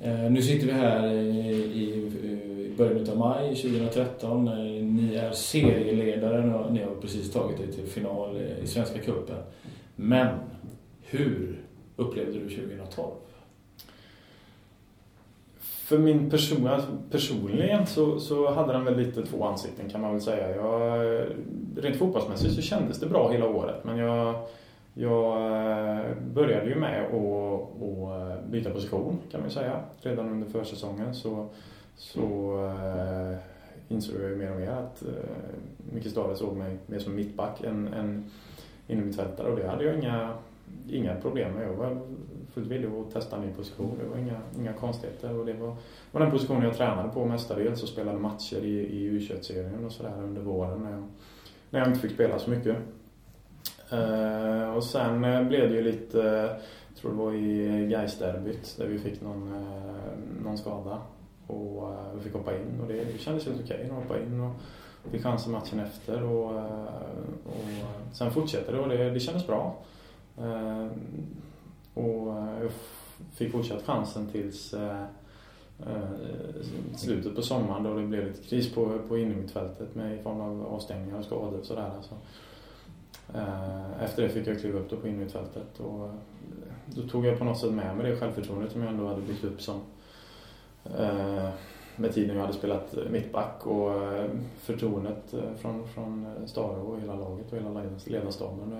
Eh, 0.00 0.30
nu 0.30 0.42
sitter 0.42 0.66
vi 0.66 0.72
här 0.72 1.12
i 1.12 2.74
början 2.76 3.10
av 3.10 3.18
maj 3.18 3.56
2013. 3.56 4.48
Eh, 4.48 4.54
ni 4.84 5.14
är 5.14 5.32
serieledare 5.32 6.54
och 6.54 6.72
ni 6.72 6.82
har 6.82 6.94
precis 6.94 7.32
tagit 7.32 7.60
er 7.60 7.72
till 7.72 7.86
final 7.86 8.36
i 8.62 8.66
Svenska 8.66 8.98
cupen. 8.98 9.36
Men 9.96 10.36
hur 11.02 11.58
upplevde 11.96 12.32
du 12.32 12.48
2012? 12.48 13.10
För 15.58 15.98
min 15.98 16.30
person, 16.30 16.70
personligen 17.10 17.86
så, 17.86 18.20
så 18.20 18.50
hade 18.50 18.72
den 18.72 18.84
väl 18.84 18.96
lite 18.96 19.22
två 19.22 19.44
ansikten 19.44 19.90
kan 19.90 20.00
man 20.00 20.12
väl 20.12 20.20
säga. 20.20 20.56
Jag, 20.56 21.22
rent 21.76 21.96
fotbollsmässigt 21.96 22.54
så 22.54 22.62
kändes 22.62 23.00
det 23.00 23.06
bra 23.06 23.30
hela 23.32 23.48
året 23.48 23.84
men 23.84 23.98
jag, 23.98 24.34
jag 24.98 25.36
eh, 25.36 26.16
började 26.34 26.68
ju 26.68 26.74
med 26.74 27.04
att, 27.04 28.44
byta 28.50 28.70
position 28.70 29.18
kan 29.30 29.40
man 29.40 29.50
säga. 29.50 29.80
Redan 30.00 30.28
under 30.28 30.48
försäsongen 30.48 31.14
så, 31.14 31.46
så 31.96 32.54
äh, 32.86 33.38
insåg 33.88 34.22
jag 34.22 34.30
ju 34.30 34.36
mer 34.36 34.50
och 34.50 34.60
mer 34.60 34.70
att 34.70 35.02
äh, 35.02 35.08
Micke 35.92 36.10
Stare 36.10 36.36
såg 36.36 36.56
mig 36.56 36.78
mer 36.86 36.98
som 36.98 37.14
mittback 37.14 37.64
än, 37.64 37.88
än 37.88 38.30
innermittfältare 38.86 39.48
och 39.50 39.56
det 39.58 39.68
hade 39.68 39.84
jag 39.84 39.98
inga 39.98 40.34
inga 40.90 41.14
problem 41.14 41.52
med. 41.52 41.68
Jag 41.68 41.72
var 41.72 41.98
fullt 42.54 42.66
villig 42.66 42.88
att 42.88 43.12
testa 43.12 43.36
en 43.36 43.42
ny 43.42 43.52
position. 43.52 43.98
Det 44.02 44.08
var 44.08 44.16
inga, 44.16 44.40
inga 44.58 44.72
konstigheter. 44.72 45.38
Och 45.38 45.46
det 45.46 45.52
var, 45.52 45.76
var 46.12 46.20
den 46.20 46.30
positionen 46.30 46.62
jag 46.62 46.76
tränade 46.76 47.08
på 47.08 47.24
mestadels 47.24 47.82
och 47.82 47.88
spelade 47.88 48.18
matcher 48.18 48.64
i, 48.64 48.78
i 48.78 49.10
U21-serien 49.10 49.84
och 49.84 49.92
sådär 49.92 50.12
under 50.22 50.42
våren 50.42 50.82
när 50.82 50.90
jag, 50.90 51.02
när 51.70 51.80
jag 51.80 51.88
inte 51.88 52.00
fick 52.00 52.12
spela 52.12 52.38
så 52.38 52.50
mycket. 52.50 52.76
Eh, 53.90 54.76
och 54.76 54.84
sen 54.84 55.24
eh, 55.24 55.42
blev 55.42 55.68
det 55.68 55.74
ju 55.74 55.82
lite, 55.82 56.18
jag 56.88 56.96
tror 56.96 57.10
det 57.10 57.16
var 57.16 57.32
i 57.32 57.86
Gais-derbyt 57.86 58.76
där 58.78 58.86
vi 58.86 58.98
fick 58.98 59.20
någon, 59.20 59.64
någon 60.44 60.58
skada. 60.58 60.98
Och 61.46 61.92
vi 62.14 62.20
fick 62.20 62.32
hoppa 62.32 62.56
in 62.56 62.80
och 62.82 62.88
det, 62.88 63.20
kändes 63.20 63.46
helt 63.46 63.60
okej 63.64 63.84
att 63.90 64.02
hoppa 64.02 64.18
in. 64.18 64.40
Och, 64.40 64.52
fick 65.10 65.22
chansen 65.22 65.52
matchen 65.52 65.80
efter 65.80 66.22
och, 66.22 66.50
och 67.44 67.64
sen 68.12 68.30
fortsätter 68.30 68.72
det 68.72 68.78
och 68.78 68.88
det, 68.88 69.10
det 69.10 69.20
kändes 69.20 69.46
bra. 69.46 69.76
Eh, 70.38 70.86
och 71.94 72.36
jag 72.62 72.70
fick 73.34 73.52
fortsatt 73.52 73.82
chansen 73.82 74.26
tills 74.26 74.74
eh, 74.74 75.04
slutet 76.96 77.34
på 77.34 77.42
sommaren 77.42 77.82
då 77.82 77.94
det 77.94 78.06
blev 78.06 78.26
lite 78.26 78.42
kris 78.42 78.74
på, 78.74 78.98
på 79.08 79.18
innermittfältet 79.18 79.94
med 79.94 80.20
i 80.20 80.22
form 80.22 80.40
av 80.40 80.66
avstängningar 80.66 81.18
och 81.18 81.24
skador 81.24 81.60
och 81.60 81.66
sådär. 81.66 81.92
Alltså. 81.96 82.14
Efter 84.00 84.22
det 84.22 84.28
fick 84.28 84.46
jag 84.46 84.60
kliva 84.60 84.78
upp 84.78 84.90
då 84.90 84.96
på 84.96 85.08
innermittfältet 85.08 85.80
och 85.80 86.10
då 86.86 87.02
tog 87.02 87.26
jag 87.26 87.38
på 87.38 87.44
något 87.44 87.58
sätt 87.58 87.72
med 87.72 87.96
mig 87.96 88.10
det 88.10 88.16
självförtroendet 88.16 88.72
som 88.72 88.82
jag 88.82 88.90
ändå 88.90 89.06
hade 89.06 89.22
byggt 89.22 89.44
upp 89.44 89.62
som 89.62 89.80
med 91.96 92.14
tiden 92.14 92.36
jag 92.36 92.42
hade 92.42 92.58
spelat 92.58 92.96
mittback 93.10 93.66
och 93.66 93.92
förtroendet 94.58 95.34
från, 95.56 95.88
från 95.88 96.26
Staro 96.46 96.80
och 96.80 97.00
hela 97.00 97.14
laget 97.14 97.52
och 97.52 97.58
hela 97.58 97.82
ledarstaben 98.06 98.72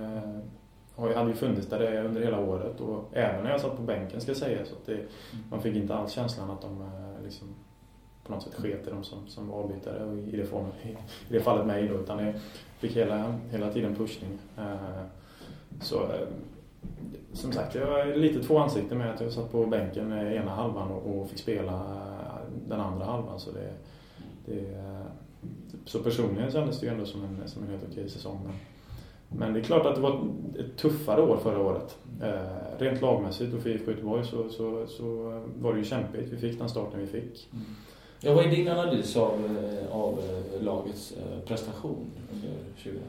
har, 0.96 1.14
hade 1.14 1.30
ju 1.30 1.36
funnits 1.36 1.66
där 1.66 2.04
under 2.04 2.20
hela 2.20 2.40
året 2.40 2.80
och 2.80 3.04
även 3.12 3.44
när 3.44 3.50
jag 3.50 3.60
satt 3.60 3.76
på 3.76 3.82
bänken 3.82 4.20
ska 4.20 4.30
jag 4.30 4.38
säga 4.38 4.64
så 4.64 4.74
att 4.74 4.86
det, 4.86 4.94
mm. 4.94 5.06
man 5.50 5.62
fick 5.62 5.76
inte 5.76 5.94
alls 5.94 6.12
känslan 6.12 6.50
att 6.50 6.62
de 6.62 6.82
eh, 6.82 7.24
liksom, 7.24 7.48
på 8.26 8.32
något 8.32 8.42
sätt 8.42 8.54
sket 8.54 8.86
i 8.86 8.90
dem 8.90 9.04
som, 9.04 9.18
som 9.28 9.52
avbytare 9.52 10.04
och 10.04 10.18
i 10.18 10.36
det, 10.36 10.44
form, 10.44 10.66
i, 10.82 10.88
i 10.88 10.96
det 11.28 11.40
fallet 11.40 11.66
mig 11.66 11.88
då 11.88 11.94
utan 11.94 12.26
jag 12.26 12.34
fick 12.78 12.96
hela, 12.96 13.34
hela 13.50 13.72
tiden 13.72 13.94
pushning. 13.94 14.38
Eh, 14.58 15.02
så 15.80 16.02
eh, 16.02 16.28
som 17.32 17.52
sagt, 17.52 17.74
jag 17.74 17.86
var 17.86 18.16
lite 18.16 18.42
två 18.42 18.58
ansikten 18.58 18.98
med 18.98 19.14
att 19.14 19.20
jag 19.20 19.32
satt 19.32 19.52
på 19.52 19.66
bänken 19.66 20.12
ena 20.12 20.50
halvan 20.50 20.90
och, 20.90 21.20
och 21.20 21.28
fick 21.28 21.38
spela 21.38 21.72
eh, 21.72 22.68
den 22.68 22.80
andra 22.80 23.04
halvan 23.04 23.40
så 23.40 23.50
det, 23.50 23.72
det 24.46 24.74
eh, 24.74 25.06
så 25.84 25.98
personligen 25.98 26.50
kändes 26.50 26.80
det 26.80 26.86
ju 26.86 26.92
ändå 26.92 27.06
som 27.06 27.24
en, 27.24 27.48
som 27.48 27.62
en 27.62 27.68
helt 27.68 27.84
okej 27.90 28.08
säsong. 28.08 28.40
Men, 28.44 28.54
men 29.38 29.52
det 29.52 29.60
är 29.60 29.64
klart 29.64 29.86
att 29.86 29.94
det 29.94 30.00
var 30.00 30.28
ett 30.58 30.76
tuffare 30.76 31.22
år 31.22 31.36
förra 31.36 31.60
året. 31.60 31.98
Eh, 32.22 32.78
rent 32.78 33.00
lagmässigt 33.00 33.54
och 33.54 33.62
för 33.62 33.70
IFK 33.70 33.90
Göteborg 33.90 34.24
så, 34.24 34.48
så, 34.48 34.86
så 34.86 35.04
var 35.58 35.72
det 35.72 35.78
ju 35.78 35.84
kämpigt. 35.84 36.32
Vi 36.32 36.36
fick 36.36 36.58
den 36.58 36.68
starten 36.68 37.00
vi 37.00 37.06
fick. 37.06 37.48
Mm. 37.52 37.64
Ja, 38.20 38.34
vad 38.34 38.44
är 38.44 38.50
din 38.50 38.68
analys 38.68 39.16
av, 39.16 39.32
eh, 39.32 39.96
av 39.96 40.18
eh, 40.18 40.62
lagets 40.62 41.12
eh, 41.12 41.40
prestation 41.48 42.06
under 42.32 42.48
2012? 42.82 43.02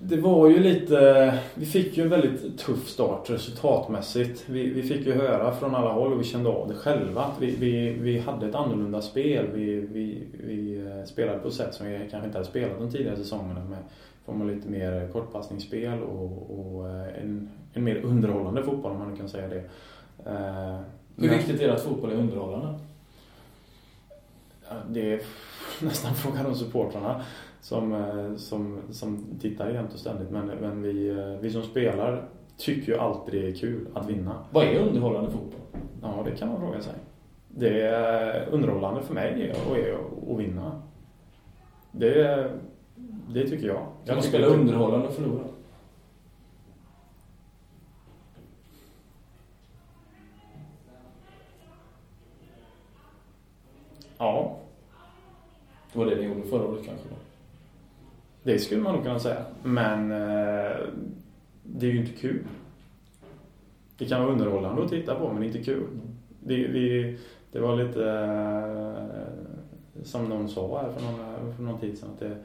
Det 0.00 0.16
var 0.16 0.48
ju 0.48 0.58
lite, 0.60 1.38
vi 1.54 1.66
fick 1.66 1.96
ju 1.96 2.02
en 2.02 2.08
väldigt 2.08 2.58
tuff 2.58 2.88
start 2.88 3.30
resultatmässigt. 3.30 4.44
Vi, 4.48 4.70
vi 4.70 4.82
fick 4.82 5.06
ju 5.06 5.12
höra 5.12 5.54
från 5.54 5.74
alla 5.74 5.92
håll 5.92 6.12
och 6.12 6.20
vi 6.20 6.24
kände 6.24 6.50
av 6.50 6.68
det 6.68 6.74
själva 6.74 7.22
att 7.22 7.40
vi, 7.40 7.56
vi, 7.56 7.92
vi 7.92 8.18
hade 8.18 8.48
ett 8.48 8.54
annorlunda 8.54 9.02
spel. 9.02 9.46
Vi, 9.54 9.74
vi, 9.74 10.22
vi 10.32 10.84
spelade 11.06 11.38
på 11.38 11.48
ett 11.48 11.54
sätt 11.54 11.74
som 11.74 11.86
vi 11.86 11.98
kanske 12.10 12.26
inte 12.26 12.38
hade 12.38 12.50
spelat 12.50 12.78
de 12.78 12.90
tidigare 12.90 13.16
säsongerna 13.16 13.64
med 13.64 13.78
får 14.24 14.32
man 14.32 14.48
lite 14.48 14.68
mer 14.68 15.08
kortpassningsspel 15.12 16.02
och, 16.02 16.50
och 16.50 16.88
en, 16.88 17.50
en, 17.72 17.84
mer 17.84 17.96
underhållande 17.96 18.62
fotboll 18.62 18.92
om 18.92 18.98
man 18.98 19.10
nu 19.10 19.16
kan 19.16 19.28
säga 19.28 19.48
det. 19.48 19.62
Hur 21.16 21.28
viktigt 21.28 21.60
är 21.60 21.68
det 21.68 21.74
att 21.74 21.82
fotboll 21.82 22.10
är 22.10 22.16
underhållande? 22.16 22.78
Det 24.88 25.12
är 25.12 25.20
nästan 25.84 26.14
frågan 26.14 26.46
om 26.46 26.54
supportrarna 26.54 27.22
som, 27.60 27.92
eh, 27.92 28.36
som, 28.36 28.78
som 28.90 29.38
tittar 29.40 29.70
jämt 29.70 29.92
och 29.92 29.98
ständigt. 29.98 30.30
Men, 30.30 30.46
men 30.46 30.82
vi, 30.82 31.16
vi 31.40 31.50
som 31.50 31.62
spelar 31.62 32.28
tycker 32.56 32.92
ju 32.92 32.98
alltid 32.98 33.42
det 33.42 33.48
är 33.48 33.54
kul 33.54 33.86
att 33.94 34.08
vinna. 34.08 34.44
Vad 34.50 34.64
är 34.64 34.78
underhållande 34.78 35.30
fotboll? 35.30 35.60
Ja, 36.02 36.22
det 36.24 36.36
kan 36.36 36.48
man 36.48 36.60
fråga 36.60 36.80
sig. 36.80 36.94
Det 37.48 37.80
är 37.80 38.48
underhållande 38.50 39.02
för 39.02 39.14
mig 39.14 39.54
och 39.68 39.78
är 39.78 39.94
att 40.32 40.38
vinna. 40.38 40.82
Det, 41.92 42.50
det 43.28 43.48
tycker 43.48 43.66
jag. 43.66 43.86
Kan 44.06 44.14
man 44.14 44.22
spela 44.22 44.46
underhållande 44.46 45.06
och 45.08 45.14
förlora? 45.14 45.44
Det 55.92 55.98
var 55.98 56.06
det 56.06 56.16
ni 56.16 56.26
gjorde 56.26 56.42
förra 56.42 56.64
året 56.66 56.86
kanske? 56.86 57.08
Då. 57.08 57.14
det 58.42 58.58
skulle 58.58 58.82
man 58.82 58.94
nog 58.94 59.02
kunna 59.02 59.18
säga. 59.18 59.44
Men 59.62 60.10
eh, 60.10 60.76
det 61.62 61.86
är 61.86 61.90
ju 61.90 62.00
inte 62.00 62.12
kul. 62.20 62.44
Det 63.98 64.04
kan 64.04 64.20
vara 64.22 64.32
underhållande 64.32 64.84
att 64.84 64.90
titta 64.90 65.14
på, 65.14 65.28
men 65.28 65.36
det 65.36 65.44
är 65.44 65.46
inte 65.46 65.62
kul. 65.62 65.82
Det, 66.40 66.54
vi, 66.54 67.18
det 67.52 67.60
var 67.60 67.76
lite 67.76 68.10
eh, 68.10 70.04
som 70.04 70.28
någon 70.28 70.48
sa 70.48 70.80
här 70.82 70.92
för 70.92 71.02
någon, 71.02 71.54
för 71.56 71.62
någon 71.62 71.80
tid 71.80 71.98
sedan. 71.98 72.08
Att 72.14 72.18
det, 72.20 72.36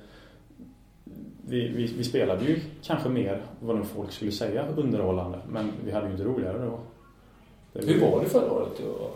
vi, 1.50 1.68
vi, 1.68 1.86
vi 1.98 2.04
spelade 2.04 2.46
ju 2.46 2.60
kanske 2.84 3.10
mer 3.10 3.42
vad 3.60 3.88
folk 3.88 4.12
skulle 4.12 4.32
säga 4.32 4.68
underhållande, 4.78 5.40
men 5.50 5.72
vi 5.86 5.92
hade 5.92 6.06
ju 6.06 6.12
inte 6.12 6.24
roligare 6.24 6.66
då. 6.66 6.80
Det 7.74 7.86
Hur 7.86 8.02
var 8.02 8.24
det 8.24 8.30
förra 8.30 8.52
året? 8.52 8.82
då? 8.84 9.12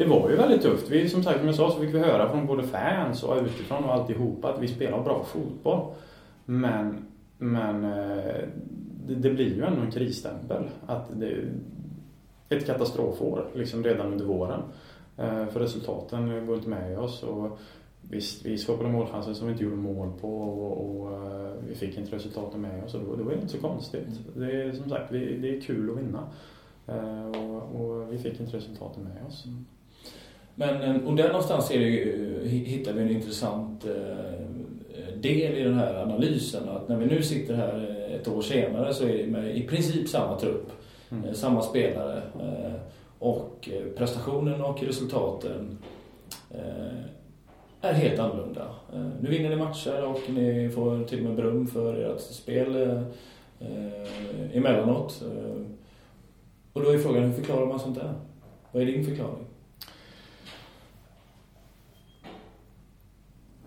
Det 0.00 0.06
var 0.06 0.30
ju 0.30 0.36
väldigt 0.36 0.62
tufft. 0.62 0.90
Vi, 0.90 1.08
som 1.08 1.22
sagt, 1.22 1.38
som 1.38 1.46
jag 1.46 1.56
sa, 1.56 1.70
så 1.70 1.80
fick 1.80 1.94
vi 1.94 1.98
höra 1.98 2.30
från 2.30 2.46
både 2.46 2.62
fans 2.62 3.22
och 3.22 3.42
utifrån 3.42 3.84
och 3.84 3.94
alltihopa 3.94 4.48
att 4.48 4.62
vi 4.62 4.68
spelar 4.68 5.02
bra 5.02 5.24
fotboll. 5.24 5.92
Men, 6.44 7.06
men 7.38 7.84
eh, 7.84 8.34
det, 9.06 9.14
det 9.14 9.30
blir 9.30 9.56
ju 9.56 9.64
ändå 9.64 9.82
en 9.82 9.90
krisstämpel. 9.90 10.62
Att 10.86 11.20
det, 11.20 11.36
ett 12.48 12.66
katastrofår 12.66 13.46
liksom 13.54 13.84
redan 13.84 14.12
under 14.12 14.24
våren. 14.24 14.60
Eh, 15.16 15.46
för 15.46 15.60
resultaten 15.60 16.46
går 16.46 16.56
inte 16.56 16.68
med 16.68 16.98
oss. 16.98 17.22
Och 17.22 17.58
visst, 18.02 18.46
vi 18.46 18.58
skapade 18.58 18.88
målchanser 18.88 19.32
som 19.32 19.46
vi 19.46 19.52
inte 19.52 19.64
gjorde 19.64 19.76
mål 19.76 20.12
på 20.20 20.42
och, 20.42 21.00
och 21.00 21.12
eh, 21.12 21.52
vi 21.68 21.74
fick 21.74 21.98
inte 21.98 22.16
resultaten 22.16 22.60
med 22.60 22.84
oss. 22.84 22.94
Och 22.94 23.00
då, 23.00 23.16
då 23.16 23.24
var 23.24 23.30
det 23.30 23.40
inte 23.40 23.52
så 23.52 23.60
konstigt. 23.60 24.20
Det 24.36 24.62
är 24.62 24.72
som 24.72 24.90
sagt, 24.90 25.12
vi, 25.12 25.38
det 25.38 25.56
är 25.56 25.60
kul 25.60 25.90
att 25.90 25.98
vinna. 25.98 26.26
Och, 27.36 27.80
och 27.80 28.12
vi 28.12 28.18
fick 28.18 28.40
inte 28.40 28.56
resultaten 28.56 29.02
med 29.02 29.26
oss. 29.26 29.46
Mm. 29.46 29.64
Men, 30.54 30.82
eh, 30.82 31.06
och 31.08 31.16
där 31.16 31.28
någonstans 31.28 31.70
är 31.70 31.78
det 31.78 31.84
ju, 31.84 32.40
hittar 32.48 32.92
vi 32.92 33.02
en 33.02 33.10
intressant 33.10 33.84
eh, 33.84 35.14
del 35.20 35.58
i 35.58 35.62
den 35.62 35.74
här 35.74 35.94
analysen. 36.02 36.68
Att 36.68 36.88
när 36.88 36.96
vi 36.96 37.06
nu 37.06 37.22
sitter 37.22 37.54
här 37.54 38.06
ett 38.20 38.28
år 38.28 38.42
senare 38.42 38.94
så 38.94 39.04
är 39.04 39.18
det 39.18 39.26
med 39.26 39.56
i 39.56 39.62
princip 39.66 40.08
samma 40.08 40.38
trupp, 40.38 40.72
Mm. 41.12 41.24
eh, 41.24 41.32
samma 41.32 41.62
spelare. 41.62 42.22
eh, 42.40 42.72
Och 43.18 43.68
eh, 43.72 43.86
prestationen 43.98 44.60
och 44.62 44.82
resultaten 44.82 45.78
eh, 46.50 47.00
är 47.80 47.92
helt 47.92 48.18
annorlunda. 48.20 48.66
Eh, 48.94 49.06
Nu 49.20 49.30
vinner 49.30 49.50
ni 49.50 49.56
matcher 49.56 50.04
och 50.04 50.20
ni 50.30 50.68
får 50.74 51.04
till 51.04 51.18
och 51.18 51.24
med 51.24 51.34
beröm 51.36 51.66
för 51.66 51.94
ert 52.14 52.20
spel 52.20 52.76
eh, 52.76 53.02
eh, 53.68 54.56
emellanåt. 54.56 55.22
Eh, 55.22 55.62
Och 56.72 56.82
då 56.82 56.90
är 56.90 56.98
frågan, 56.98 57.22
hur 57.22 57.32
förklarar 57.32 57.66
man 57.66 57.78
sånt 57.80 57.96
där? 57.98 58.12
Vad 58.72 58.82
är 58.82 58.86
din 58.86 59.04
förklaring? 59.04 59.44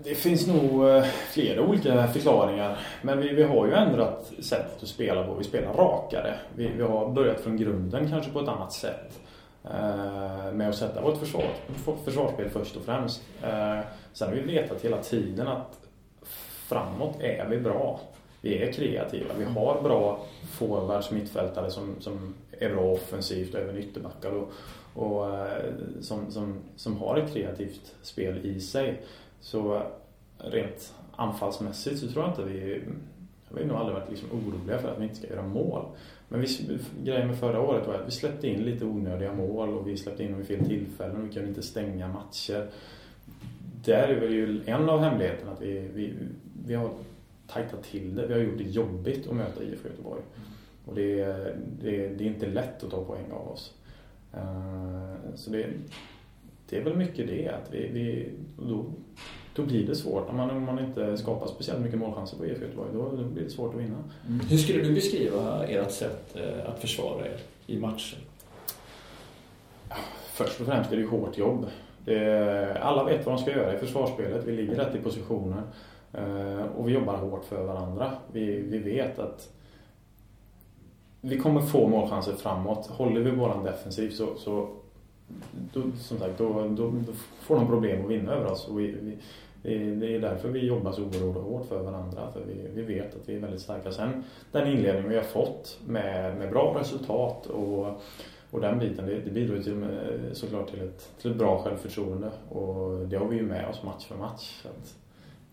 Det 0.03 0.15
finns 0.15 0.47
nog 0.47 0.87
eh, 0.87 1.03
flera 1.03 1.61
olika 1.61 2.07
förklaringar. 2.07 2.79
Men 3.01 3.19
vi, 3.19 3.29
vi 3.33 3.43
har 3.43 3.67
ju 3.67 3.73
ändrat 3.73 4.31
sättet 4.39 4.83
att 4.83 4.89
spela 4.89 5.23
på. 5.23 5.33
Vi 5.33 5.43
spelar 5.43 5.73
rakare. 5.73 6.35
Vi, 6.55 6.67
vi 6.67 6.83
har 6.83 7.09
börjat 7.09 7.39
från 7.39 7.57
grunden 7.57 8.09
kanske 8.09 8.31
på 8.31 8.39
ett 8.39 8.47
annat 8.47 8.73
sätt. 8.73 9.19
Eh, 9.63 10.51
med 10.53 10.69
att 10.69 10.75
sätta 10.75 11.01
vårt 11.01 11.17
försvar, 11.17 11.45
försvarsspel 12.05 12.49
först 12.49 12.75
och 12.75 12.83
främst. 12.83 13.21
Eh, 13.43 13.79
sen 14.13 14.27
har 14.27 14.35
vi 14.35 14.41
vetat 14.41 14.81
hela 14.81 14.97
tiden 14.97 15.47
att 15.47 15.79
framåt 16.67 17.21
är 17.21 17.47
vi 17.49 17.59
bra. 17.59 17.99
Vi 18.41 18.63
är 18.63 18.71
kreativa. 18.71 19.33
Vi 19.37 19.45
har 19.45 19.81
bra 19.81 20.25
forwards, 20.51 21.11
mittfältare 21.11 21.71
som, 21.71 21.95
som 21.99 22.33
är 22.51 22.69
bra 22.69 22.91
offensivt 22.91 23.53
och 23.53 23.59
även 23.59 23.77
ytterbackar. 23.77 24.31
Och, 24.31 24.51
och 24.93 25.35
eh, 25.35 25.73
som, 26.01 26.31
som, 26.31 26.59
som 26.75 26.97
har 26.97 27.17
ett 27.17 27.33
kreativt 27.33 27.95
spel 28.01 28.45
i 28.45 28.59
sig. 28.59 29.01
Så 29.43 29.81
rent 30.37 30.93
anfallsmässigt 31.15 31.99
så 31.99 32.07
tror 32.07 32.23
jag 32.23 32.31
inte 32.31 32.43
vi... 32.43 32.81
Vi 33.55 33.61
har 33.61 33.67
nog 33.67 33.77
aldrig 33.77 33.97
varit 33.97 34.09
liksom 34.09 34.29
oroliga 34.31 34.77
för 34.77 34.91
att 34.91 34.99
vi 34.99 35.03
inte 35.03 35.15
ska 35.15 35.27
göra 35.27 35.47
mål. 35.47 35.85
Men 36.29 36.41
vi, 36.41 36.47
grejen 37.03 37.27
med 37.27 37.37
förra 37.37 37.61
året 37.61 37.87
var 37.87 37.93
att 37.93 38.07
vi 38.07 38.11
släppte 38.11 38.47
in 38.47 38.61
lite 38.63 38.85
onödiga 38.85 39.33
mål 39.33 39.69
och 39.69 39.87
vi 39.87 39.97
släppte 39.97 40.23
in 40.23 40.31
dem 40.31 40.37
vid 40.39 40.47
fel 40.47 40.65
tillfällen 40.65 41.17
och 41.21 41.27
vi 41.27 41.33
kunde 41.33 41.49
inte 41.49 41.61
stänga 41.61 42.07
matcher. 42.07 42.69
Där 43.85 44.07
är 44.07 44.19
väl 44.19 44.33
ju 44.33 44.61
en 44.65 44.89
av 44.89 44.99
hemligheterna 44.99 45.51
att 45.51 45.61
vi, 45.61 45.87
vi, 45.93 46.13
vi 46.65 46.73
har 46.75 46.89
tajtat 47.47 47.83
till 47.83 48.15
det. 48.15 48.27
Vi 48.27 48.33
har 48.33 48.39
gjort 48.41 48.57
det 48.57 48.63
jobbigt 48.63 49.27
att 49.27 49.35
möta 49.35 49.63
IFK 49.63 49.89
Göteborg. 49.89 50.21
Och 50.85 50.95
det, 50.95 51.19
är- 51.19 51.55
det, 51.81 52.07
det 52.07 52.23
är 52.23 52.27
inte 52.27 52.47
lätt 52.47 52.83
att 52.83 52.91
ta 52.91 53.03
poäng 53.03 53.31
av 53.31 53.47
oss. 53.51 53.73
Eh, 54.33 55.13
så 55.35 55.49
det, 55.51 55.65
det 56.73 56.79
är 56.79 56.83
väl 56.83 56.95
mycket 56.97 57.27
det 57.27 57.47
att 57.49 57.73
vi, 57.73 57.87
vi 57.87 58.29
då, 58.57 58.85
då 59.55 59.61
blir 59.63 59.87
det 59.87 59.95
svårt. 59.95 60.29
Om 60.29 60.37
man, 60.37 60.49
om 60.49 60.63
man 60.63 60.79
inte 60.79 61.17
skapar 61.17 61.47
speciellt 61.47 61.81
mycket 61.81 61.99
målchanser 61.99 62.37
på 62.37 62.45
IFK 62.45 62.61
Göteborg, 62.65 62.89
då, 62.93 63.11
då 63.15 63.23
blir 63.23 63.43
det 63.43 63.49
svårt 63.49 63.73
att 63.75 63.79
vinna. 63.81 63.97
Hur 64.49 64.57
skulle 64.57 64.83
du 64.83 64.93
beskriva 64.93 65.63
ert 65.67 65.91
sätt 65.91 66.35
eh, 66.35 66.69
att 66.69 66.79
försvara 66.79 67.25
er 67.27 67.37
i 67.67 67.77
matcher? 67.79 68.17
Först 70.33 70.59
och 70.61 70.65
främst 70.67 70.91
är 70.91 70.97
det 70.97 71.05
hårt 71.05 71.37
jobb. 71.37 71.65
Det, 72.05 72.77
alla 72.81 73.03
vet 73.03 73.25
vad 73.25 73.35
de 73.35 73.41
ska 73.41 73.51
göra 73.51 73.75
i 73.75 73.77
försvarsspelet. 73.77 74.43
Vi 74.45 74.51
ligger 74.51 74.75
rätt 74.75 74.95
i 74.95 74.99
positioner. 74.99 75.61
eh, 76.13 76.65
Och 76.77 76.87
vi 76.87 76.93
jobbar 76.93 77.17
hårt 77.17 77.45
för 77.45 77.63
varandra. 77.63 78.11
Vi, 78.31 78.45
vi 78.61 78.77
vet 78.77 79.19
att 79.19 79.49
vi 81.21 81.37
kommer 81.37 81.61
få 81.61 81.87
målchanser 81.87 82.33
framåt. 82.33 82.87
Håller 82.87 83.21
vi 83.21 83.31
våran 83.31 83.63
defensiv 83.63 84.09
så, 84.09 84.35
så 84.37 84.69
då, 85.73 85.81
som 85.97 86.17
sagt, 86.19 86.37
då, 86.37 86.53
då, 86.53 86.93
då 87.07 87.13
får 87.39 87.55
de 87.55 87.67
problem 87.67 88.05
att 88.05 88.11
vinna 88.11 88.31
över 88.33 88.51
oss. 88.51 88.67
Och 88.67 88.79
vi, 88.79 88.95
vi, 89.01 89.17
det, 89.95 90.15
är 90.15 90.19
därför 90.19 90.49
vi 90.49 90.65
jobbar 90.65 90.91
så 90.91 91.01
oerhört 91.03 91.43
hårt 91.43 91.65
för 91.65 91.83
varandra. 91.83 92.31
För 92.31 92.41
vi, 92.47 92.67
vi 92.73 92.81
vet 92.95 93.15
att 93.15 93.29
vi 93.29 93.35
är 93.35 93.39
väldigt 93.39 93.61
starka. 93.61 93.91
Sen 93.91 94.23
den 94.51 94.67
inledning 94.67 95.09
vi 95.09 95.15
har 95.15 95.23
fått 95.23 95.79
med, 95.87 96.37
med 96.37 96.49
bra 96.49 96.75
resultat 96.79 97.45
och 97.45 98.01
och 98.51 98.61
den 98.61 98.79
biten, 98.79 99.05
det, 99.05 99.19
det 99.19 99.31
bidrar 99.31 99.55
ju 99.55 99.63
till, 99.63 99.75
med- 99.75 100.19
såklart 100.33 100.69
till 100.71 100.81
ett, 100.81 101.11
till 101.21 101.31
ett 101.31 101.37
bra 101.37 101.59
självförtroende. 101.63 102.31
Och 102.49 103.07
det 103.07 103.17
har 103.17 103.25
vi 103.27 103.35
ju 103.35 103.43
med 103.43 103.69
oss 103.69 103.83
match 103.83 104.05
för 104.05 104.15
match. 104.15 104.65
Att 104.65 104.95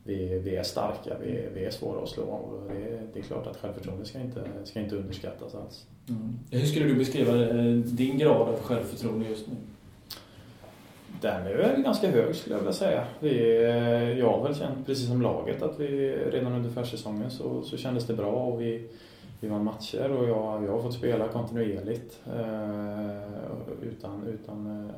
vi, 0.04 0.38
vi 0.38 0.56
är 0.56 0.62
starka, 0.62 1.16
vi, 1.22 1.48
vi 1.54 1.64
är 1.64 1.70
svåra 1.70 2.02
att 2.02 2.08
slå. 2.08 2.22
Och 2.22 2.60
det, 2.68 3.00
det 3.12 3.18
är 3.18 3.22
klart 3.22 3.46
att 3.46 3.56
självförtroende 3.56 4.04
ska 4.04 4.20
inte, 4.20 4.42
ska 4.64 4.80
inte 4.80 4.96
underskattas 4.96 5.54
alls. 5.54 5.86
Mm. 6.08 6.38
Hur 6.50 6.66
skulle 6.66 6.86
du 6.86 6.94
beskriva 6.94 7.46
eh, 7.46 7.74
din 7.74 8.18
grad 8.18 8.48
av 8.48 8.60
självförtroende 8.62 9.28
just 9.28 9.46
nu? 9.46 9.54
Den 11.20 11.46
är 11.46 11.56
väl 11.56 11.82
ganska 11.82 12.10
hög 12.10 12.34
skulle 12.34 12.54
jag 12.54 12.60
vilja 12.60 12.72
säga. 12.72 13.04
Vi, 13.20 13.64
eh, 13.64 14.18
jag 14.18 14.30
har 14.30 14.42
väl 14.42 14.54
känt, 14.54 14.86
precis 14.86 15.08
som 15.08 15.22
laget, 15.22 15.62
att 15.62 15.80
vi 15.80 16.12
redan 16.30 16.52
under 16.52 16.70
försäsongen 16.70 17.30
så, 17.30 17.62
så 17.62 17.76
kändes 17.76 18.06
det 18.06 18.14
bra 18.14 18.32
och 18.32 18.60
vi, 18.60 18.88
vi 19.40 19.48
vann 19.48 19.64
matcher 19.64 20.10
och 20.10 20.28
jag, 20.28 20.64
jag 20.64 20.72
har 20.72 20.82
fått 20.82 20.94
spela 20.94 21.28
kontinuerligt 21.28 22.20
eh, 22.26 23.22
utan, 23.82 24.26
utan, 24.26 24.66
eh, 24.66 24.94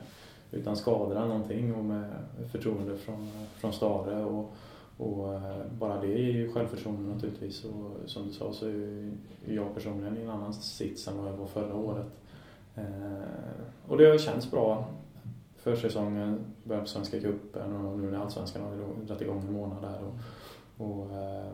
utan 0.51 0.77
skador 0.77 1.17
eller 1.17 1.27
någonting 1.27 1.75
och 1.75 1.85
med 1.85 2.05
förtroende 2.53 2.97
från, 2.97 3.31
från 3.61 3.73
Stare 3.73 4.25
och, 4.25 4.55
och 5.03 5.35
eh, 5.35 5.67
bara 5.79 6.01
det 6.01 6.13
är 6.13 6.33
ju 6.33 6.53
självförtroende 6.53 7.15
naturligtvis 7.15 7.65
och 7.65 8.11
som 8.11 8.27
du 8.27 8.33
sa 8.33 8.53
så 8.53 8.67
är 8.67 8.71
ju 8.71 9.13
jag 9.45 9.75
personligen 9.75 10.19
i 10.19 10.21
en 10.21 10.31
annan 10.31 10.55
sits 10.55 11.09
än 11.09 11.19
vad 11.19 11.29
jag 11.29 11.37
var 11.37 11.47
förra 11.47 11.75
året. 11.75 12.07
Eh, 12.75 13.23
och 13.89 13.99
det 13.99 14.11
har 14.11 14.19
känts 14.19 14.51
bra 14.51 14.89
försäsongen, 15.57 16.45
början 16.65 16.85
på 16.85 16.91
Svenska 16.91 17.21
cupen 17.21 17.77
och 17.77 17.99
nu 17.99 18.11
när 18.11 18.19
Allsvenskan 18.19 18.63
har 18.63 19.05
dragit 19.07 19.23
igång 19.23 19.41
en 19.41 19.53
månad 19.53 19.83
där. 19.83 19.99
Och, 20.05 20.17
och, 20.87 21.13
eh, 21.17 21.53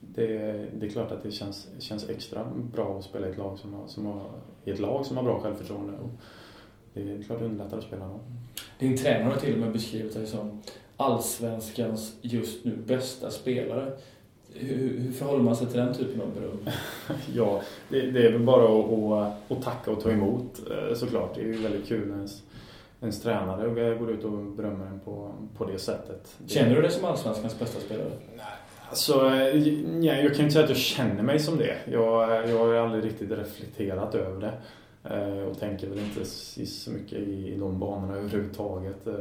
det, 0.00 0.28
det 0.78 0.86
är 0.86 0.90
klart 0.90 1.12
att 1.12 1.22
det 1.22 1.30
känns, 1.30 1.68
känns 1.78 2.08
extra 2.08 2.44
bra 2.72 2.98
att 2.98 3.04
spela 3.04 3.26
i 3.26 3.30
ett 3.30 3.38
lag 3.38 3.58
som 3.58 3.74
har, 3.74 3.86
som 3.86 4.06
har, 4.06 4.30
i 4.64 4.70
ett 4.70 4.78
lag 4.78 5.06
som 5.06 5.16
har 5.16 5.24
bra 5.24 5.40
självförtroende. 5.40 5.92
Och 5.92 6.10
det 6.94 7.12
är 7.12 7.22
klart 7.22 7.38
det 7.38 7.44
underlättar 7.44 7.78
att 7.78 7.84
spela 7.84 8.08
då. 8.08 8.20
Din 8.78 8.96
tränare 8.96 9.32
har 9.32 9.40
till 9.40 9.54
och 9.54 9.60
med 9.60 9.72
beskrivit 9.72 10.14
dig 10.14 10.26
som 10.26 10.62
Allsvenskans 11.00 12.16
just 12.22 12.64
nu 12.64 12.76
bästa 12.76 13.30
spelare. 13.30 13.92
Hur, 14.54 14.98
hur 14.98 15.12
förhåller 15.12 15.42
man 15.42 15.56
sig 15.56 15.66
till 15.66 15.76
den 15.76 15.94
typen 15.94 16.20
av 16.20 16.34
beröm? 16.34 16.68
Ja, 17.34 17.62
det, 17.88 18.10
det 18.10 18.26
är 18.26 18.32
väl 18.32 18.42
bara 18.42 18.64
att, 18.64 18.92
att, 18.92 19.52
att 19.52 19.64
tacka 19.64 19.90
och 19.90 20.02
ta 20.02 20.10
emot 20.10 20.60
eh, 20.70 20.94
såklart. 20.94 21.34
Det 21.34 21.40
är 21.40 21.44
ju 21.44 21.62
väldigt 21.62 21.88
kul 21.88 22.08
när 22.08 22.16
ens, 22.16 22.42
ens 23.00 23.22
tränare 23.22 23.94
går 23.94 24.10
ut 24.10 24.24
och 24.24 24.42
berömmer 24.42 24.86
en 24.86 25.00
på, 25.00 25.34
på 25.56 25.64
det 25.64 25.78
sättet. 25.78 26.36
Känner 26.46 26.74
du 26.74 26.82
dig 26.82 26.90
som 26.90 27.04
Allsvenskans 27.04 27.58
bästa 27.58 27.80
spelare? 27.80 28.10
Alltså, 28.88 29.12
ja, 30.00 30.14
jag 30.14 30.34
kan 30.34 30.40
inte 30.40 30.50
säga 30.50 30.64
att 30.64 30.70
jag 30.70 30.78
känner 30.78 31.22
mig 31.22 31.38
som 31.38 31.56
det. 31.58 31.76
Jag, 31.92 32.48
jag 32.50 32.58
har 32.58 32.72
ju 32.72 32.78
aldrig 32.78 33.04
riktigt 33.04 33.30
reflekterat 33.30 34.14
över 34.14 34.40
det. 34.40 34.52
Eh, 35.04 35.42
och 35.42 35.58
tänker 35.58 35.88
väl 35.88 35.98
inte 35.98 36.24
så 36.24 36.90
mycket 36.90 37.18
i, 37.18 37.56
de 37.58 37.78
banorna 37.78 38.14
överhuvudtaget. 38.14 39.06
Eh, 39.06 39.14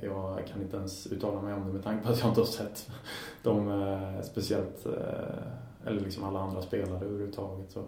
jag 0.00 0.46
kan 0.52 0.62
inte 0.62 0.76
ens 0.76 1.06
uttala 1.06 1.42
mig 1.42 1.54
om 1.54 1.66
det 1.66 1.72
med 1.72 1.82
tanke 1.82 2.06
på 2.06 2.12
att 2.12 2.20
jag 2.20 2.28
inte 2.28 2.40
har 2.40 2.46
sett 2.46 2.90
dem 3.42 3.68
eh, 3.68 4.22
speciellt, 4.22 4.86
eller 5.86 6.00
liksom 6.00 6.24
alla 6.24 6.40
andra 6.40 6.62
spelare 6.62 7.04
överhuvudtaget. 7.04 7.70
Så 7.70 7.82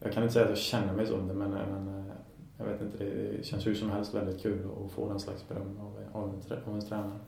jag 0.00 0.12
kan 0.12 0.22
inte 0.22 0.32
säga 0.32 0.44
att 0.44 0.50
jag 0.50 0.58
känner 0.58 0.92
mig 0.92 1.06
som 1.06 1.28
det 1.28 1.34
men, 1.34 1.50
men 1.50 2.12
jag 2.58 2.64
vet 2.64 2.80
inte, 2.80 3.04
det 3.04 3.46
känns 3.46 3.66
hur 3.66 3.74
som 3.74 3.90
helst 3.90 4.14
väldigt 4.14 4.42
kul 4.42 4.58
att 4.86 4.92
få 4.92 5.08
den 5.08 5.20
slags 5.20 5.48
beröm 5.48 5.78
av, 5.80 6.22
av, 6.22 6.42
av 6.66 6.74
en 6.74 6.80
tränare. 6.80 7.18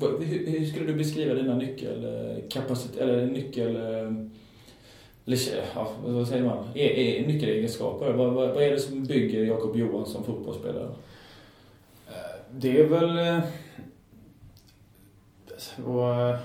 Hur, 0.00 0.46
hur, 0.46 0.66
skulle 0.66 0.86
du 0.86 0.94
beskriva 0.94 1.34
dina 1.34 1.56
nyckelkapacitet, 1.56 2.96
eller 2.96 3.26
nyckel 3.26 3.76
ja, 5.74 5.92
vad 6.04 6.28
säger 6.28 6.44
man, 6.44 6.68
e, 6.74 7.18
e, 7.20 7.26
nyckelegenskaper. 7.26 8.12
Vad, 8.12 8.32
vad, 8.32 8.48
vad 8.48 8.62
är 8.62 8.70
det 8.70 8.78
som 8.78 9.04
bygger 9.04 9.44
Jakob 9.44 9.76
Johansson 9.76 10.24
som 10.24 10.24
fotbollsspelare? 10.24 10.88
Eh, 12.08 12.40
det 12.50 12.80
är 12.80 12.88
väl... 12.88 13.18
Eh, 13.18 13.44
och, 15.84 16.14
eh, 16.14 16.36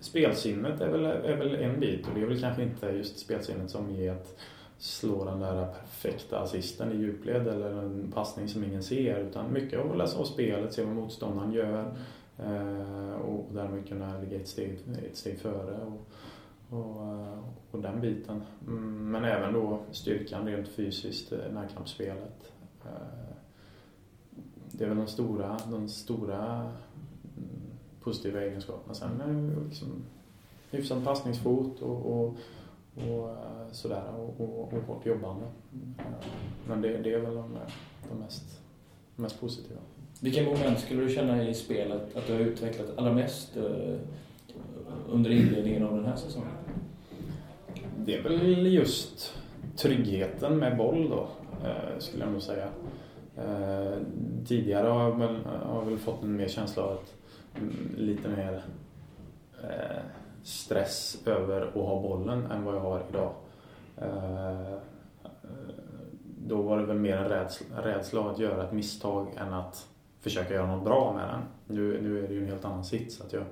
spelsinnet 0.00 0.80
är 0.80 0.88
väl, 0.88 1.04
är 1.04 1.36
väl 1.36 1.54
en 1.54 1.80
bit 1.80 2.06
och 2.06 2.14
det 2.14 2.20
är 2.20 2.26
väl 2.26 2.40
kanske 2.40 2.62
inte 2.62 2.86
just 2.86 3.18
spelsinnet 3.18 3.70
som 3.70 3.90
ger 3.90 4.12
att 4.12 4.36
slå 4.78 5.24
den 5.24 5.40
där 5.40 5.66
perfekta 5.66 6.38
assisten 6.38 6.92
i 6.92 6.96
djupled 6.96 7.48
eller 7.48 7.70
en 7.70 8.12
passning 8.14 8.48
som 8.48 8.64
ingen 8.64 8.82
ser 8.82 9.20
utan 9.20 9.52
mycket 9.52 9.80
av 9.80 9.90
att 9.90 9.98
läsa 9.98 10.18
av 10.18 10.24
spelet, 10.24 10.72
se 10.72 10.82
vad 10.82 10.94
motståndaren 10.94 11.52
gör 11.52 11.94
och 13.24 13.48
därmed 13.54 13.88
kunna 13.88 14.20
ligga 14.20 14.36
ett 14.36 14.48
steg, 14.48 14.78
ett 15.10 15.16
steg 15.16 15.38
före. 15.38 15.76
Och, 15.86 16.10
och, 16.70 17.06
eh, 17.06 17.38
och 17.70 17.82
den 17.82 18.00
biten. 18.00 18.42
Mm, 18.66 19.10
men 19.10 19.24
även 19.24 19.52
då 19.52 19.80
styrkan 19.90 20.46
rent 20.46 20.68
fysiskt, 20.68 21.32
eh, 21.32 21.52
närkampsspelet. 21.52 22.52
Eh, 22.84 23.34
det 24.72 24.84
är 24.84 24.88
väl 24.88 24.96
de 24.96 25.06
stora, 25.06 25.58
de 25.70 25.88
stora 25.88 26.60
mm, 27.36 27.60
positiva 28.00 28.40
egenskaperna. 28.40 28.94
Sen 28.94 29.20
är 29.20 29.26
det 29.26 29.64
liksom 29.68 30.04
hyfsad 30.70 31.04
passningsfot 31.04 31.82
och, 31.82 32.06
och, 32.06 32.36
och 32.94 33.36
sådär 33.72 34.14
och, 34.16 34.40
och, 34.40 34.72
och 34.72 34.82
hårt 34.82 35.06
jobbande. 35.06 35.46
Men 36.68 36.82
det, 36.82 36.98
det 36.98 37.14
är 37.14 37.20
väl 37.20 37.34
de, 37.34 37.58
de, 38.08 38.18
mest, 38.18 38.60
de 39.16 39.22
mest 39.22 39.40
positiva. 39.40 39.80
Vilka 40.20 40.42
moment 40.42 40.80
skulle 40.80 41.02
du 41.02 41.10
känna 41.10 41.48
i 41.48 41.54
spelet 41.54 42.16
att 42.16 42.26
du 42.26 42.32
har 42.32 42.40
utvecklat 42.40 42.98
allra 42.98 43.12
mest 43.12 43.56
under 45.12 45.30
inledningen 45.30 45.86
av 45.86 45.96
den 45.96 46.04
här 46.04 46.16
säsongen? 46.16 46.52
Det 47.96 48.14
är 48.14 48.22
väl 48.22 48.66
just 48.66 49.34
tryggheten 49.76 50.58
med 50.58 50.76
boll 50.76 51.10
då, 51.10 51.28
eh, 51.68 51.98
skulle 51.98 52.24
jag 52.24 52.32
nog 52.32 52.42
säga. 52.42 52.68
Eh, 53.36 53.98
tidigare 54.46 54.88
har 54.88 55.02
jag 55.02 55.18
väl, 55.18 55.36
har 55.62 55.84
väl 55.84 55.98
fått 55.98 56.22
en 56.22 56.36
mer 56.36 56.48
känsla 56.48 56.82
av 56.82 56.92
att 56.92 57.14
mm, 57.56 57.74
lite 57.96 58.28
mer 58.28 58.64
eh, 59.62 60.02
stress 60.42 61.22
över 61.26 61.62
att 61.62 61.74
ha 61.74 62.02
bollen 62.02 62.50
än 62.50 62.64
vad 62.64 62.74
jag 62.74 62.80
har 62.80 63.02
idag. 63.10 63.32
Då 66.46 66.62
var 66.62 66.78
det 66.78 66.86
väl 66.86 66.98
mer 66.98 67.16
en 67.16 67.28
rädsla, 67.28 67.66
rädsla 67.82 68.30
att 68.30 68.38
göra 68.38 68.64
ett 68.64 68.72
misstag 68.72 69.28
än 69.36 69.52
att 69.52 69.88
försöka 70.20 70.54
göra 70.54 70.76
något 70.76 70.84
bra 70.84 71.12
med 71.12 71.28
den. 71.28 71.40
Nu, 71.76 72.02
nu 72.02 72.24
är 72.24 72.28
det 72.28 72.34
ju 72.34 72.40
en 72.42 72.48
helt 72.48 72.64
annan 72.64 72.84
sits. 72.84 73.20
Att 73.20 73.32
jag, 73.32 73.42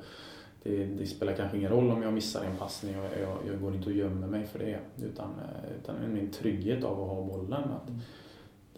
det, 0.62 0.85
det, 0.85 1.07
spelar 1.07 1.33
kanske 1.33 1.57
ingen 1.57 1.71
roll 1.71 1.90
om 1.90 2.03
jag 2.03 2.12
missar 2.12 2.44
en 2.44 2.57
passning 2.57 2.99
och 2.99 3.05
jag, 3.05 3.53
jag 3.53 3.61
går 3.61 3.75
inte 3.75 3.87
och 3.87 3.97
gömmer 3.97 4.27
mig 4.27 4.47
för 4.47 4.59
det. 4.59 4.79
Utan, 5.03 5.27
eh, 5.27 5.77
utan 5.81 6.12
min 6.14 6.31
trygghet 6.31 6.85
av 6.85 7.03
att 7.03 7.09
ha 7.09 7.23
bollen. 7.23 7.53
Att, 7.53 7.88
mm. 7.88 8.01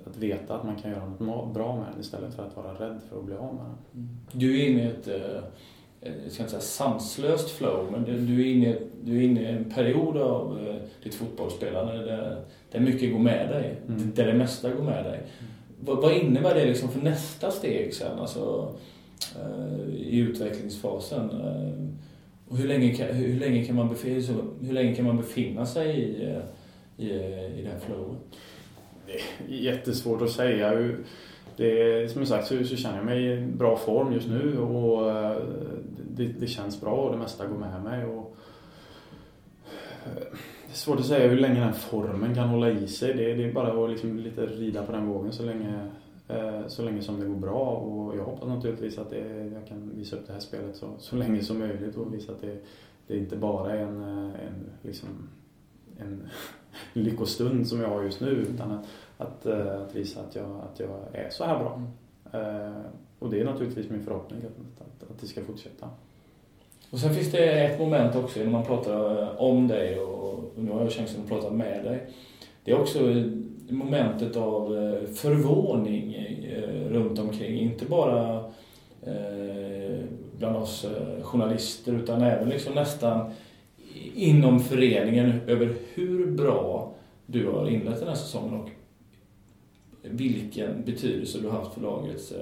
att 0.06 0.16
veta 0.16 0.54
att 0.54 0.64
man 0.64 0.76
kan 0.76 0.90
göra 0.90 1.12
något 1.18 1.54
bra 1.54 1.76
med 1.76 1.86
den 1.92 2.00
istället 2.00 2.34
för 2.34 2.46
att 2.46 2.56
vara 2.56 2.72
rädd 2.72 3.00
för 3.08 3.18
att 3.18 3.24
bli 3.24 3.34
av 3.34 3.54
med 3.54 3.64
den. 3.64 4.02
Mm. 4.02 4.08
Du 4.32 4.60
är 4.60 4.68
inne 4.68 4.82
i 4.82 4.86
ett, 4.86 5.08
eh, 5.08 5.42
jag 6.24 6.32
ska 6.32 6.42
inte 6.42 6.50
säga 6.50 6.60
sanslöst 6.60 7.50
flow, 7.50 7.92
men 7.92 8.26
du 8.26 8.40
är 8.40 8.54
inne, 8.54 8.76
du 9.04 9.18
är 9.18 9.22
inne 9.22 9.40
i 9.40 9.46
en 9.46 9.70
period 9.70 10.16
av 10.16 10.58
eh, 10.66 10.74
ditt 11.02 11.14
fotbollsspelande 11.14 12.04
där, 12.04 12.44
där 12.70 12.80
mycket 12.80 13.12
går 13.12 13.18
med 13.18 13.48
dig. 13.48 13.76
Mm. 13.88 14.12
Där 14.14 14.26
det 14.26 14.34
mesta 14.34 14.70
går 14.70 14.84
med 14.84 15.04
dig. 15.04 15.16
Mm. 15.16 15.52
Vad, 15.80 16.02
vad 16.02 16.12
innebär 16.12 16.54
det 16.54 16.64
liksom 16.64 16.88
för 16.88 17.00
nästa 17.00 17.50
steg 17.50 17.94
sen? 17.94 18.18
Alltså, 18.18 18.72
Eh, 18.72 18.99
Eh, 19.36 19.94
i 19.94 20.18
utvecklingsfasen. 20.18 21.30
Eh, 21.30 21.72
och 22.48 22.56
hur 22.56 22.68
länge 22.68 22.94
kan, 22.94 23.06
hur 23.06 23.40
länge 23.40 23.64
kan, 23.64 23.76
man, 23.76 23.88
befinna, 23.88 24.42
hur 24.60 24.72
länge 24.72 24.94
kan 24.94 25.04
man 25.04 25.16
befinna 25.16 25.66
sig 25.66 25.98
i, 25.98 26.24
eh, 26.24 26.42
i, 26.96 27.10
i 27.58 27.62
det 27.62 27.70
här 27.70 27.78
flowet? 27.86 28.18
Det 29.46 29.52
är 29.52 29.58
jättesvårt 29.58 30.22
att 30.22 30.30
säga. 30.30 30.92
Det, 31.56 32.12
som 32.12 32.26
sagt 32.26 32.46
så, 32.46 32.64
så 32.64 32.76
känner 32.76 32.96
jag 32.96 33.04
mig 33.04 33.32
i 33.32 33.46
bra 33.46 33.76
form 33.76 34.12
just 34.12 34.28
nu 34.28 34.58
och 34.58 35.12
det, 36.16 36.24
det, 36.24 36.46
känns 36.46 36.80
bra 36.80 36.92
och 36.92 37.12
det 37.12 37.18
mesta 37.18 37.46
går 37.46 37.58
med 37.58 37.82
mig. 37.82 38.04
Och, 38.04 38.36
det 40.04 40.72
är 40.72 40.76
svårt 40.76 41.00
att 41.00 41.06
säga 41.06 41.28
hur 41.28 41.36
länge 41.36 41.60
den 41.60 41.74
formen 41.74 42.34
kan 42.34 42.48
hålla 42.48 42.70
i 42.70 42.88
sig. 42.88 43.14
Det, 43.14 43.34
det 43.34 43.44
är 43.44 43.52
bara 43.52 43.84
att 43.84 43.90
liksom 43.90 44.18
lite 44.18 44.46
rida 44.46 44.82
på 44.82 44.92
den 44.92 45.06
vågen 45.06 45.32
så 45.32 45.42
länge, 45.42 45.86
Eh, 46.32 46.66
så 46.68 46.82
länge 46.82 47.02
som 47.02 47.20
det 47.20 47.26
går 47.26 47.36
bra 47.36 47.70
och 47.70 48.16
jag 48.16 48.24
hoppas 48.24 48.48
naturligtvis 48.48 48.98
att 48.98 49.10
det, 49.10 49.50
jag 49.54 49.66
kan 49.68 49.90
visa 49.94 50.16
upp 50.16 50.26
det 50.26 50.32
här 50.32 50.40
spelet 50.40 50.76
så, 50.76 50.86
så 50.98 51.16
länge 51.16 51.42
som 51.42 51.58
möjligt 51.58 51.96
och 51.96 52.14
visa 52.14 52.32
att 52.32 52.40
det, 52.40 52.56
det 53.06 53.18
inte 53.18 53.36
bara 53.36 53.72
är 53.72 53.78
en, 53.78 54.02
eh, 54.02 54.46
en, 54.46 54.70
liksom, 54.82 55.28
en 55.98 56.28
lyckostund 56.92 57.68
som 57.68 57.80
jag 57.80 57.88
har 57.88 58.02
just 58.02 58.20
nu 58.20 58.30
utan 58.30 58.70
att, 58.70 58.86
att, 59.16 59.46
eh, 59.46 59.82
att, 59.82 59.96
visa 59.96 60.20
att 60.20 60.34
jag, 60.34 60.60
att 60.72 60.80
jag 60.80 60.98
är 61.12 61.30
så 61.30 61.44
här 61.44 61.58
bra. 61.58 61.82
Och 63.18 63.30
det 63.30 63.40
är 63.40 63.44
naturligtvis 63.44 63.90
min 63.90 64.04
förhoppning 64.04 64.40
att, 64.40 64.82
att, 64.82 65.10
att 65.10 65.20
det 65.20 65.26
ska 65.26 65.44
fortsätta. 65.44 65.88
Och 66.90 66.98
sen 66.98 67.14
finns 67.14 67.32
det 67.32 67.64
ett 67.64 67.78
moment 67.78 68.16
också 68.16 68.40
när 68.40 68.50
man 68.50 68.64
pratar 68.64 69.40
om 69.40 69.68
dig 69.68 70.00
och 70.00 70.52
nu 70.56 70.70
har 70.70 70.80
jag 70.80 70.92
chansen 70.92 71.22
att 71.22 71.28
prata 71.28 71.50
med 71.50 71.84
dig. 71.84 72.10
Det 72.64 72.72
är 72.72 72.80
också 72.80 72.98
momentet 73.70 74.36
av 74.36 74.76
eh, 74.76 75.08
förvåning 75.14 76.14
eh, 76.14 76.88
runt 76.88 77.18
omkring. 77.18 77.60
Inte 77.60 77.84
bara 77.84 78.44
eh, 79.02 80.04
bland 80.38 80.56
oss 80.56 80.86
journalister 81.22 81.92
utan 81.92 82.22
även 82.22 82.48
liksom 82.48 82.74
nästan 82.74 83.30
inom 84.14 84.60
föreningen 84.60 85.40
över 85.46 85.74
hur 85.94 86.26
bra 86.26 86.92
du 87.26 87.46
har 87.46 87.68
inlett 87.68 87.98
den 87.98 88.08
här 88.08 88.14
säsongen 88.14 88.60
och 88.60 88.70
vilken 90.02 90.84
betydelse 90.84 91.38
du 91.38 91.48
har 91.48 91.58
haft 91.58 91.74
för 91.74 91.80
lagets 91.80 92.32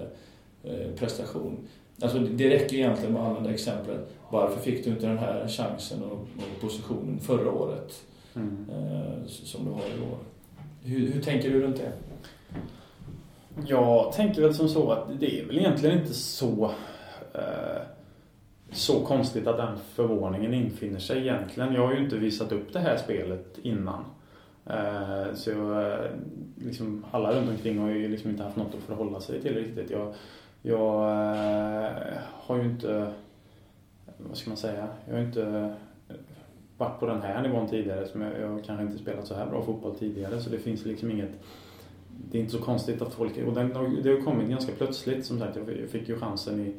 prestation. 0.97 1.57
Alltså 2.03 2.19
det 2.19 2.51
räcker 2.51 2.77
egentligen 2.77 3.13
med 3.13 3.23
att 3.23 3.29
använda 3.29 3.51
exemplet. 3.51 4.09
Varför 4.31 4.61
fick 4.61 4.85
du 4.85 4.91
inte 4.91 5.07
den 5.07 5.19
här 5.19 5.49
chansen 5.49 6.03
och, 6.03 6.27
positionen 6.61 7.19
förra 7.21 7.53
året 7.53 8.05
mm. 8.37 8.67
som 9.27 9.65
du 9.65 9.71
har 9.71 9.81
i 9.81 10.13
år? 10.13 10.19
Hur, 10.89 11.13
hur 11.13 11.21
tänker 11.21 11.51
du 11.51 11.61
runt 11.61 11.77
det? 11.77 11.93
Jag 13.67 14.13
tänker 14.13 14.43
väl 14.43 14.55
som 14.55 14.69
så 14.69 14.91
att 14.91 15.21
det 15.21 15.41
är 15.41 15.47
väl 15.47 15.59
egentligen 15.59 15.99
inte 15.99 16.15
så 16.15 16.71
eh, 17.35 17.83
så 18.73 19.01
konstigt 19.01 19.47
att 19.47 19.57
den 19.57 19.79
förvåningen 19.95 20.55
infinner 20.55 20.99
sig 20.99 21.19
egentligen. 21.19 21.75
Jag 21.75 21.87
har 21.87 21.95
ju 21.95 22.05
inte 22.05 22.17
visat 22.17 22.53
upp 22.53 22.73
det 22.73 22.79
här 22.79 22.97
spelet 22.97 23.59
innan. 23.63 24.05
Eh, 24.67 25.35
så 25.35 25.51
jag, 25.51 25.99
liksom, 26.57 27.05
alla 27.11 27.33
runt 27.33 27.51
omkring 27.51 27.79
har 27.79 27.89
ju 27.89 28.09
liksom 28.09 28.31
inte 28.31 28.43
haft 28.43 28.57
något 28.57 28.75
att 28.75 28.83
förhålla 28.83 29.21
sig 29.21 29.43
till 29.43 29.55
riktigt. 29.55 29.91
Jag, 29.91 30.15
jag 30.63 31.11
eh, 31.11 32.19
har 32.23 32.57
ju 32.57 32.63
inte, 32.63 33.13
vad 34.17 34.37
ska 34.37 34.51
man 34.51 34.57
säga, 34.57 34.89
jag 35.07 35.15
har 35.15 35.23
inte 35.23 35.75
varit 36.79 37.01
på 37.01 37.07
den 37.07 37.23
här 37.23 37.43
nivån 37.43 37.69
tidigare. 37.69 38.07
Som 38.07 38.21
jag, 38.21 38.41
jag 38.41 38.65
kanske 38.65 38.85
inte 38.85 38.99
spelat 38.99 39.27
så 39.27 39.35
här 39.35 39.47
bra 39.47 39.63
fotboll 39.63 39.95
tidigare 39.95 40.41
så 40.41 40.51
det 40.51 40.59
finns 40.59 40.85
liksom 40.85 41.11
inget 41.11 41.41
det 42.31 42.39
är 42.39 42.41
inte 42.41 42.53
så 42.53 42.63
konstigt 42.63 43.03
att 43.03 43.15
folk, 43.15 43.33
och 43.47 43.55
den, 43.55 43.69
det 44.03 44.11
har 44.11 44.25
kommit 44.25 44.49
ganska 44.49 44.73
plötsligt 44.73 45.27
som 45.27 45.39
sagt. 45.39 45.57
Jag 45.57 45.91
fick 45.91 46.09
ju 46.09 46.19
chansen 46.19 46.61
i, 46.61 46.75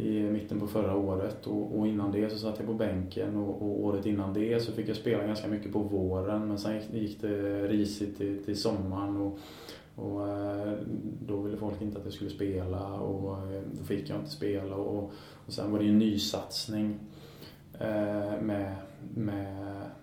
i 0.00 0.22
mitten 0.22 0.60
på 0.60 0.66
förra 0.66 0.96
året 0.96 1.46
och, 1.46 1.78
och 1.78 1.86
innan 1.88 2.12
det 2.12 2.30
så 2.30 2.38
satt 2.38 2.58
jag 2.58 2.66
på 2.66 2.74
bänken 2.74 3.36
och, 3.36 3.62
och, 3.62 3.84
året 3.84 4.06
innan 4.06 4.34
det 4.34 4.62
så 4.62 4.72
fick 4.72 4.88
jag 4.88 4.96
spela 4.96 5.24
ganska 5.24 5.48
mycket 5.48 5.72
på 5.72 5.78
våren 5.78 6.48
men 6.48 6.58
sen 6.58 6.74
gick, 6.74 6.92
gick 6.92 7.20
det 7.20 7.66
risigt 7.68 8.16
till, 8.16 8.44
till 8.44 8.60
sommaren 8.60 9.16
och, 9.16 9.38
och 9.94 10.28
eh, 10.28 10.72
då 11.26 11.40
ville 11.40 11.56
folk 11.56 11.82
inte 11.82 11.98
att 11.98 12.04
jag 12.04 12.12
skulle 12.12 12.30
spela 12.30 13.00
och 13.00 13.52
eh, 13.52 13.62
då 13.78 13.84
fick 13.84 14.10
jag 14.10 14.18
inte 14.18 14.30
spela 14.30 14.76
och, 14.76 15.12
och 15.46 15.52
sen 15.52 15.72
var 15.72 15.78
det 15.78 15.88
en 15.88 15.98
nysatsning 15.98 16.98
Eh, 17.80 18.40
med 18.40 18.74
med, 19.14 19.56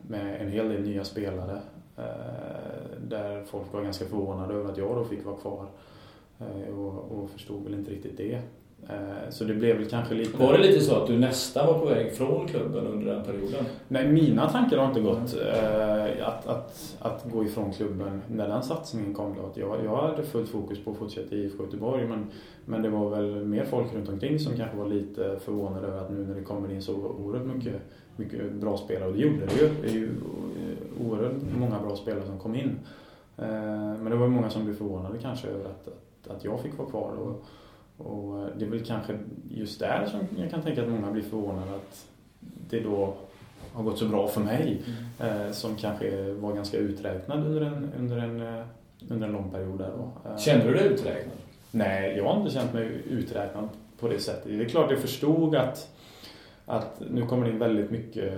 med 0.08 0.42
en 0.42 0.52
hel 0.52 0.70
del 0.70 0.82
nya 0.82 1.04
spelare. 1.04 1.62
Eh, 1.98 3.00
där 3.08 3.44
folk 3.44 3.74
var 3.74 3.82
ganska 3.82 4.06
förvånade 4.06 4.54
över 4.54 4.72
att 4.72 4.78
jag 4.78 4.96
då 4.96 5.04
fick 5.04 5.26
vara 5.26 5.38
kvar. 5.38 5.68
Eh, 6.40 6.80
och, 6.80 7.12
och 7.12 7.30
förstod 7.30 7.64
väl 7.64 7.74
inte 7.74 7.92
riktigt 7.92 8.18
det. 8.18 8.42
Eh, 8.90 9.30
så 9.30 9.44
det 9.44 9.54
blev 9.54 9.78
väl 9.78 9.90
kanske 9.90 10.16
lite... 10.16 10.38
Var 10.38 10.54
det 10.54 10.60
lite 10.60 10.82
så 10.82 10.96
att 10.96 11.08
du 11.08 11.18
nästan 11.18 11.68
var 11.68 11.80
på 11.80 11.86
väg 11.86 12.14
från 12.14 12.48
klubben 12.48 12.88
under 12.88 13.14
den 13.14 13.24
perioden? 13.24 13.66
Nej, 13.88 14.08
mina 14.12 14.50
tankar 14.50 14.78
har 14.78 14.88
inte 14.88 15.02
gått 15.02 15.36
eh, 15.54 16.28
att, 16.28 16.48
att, 16.48 16.96
att 17.00 17.26
gå 17.32 17.44
ifrån 17.44 17.74
klubben 17.74 18.22
när 18.28 18.48
den 18.48 18.64
satsningen 18.64 19.14
kom. 19.14 19.36
Då. 19.36 19.62
Jag, 19.62 19.86
jag 19.86 19.96
hade 19.96 20.24
fullt 20.24 20.50
fokus 20.50 20.84
på 20.84 20.92
att 20.92 20.98
fortsätta 20.98 21.36
i 21.36 21.44
IFK 21.44 21.64
Göteborg 21.64 22.08
men, 22.08 22.28
men 22.66 22.82
det 22.82 22.90
var 22.90 23.10
väl 23.10 23.46
mer 23.46 23.66
folk 23.66 23.94
runt 23.94 24.10
omkring 24.10 24.40
som 24.40 24.58
kanske 24.58 24.78
var 24.78 24.88
lite 24.88 25.40
förvånade 25.40 25.88
över 25.88 25.98
att 25.98 26.12
nu 26.12 26.26
när 26.26 26.36
det 26.36 26.44
kommer 26.44 26.72
in 26.72 26.82
så 26.82 26.94
oerhört 26.94 27.56
mycket, 27.56 27.82
mycket 28.16 28.54
bra 28.54 28.78
spelare, 28.78 29.10
och 29.10 29.16
det 29.16 29.22
gjorde 29.22 29.46
det 29.46 29.62
ju. 29.62 29.70
Det 29.82 29.88
är 29.88 29.94
ju 29.94 30.10
oerhört 31.00 31.34
många 31.60 31.80
bra 31.80 31.96
spelare 31.96 32.26
som 32.26 32.40
kom 32.40 32.56
in. 32.56 32.80
Eh, 33.38 33.46
men 34.02 34.06
det 34.06 34.16
var 34.16 34.28
många 34.28 34.50
som 34.50 34.66
blev 34.66 34.76
förvånade 34.76 35.18
kanske 35.22 35.48
över 35.48 35.66
att, 35.66 35.88
att, 36.36 36.44
jag 36.44 36.60
fick 36.60 36.78
vara 36.78 36.90
kvar. 36.90 37.12
Och, 37.12 37.44
och 37.98 38.48
det 38.58 38.66
är 38.66 38.70
väl 38.70 38.86
kanske 38.86 39.18
just 39.50 39.80
där 39.80 40.06
som 40.06 40.20
jag 40.42 40.52
kan 40.52 40.62
tänka 40.62 40.84
att 40.84 40.90
många 40.90 41.12
blir 41.12 41.24
förvånade 41.24 41.76
att 41.76 42.08
det 42.70 42.80
då 42.80 43.14
har 43.76 43.84
gått 43.84 43.98
så 44.00 44.06
bra 44.06 44.28
för 44.28 44.42
mig. 44.42 44.84
Mm. 45.20 45.46
Eh, 45.46 45.52
som 45.52 45.76
kanske 45.76 46.32
var 46.32 46.54
ganska 46.54 46.78
uträknad 46.78 47.46
under 47.46 47.62
en, 47.62 47.92
under 48.00 48.18
en, 48.18 48.42
eh, 48.42 48.66
under 49.10 49.28
en 49.28 49.34
lång 49.34 49.52
period 49.52 49.80
där 49.80 49.92
då. 49.98 50.30
Eh, 50.30 50.38
Kände 50.38 50.66
du 50.66 50.74
dig 50.74 50.88
uträknad? 50.88 51.38
Nej, 51.72 52.18
jag 52.18 52.24
har 52.26 52.38
inte 52.38 52.54
känt 52.54 52.74
mig 52.74 53.02
uträknad 53.10 53.70
på 54.00 54.08
det 54.08 54.20
sättet. 54.20 54.44
Det 54.46 54.66
är 54.66 54.70
klart 54.70 54.92
jag 54.92 55.00
förstod 55.00 55.56
att, 55.56 55.90
att 56.66 57.02
nu 57.12 57.26
kommer 57.26 57.46
det 57.46 57.52
in 57.52 57.60
väldigt 57.60 57.92
mycket, 57.92 58.34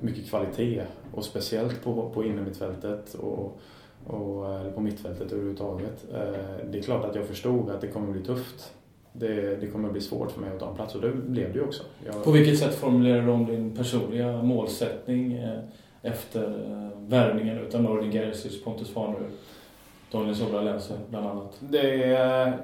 mycket 0.00 0.28
kvalitet 0.28 0.82
och 1.12 1.24
speciellt 1.24 1.84
på, 1.84 2.10
på 2.10 2.24
innermittfältet 2.24 3.14
och, 3.14 3.60
och 4.06 4.74
på 4.74 4.80
mittfältet 4.80 5.32
överhuvudtaget. 5.32 6.04
Det 6.70 6.78
är 6.78 6.82
klart 6.82 7.04
att 7.04 7.14
jag 7.14 7.26
förstod 7.26 7.70
att 7.70 7.80
det 7.80 7.88
kommer 7.88 8.12
bli 8.12 8.22
tufft 8.22 8.72
det, 9.18 9.60
det 9.60 9.66
kommer 9.66 9.90
bli 9.90 10.00
svårt 10.00 10.30
för 10.30 10.40
mig 10.40 10.50
att 10.50 10.60
ta 10.60 10.70
en 10.70 10.76
plats 10.76 10.94
och 10.94 11.00
det 11.00 11.12
blev 11.12 11.52
det 11.52 11.58
ju 11.58 11.64
också. 11.64 11.82
Jag... 12.04 12.24
På 12.24 12.30
vilket 12.30 12.58
sätt 12.58 12.74
formulerar 12.74 13.22
du 13.22 13.30
om 13.30 13.46
din 13.46 13.76
personliga 13.76 14.42
målsättning 14.42 15.32
eh, 15.32 15.58
efter 16.02 16.42
eh, 16.42 17.00
värvningen 17.08 17.58
utav 17.58 17.82
Nordin 17.82 18.12
Gerzic, 18.12 18.64
Pontus 18.64 18.90
Farnerud, 18.90 19.30
Daniel 20.12 20.36
Sobra 20.36 20.60
Lense 20.60 20.94
bland 21.10 21.26
annat? 21.26 21.56
Det 21.60 22.04
är... 22.04 22.58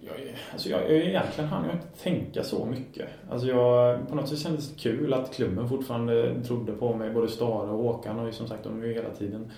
Jag, 0.00 0.14
alltså 0.52 0.68
jag, 0.68 0.80
jag, 0.82 0.90
egentligen 0.90 1.50
hann 1.50 1.64
jag 1.64 1.74
inte 1.74 2.02
tänka 2.02 2.42
så 2.42 2.64
mycket. 2.64 3.08
Alltså 3.30 3.48
jag, 3.48 4.08
på 4.08 4.14
något 4.14 4.28
sätt 4.28 4.38
kändes 4.38 4.70
det 4.70 4.80
kul 4.80 5.14
att 5.14 5.34
klubben 5.34 5.68
fortfarande 5.68 6.42
trodde 6.42 6.72
på 6.72 6.94
mig. 6.94 7.10
Både 7.10 7.28
Stara 7.28 7.70
och 7.70 7.82
Håkan 7.82 8.26
ju 8.26 8.32
som 8.32 8.48
sagt 8.48 8.64
de 8.64 8.78
har 8.78 8.86
ju 8.86 8.94
hela 8.94 9.10
tiden 9.10 9.50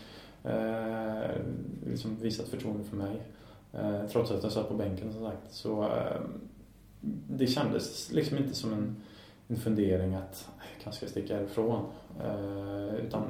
eh, 0.45 1.31
liksom 1.87 2.17
visat 2.21 2.49
förtroende 2.49 2.85
för 2.85 2.97
mig. 2.97 3.23
Eh, 3.73 4.07
trots 4.13 4.31
att 4.31 4.43
jag 4.43 4.53
satt 4.53 4.69
på 4.69 4.75
bänken 4.75 5.13
som 5.13 5.25
sagt. 5.25 5.53
Så 5.53 5.83
eh, 5.83 6.21
det 7.29 7.47
kändes 7.47 8.13
liksom 8.13 8.39
inte 8.39 8.55
som 8.55 8.73
en, 8.73 8.97
en 9.49 9.57
fundering 9.57 10.15
att 10.15 10.49
äh, 10.59 10.65
jag 10.75 10.83
kanske 10.85 11.07
ska 11.07 11.11
sticka 11.11 11.37
härifrån. 11.37 11.85
Eh, 12.25 12.95
utan 12.95 13.23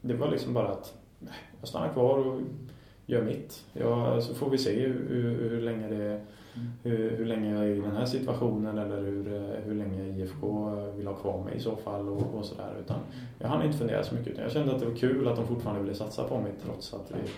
det 0.00 0.14
var 0.14 0.30
liksom 0.30 0.54
bara 0.54 0.68
att 0.68 0.94
äh, 1.22 1.28
jag 1.60 1.68
stannar 1.68 1.92
kvar 1.92 2.18
och 2.18 2.40
gör 3.06 3.22
mitt. 3.22 3.64
Jag, 3.72 4.22
så 4.22 4.34
får 4.34 4.50
vi 4.50 4.58
se 4.58 4.80
hur, 4.80 5.08
hur, 5.08 5.50
hur 5.50 5.62
länge 5.62 5.88
det 5.88 6.20
hur, 6.82 7.16
hur, 7.16 7.26
länge 7.26 7.54
jag 7.54 7.64
är 7.64 7.68
i 7.68 7.80
den 7.80 7.96
här 7.96 8.06
situationen 8.06 8.78
eller 8.78 9.02
hur, 9.02 9.46
hur 9.64 9.74
länge 9.74 10.04
IFK 10.04 10.70
vill 10.96 11.06
ha 11.06 11.14
kvar 11.14 11.44
mig 11.44 11.56
i 11.56 11.60
så 11.60 11.76
fall 11.76 12.08
och, 12.08 12.34
och 12.34 12.44
sådär. 12.44 12.72
Utan 12.80 12.96
jag 13.38 13.48
hann 13.48 13.62
inte 13.62 13.78
fundera 13.78 14.04
så 14.04 14.14
mycket 14.14 14.32
utan 14.32 14.42
jag 14.42 14.52
kände 14.52 14.74
att 14.74 14.80
det 14.80 14.86
var 14.86 14.96
kul 14.96 15.28
att 15.28 15.36
de 15.36 15.46
fortfarande 15.46 15.82
ville 15.82 15.94
satsa 15.94 16.24
på 16.24 16.40
mig 16.40 16.52
trots 16.64 16.94
att 16.94 17.10
vi 17.10 17.30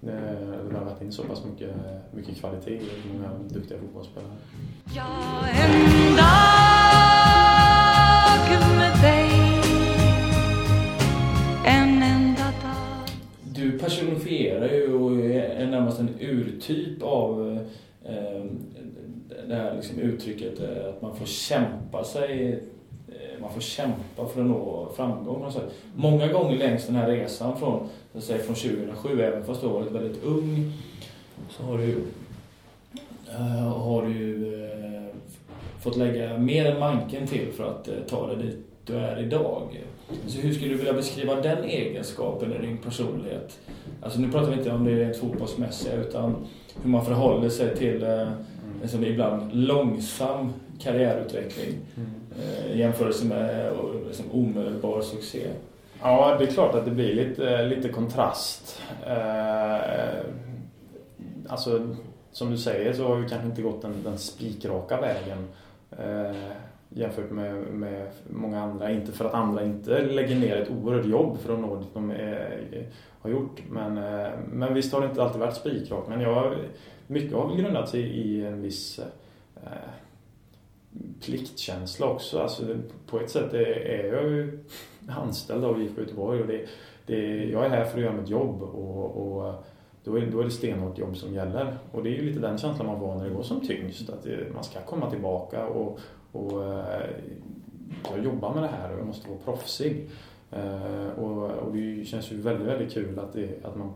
det 0.00 0.78
har 0.78 0.84
varit 0.84 1.02
in 1.02 1.12
så 1.12 1.22
pass 1.22 1.44
mycket, 1.44 1.74
mycket 2.10 2.36
kvalitet 2.36 2.78
och 2.78 3.14
många 3.14 3.28
duktiga 3.48 3.78
fotbollsspelare. 3.78 4.32
Ja, 4.96 5.46
en 5.52 6.16
dag 6.16 6.94
med 8.76 9.02
dig 9.02 9.30
En 11.64 12.02
enda 12.02 12.44
dag 12.44 13.08
Du 13.42 13.78
personifierar 13.78 14.68
ju 14.68 14.94
och 14.94 15.10
är 15.20 15.66
närmast 15.66 16.00
en 16.00 16.10
urtyp 16.20 17.02
av 17.02 17.50
eh, 17.50 17.60
Ehm, 18.08 18.60
det 19.48 19.54
här 19.54 19.74
liksom 19.74 19.98
uttrycket 19.98 20.60
eh, 20.60 20.88
att 20.88 21.02
man 21.02 21.16
får 21.16 21.26
kämpa 21.26 22.04
sig 22.04 22.62
eh, 23.08 23.40
man 23.40 23.52
får 23.52 23.60
kämpa 23.60 24.26
för 24.34 24.40
att 24.40 24.46
nå 24.46 24.88
framgång. 24.96 25.52
Många 25.94 26.32
gånger 26.32 26.58
längs 26.58 26.86
den 26.86 26.96
här 26.96 27.08
resan 27.08 27.58
från 27.58 27.88
säga, 28.18 28.42
från 28.42 28.54
2007, 28.54 29.22
även 29.22 29.44
fast 29.44 29.60
du 29.60 29.66
har 29.66 29.74
varit 29.74 29.92
väldigt 29.92 30.24
ung, 30.24 30.72
så 31.50 31.62
har 31.62 31.78
du, 31.78 32.04
eh, 33.30 33.78
har 33.78 34.06
du 34.06 34.70
fått 35.80 35.96
lägga 35.96 36.38
mer 36.38 36.64
än 36.66 36.80
manken 36.80 37.26
till 37.26 37.52
för 37.52 37.64
att 37.64 38.08
ta 38.08 38.26
dig 38.26 38.36
dit 38.36 38.73
du 38.84 38.94
är 38.94 39.20
idag. 39.20 39.84
Så 40.26 40.40
hur 40.40 40.54
skulle 40.54 40.70
du 40.70 40.76
vilja 40.76 40.92
beskriva 40.92 41.34
den 41.34 41.64
egenskapen 41.64 42.52
i 42.52 42.66
din 42.66 42.78
personlighet? 42.78 43.58
Alltså 44.02 44.20
nu 44.20 44.30
pratar 44.30 44.50
vi 44.50 44.56
inte 44.56 44.70
om 44.70 44.84
det 44.84 45.04
rent 45.04 45.16
fotbollsmässiga 45.16 45.94
utan 45.94 46.46
hur 46.82 46.90
man 46.90 47.04
förhåller 47.04 47.48
sig 47.48 47.76
till 47.76 48.04
uh, 48.04 48.28
liksom 48.82 49.04
ibland 49.04 49.54
långsam 49.54 50.52
karriärutveckling 50.78 51.78
mm. 51.96 52.10
i 52.72 52.78
jämförelse 52.78 53.24
med 53.24 53.72
liksom, 54.06 54.24
omedelbar 54.32 55.02
succé. 55.02 55.46
Ja, 56.02 56.36
det 56.38 56.44
är 56.44 56.50
klart 56.50 56.74
att 56.74 56.84
det 56.84 56.90
blir 56.90 57.14
lite, 57.14 57.66
lite 57.66 57.88
kontrast. 57.88 58.82
Eh, 59.06 60.20
alltså, 61.48 61.94
som 62.32 62.50
du 62.50 62.58
säger 62.58 62.92
så 62.92 63.08
har 63.08 63.16
vi 63.16 63.28
kanske 63.28 63.46
inte 63.46 63.62
gått 63.62 63.82
den, 63.82 63.94
den 64.04 64.18
spikraka 64.18 65.00
vägen 65.00 65.48
eh, 65.90 66.36
jämfört 66.88 67.30
med, 67.30 67.54
med 67.54 68.08
många 68.30 68.62
andra. 68.62 68.90
Inte 68.90 69.12
för 69.12 69.24
att 69.24 69.34
andra 69.34 69.64
inte 69.64 70.02
lägger 70.02 70.36
ner 70.36 70.56
ett 70.56 70.70
oerhört 70.70 71.06
jobb 71.06 71.38
för 71.38 71.54
att 71.54 71.60
nå 71.60 71.76
dit 71.76 71.94
de 71.94 72.10
är, 72.10 72.86
har 73.20 73.30
gjort. 73.30 73.62
Men, 73.70 73.98
eh, 73.98 74.30
men 74.52 74.74
visst 74.74 74.92
har 74.92 75.00
det 75.00 75.06
inte 75.06 75.22
alltid 75.22 75.40
varit 75.40 75.56
spikrakt. 75.56 76.08
Men 76.08 76.20
jag, 76.20 76.54
mycket 77.06 77.32
har 77.32 77.48
väl 77.48 77.56
grundat 77.56 77.88
sig 77.88 78.00
i 78.00 78.46
en 78.46 78.62
viss 78.62 79.00
eh, 79.56 79.70
pliktkänsla 81.24 82.06
också. 82.06 82.38
Alltså, 82.38 82.62
på 83.06 83.20
ett 83.20 83.30
sätt 83.30 83.54
är, 83.54 84.12
jag 84.12 84.24
ju 84.24 84.58
anställd 85.08 85.64
av 85.64 85.82
IFK 85.82 86.00
Göteborg 86.00 86.40
och 86.40 86.46
det, 86.46 86.66
det, 87.06 87.44
jag 87.44 87.64
är 87.64 87.70
här 87.70 87.84
för 87.84 87.98
att 87.98 88.04
göra 88.04 88.16
mitt 88.16 88.30
jobb 88.30 88.62
och, 88.62 89.16
och 89.16 89.64
då, 90.04 90.16
är, 90.16 90.26
då 90.26 90.40
är 90.40 90.44
det 90.44 90.50
stenhårt 90.50 90.98
jobb 90.98 91.16
som 91.16 91.34
gäller. 91.34 91.76
Och 91.92 92.02
det 92.02 92.08
är 92.08 92.12
ju 92.12 92.22
lite 92.22 92.40
den 92.40 92.58
känslan 92.58 92.86
man 92.86 93.00
får 93.00 93.14
när 93.14 93.24
det 93.24 93.34
går 93.34 93.42
som 93.42 93.60
tyngst. 93.60 94.10
Att 94.10 94.26
eh, 94.26 94.38
man 94.54 94.64
ska 94.64 94.80
komma 94.80 95.10
tillbaka 95.10 95.66
och, 95.66 95.98
och 96.34 96.64
eh, 96.64 97.10
jag 98.10 98.24
jobbar 98.24 98.54
med 98.54 98.62
det 98.62 98.68
här 98.68 98.92
och 98.92 98.98
jag 98.98 99.06
måste 99.06 99.28
vara 99.28 99.38
proffsig. 99.38 100.10
Uh, 100.56 101.08
och, 101.08 101.50
och, 101.50 101.76
det 101.76 102.04
känns 102.04 102.32
ju 102.32 102.40
väldigt, 102.40 102.66
väldigt 102.66 102.92
kul 102.92 103.18
att, 103.18 103.32
det, 103.32 103.64
att 103.64 103.76
man 103.76 103.92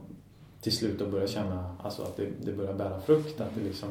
till 0.60 0.72
slut 0.72 0.98
då 0.98 1.06
börjar 1.06 1.26
känna 1.26 1.76
alltså 1.82 2.02
att 2.02 2.16
det, 2.16 2.28
det 2.42 2.52
börjar 2.52 2.74
bära 2.74 3.00
frukt. 3.00 3.40
Att 3.40 3.54
det 3.54 3.60
liksom 3.60 3.88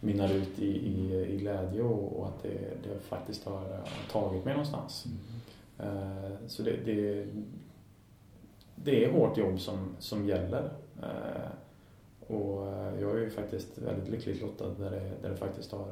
mynnar 0.00 0.34
ut 0.34 0.58
i, 0.58 0.66
i, 0.66 1.26
i 1.28 1.36
glädje 1.36 1.82
och, 1.82 2.20
och 2.20 2.26
att 2.26 2.42
det, 2.42 2.58
det, 2.84 2.98
faktiskt 3.00 3.44
har 3.44 3.80
tagit 4.12 4.44
mig 4.44 4.54
någonstans. 4.54 5.04
Mm. 5.78 6.48
Så 6.48 6.62
det, 6.62 6.76
det, 6.84 7.26
det, 8.74 9.04
är 9.04 9.12
hårt 9.12 9.36
jobb 9.36 9.60
som, 9.60 9.96
som 9.98 10.28
gäller. 10.28 10.70
Och 12.26 12.66
jag 13.00 13.10
är 13.10 13.20
ju 13.20 13.30
faktiskt 13.30 13.78
väldigt 13.78 14.08
lyckligt 14.08 14.42
lottad 14.42 14.68
där 14.68 14.90
det, 14.90 15.12
där 15.22 15.30
det 15.30 15.36
faktiskt 15.36 15.72
har, 15.72 15.86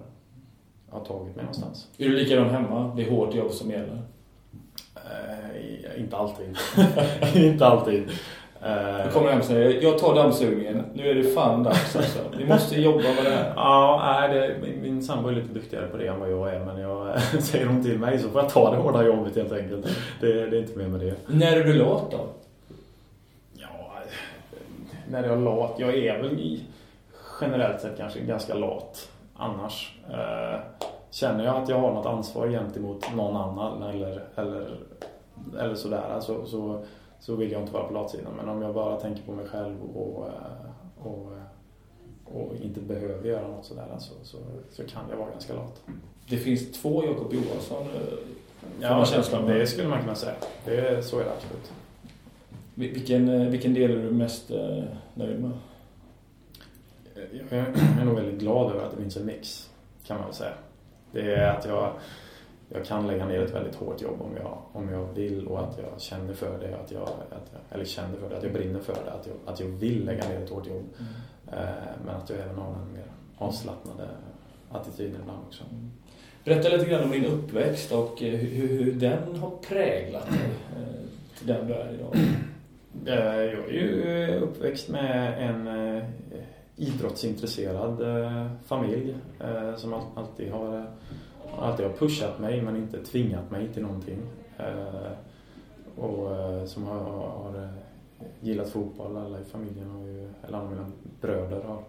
har 0.90 1.04
tagit 1.04 1.36
mig 1.36 1.44
någonstans. 1.44 1.88
Är 1.98 2.08
du 2.08 2.16
likadan 2.16 2.50
hemma? 2.50 2.92
Det 2.96 3.02
är 3.02 3.10
hårt 3.10 3.34
jobb 3.34 3.50
som 3.50 3.70
gäller? 3.70 4.02
Uh, 4.96 6.00
inte 6.00 6.16
alltid. 6.16 6.56
inte 7.34 7.66
alltid. 7.66 8.10
Uh, 8.62 9.12
kommer 9.12 9.30
hem 9.30 9.38
och 9.38 9.44
säger 9.44 9.82
jag 9.82 9.98
tar 9.98 10.14
dammsugningen. 10.14 10.82
Nu 10.94 11.10
är 11.10 11.14
det 11.14 11.24
fan 11.24 11.62
dags 11.62 11.96
alltså. 11.96 12.18
Vi 12.38 12.46
måste 12.46 12.80
jobba 12.80 13.02
med 13.02 13.24
det 13.24 13.30
här. 13.30 13.52
Ja, 13.56 14.28
det, 14.32 14.56
min, 14.62 14.82
min 14.82 15.02
sambo 15.02 15.28
är 15.28 15.32
lite 15.32 15.54
duktigare 15.54 15.86
på 15.86 15.96
det 15.96 16.06
än 16.06 16.20
vad 16.20 16.32
jag 16.32 16.54
är. 16.54 16.60
Men 16.60 16.80
jag, 16.80 17.20
säger 17.40 17.66
hon 17.66 17.82
till 17.82 17.98
mig 17.98 18.18
så 18.18 18.28
får 18.28 18.40
jag 18.40 18.50
ta 18.50 18.70
det 18.70 18.76
hårda 18.76 19.06
jobbet 19.06 19.36
helt 19.36 19.52
enkelt. 19.52 19.86
Det, 20.20 20.50
det 20.50 20.56
är 20.56 20.60
inte 20.60 20.78
mer 20.78 20.88
med 20.88 21.00
det. 21.00 21.14
När 21.26 21.56
är 21.56 21.64
du 21.64 21.74
lat 21.74 22.10
då? 22.10 22.26
Ja, 23.52 23.68
när 25.08 25.22
är 25.22 25.28
jag 25.28 25.42
lat? 25.42 25.74
Jag 25.78 25.94
är 25.94 26.22
väl 26.22 26.60
generellt 27.40 27.80
sett 27.80 27.96
kanske 27.96 28.20
ganska 28.20 28.54
lat 28.54 29.08
annars. 29.36 29.94
Känner 31.16 31.44
jag 31.44 31.56
att 31.56 31.68
jag 31.68 31.80
har 31.80 31.92
något 31.92 32.06
ansvar 32.06 32.48
gentemot 32.48 33.14
någon 33.14 33.36
annan 33.36 33.82
eller, 33.82 34.24
eller, 34.34 34.78
eller 35.58 35.74
sådär. 35.74 36.10
Alltså, 36.14 36.46
så 36.46 36.84
så 37.20 37.36
vill 37.36 37.52
jag 37.52 37.62
inte 37.62 37.72
vara 37.72 37.84
på 37.84 37.94
latsidan. 37.94 38.32
Men 38.36 38.48
om 38.48 38.62
jag 38.62 38.74
bara 38.74 39.00
tänker 39.00 39.22
på 39.22 39.32
mig 39.32 39.46
själv 39.46 39.82
och, 39.82 40.26
eh, 40.26 41.06
och, 41.06 41.32
eh, 41.32 41.42
och 42.24 42.56
inte 42.56 42.80
behöver 42.80 43.28
göra 43.28 43.48
något 43.48 43.64
sådär 43.64 43.86
så, 43.98 44.14
så, 44.22 44.38
så 44.72 44.84
kan 44.84 45.02
jag 45.10 45.16
vara 45.16 45.30
ganska 45.30 45.54
lat. 45.54 45.82
Det 46.28 46.36
finns 46.36 46.72
två 46.72 47.04
Jakob 47.04 47.34
Johansson? 47.34 47.82
Eh, 47.82 48.18
ja, 48.80 49.04
känslan 49.04 49.46
det 49.46 49.66
skulle 49.66 49.88
man 49.88 50.00
kunna 50.00 50.14
säga. 50.14 50.34
Det, 50.64 51.04
så 51.04 51.18
är 51.18 51.24
det 51.24 51.32
absolut. 51.32 51.72
Vilken, 52.74 53.50
vilken 53.50 53.74
del 53.74 53.90
är 53.90 54.02
du 54.02 54.10
mest 54.10 54.50
nöjd 55.14 55.40
med? 55.40 55.50
Jag 57.50 57.58
är 58.00 58.04
nog 58.04 58.14
väldigt 58.14 58.40
glad 58.40 58.72
över 58.72 58.84
att 58.84 58.90
det 58.90 59.02
finns 59.02 59.16
en 59.16 59.26
mix. 59.26 59.70
kan 60.06 60.16
man 60.16 60.26
väl 60.26 60.34
säga. 60.34 60.52
Det 61.16 61.34
är 61.34 61.48
att 61.48 61.64
jag, 61.64 61.92
jag 62.68 62.84
kan 62.84 63.06
lägga 63.06 63.26
ner 63.26 63.42
ett 63.42 63.54
väldigt 63.54 63.74
hårt 63.74 64.02
jobb 64.02 64.20
om 64.20 64.36
jag, 64.36 64.58
om 64.72 64.92
jag 64.92 65.06
vill 65.14 65.46
och 65.46 65.60
att 65.60 65.78
jag 65.78 66.00
känner 66.00 66.34
för 66.34 66.58
det. 66.58 66.76
Att 66.76 66.90
jag, 66.90 67.02
att 67.02 67.50
jag, 67.52 67.60
eller 67.70 67.84
känner 67.84 68.16
för 68.18 68.30
det, 68.30 68.36
att 68.36 68.42
jag 68.42 68.52
brinner 68.52 68.80
för 68.80 68.94
det. 69.04 69.12
Att 69.12 69.26
jag, 69.26 69.36
att 69.52 69.60
jag 69.60 69.66
vill 69.66 70.04
lägga 70.04 70.28
ner 70.28 70.42
ett 70.42 70.50
hårt 70.50 70.66
jobb. 70.66 70.84
Mm. 70.98 71.72
Men 72.06 72.14
att 72.14 72.30
jag 72.30 72.38
även 72.38 72.58
har 72.58 72.72
den 72.72 72.92
mer 72.92 73.06
avslappnade 73.38 74.08
attityden 74.70 75.20
ibland 75.22 75.38
också. 75.46 75.64
Mm. 75.70 75.90
Berätta 76.44 76.68
lite 76.68 76.90
grann 76.90 77.04
om 77.04 77.10
din 77.10 77.24
uppväxt 77.24 77.92
och 77.92 78.20
hur, 78.20 78.38
hur 78.38 78.92
den 78.92 79.36
har 79.36 79.50
präglat 79.50 80.30
dig 80.30 80.50
till 81.38 81.46
den 81.46 81.66
du 81.66 81.74
är 81.74 81.94
idag. 81.94 82.16
Jag 83.04 83.44
är 83.44 83.72
ju 83.72 84.40
uppväxt 84.40 84.88
med 84.88 85.48
en 85.50 85.68
idrottsintresserad 86.76 88.02
eh, 88.02 88.46
familj 88.64 89.16
eh, 89.40 89.76
som 89.76 89.94
alltid 90.14 90.52
har 90.52 90.76
eh, 90.76 90.84
alltid 91.58 91.86
har 91.86 91.92
pushat 91.92 92.38
mig 92.38 92.62
men 92.62 92.76
inte 92.76 93.04
tvingat 93.04 93.50
mig 93.50 93.68
till 93.72 93.82
någonting. 93.82 94.18
Eh, 94.58 95.12
och 95.96 96.36
eh, 96.36 96.64
som 96.64 96.84
har, 96.84 96.98
har 96.98 97.68
gillat 98.40 98.68
fotboll. 98.68 99.16
Alla 99.16 99.40
i 99.40 99.44
familjen 99.44 99.90
har 99.90 100.02
ju, 100.02 100.28
eller 100.46 100.58
alla 100.58 100.70
mina 100.70 100.86
bröder 101.20 101.62
har 101.62 101.82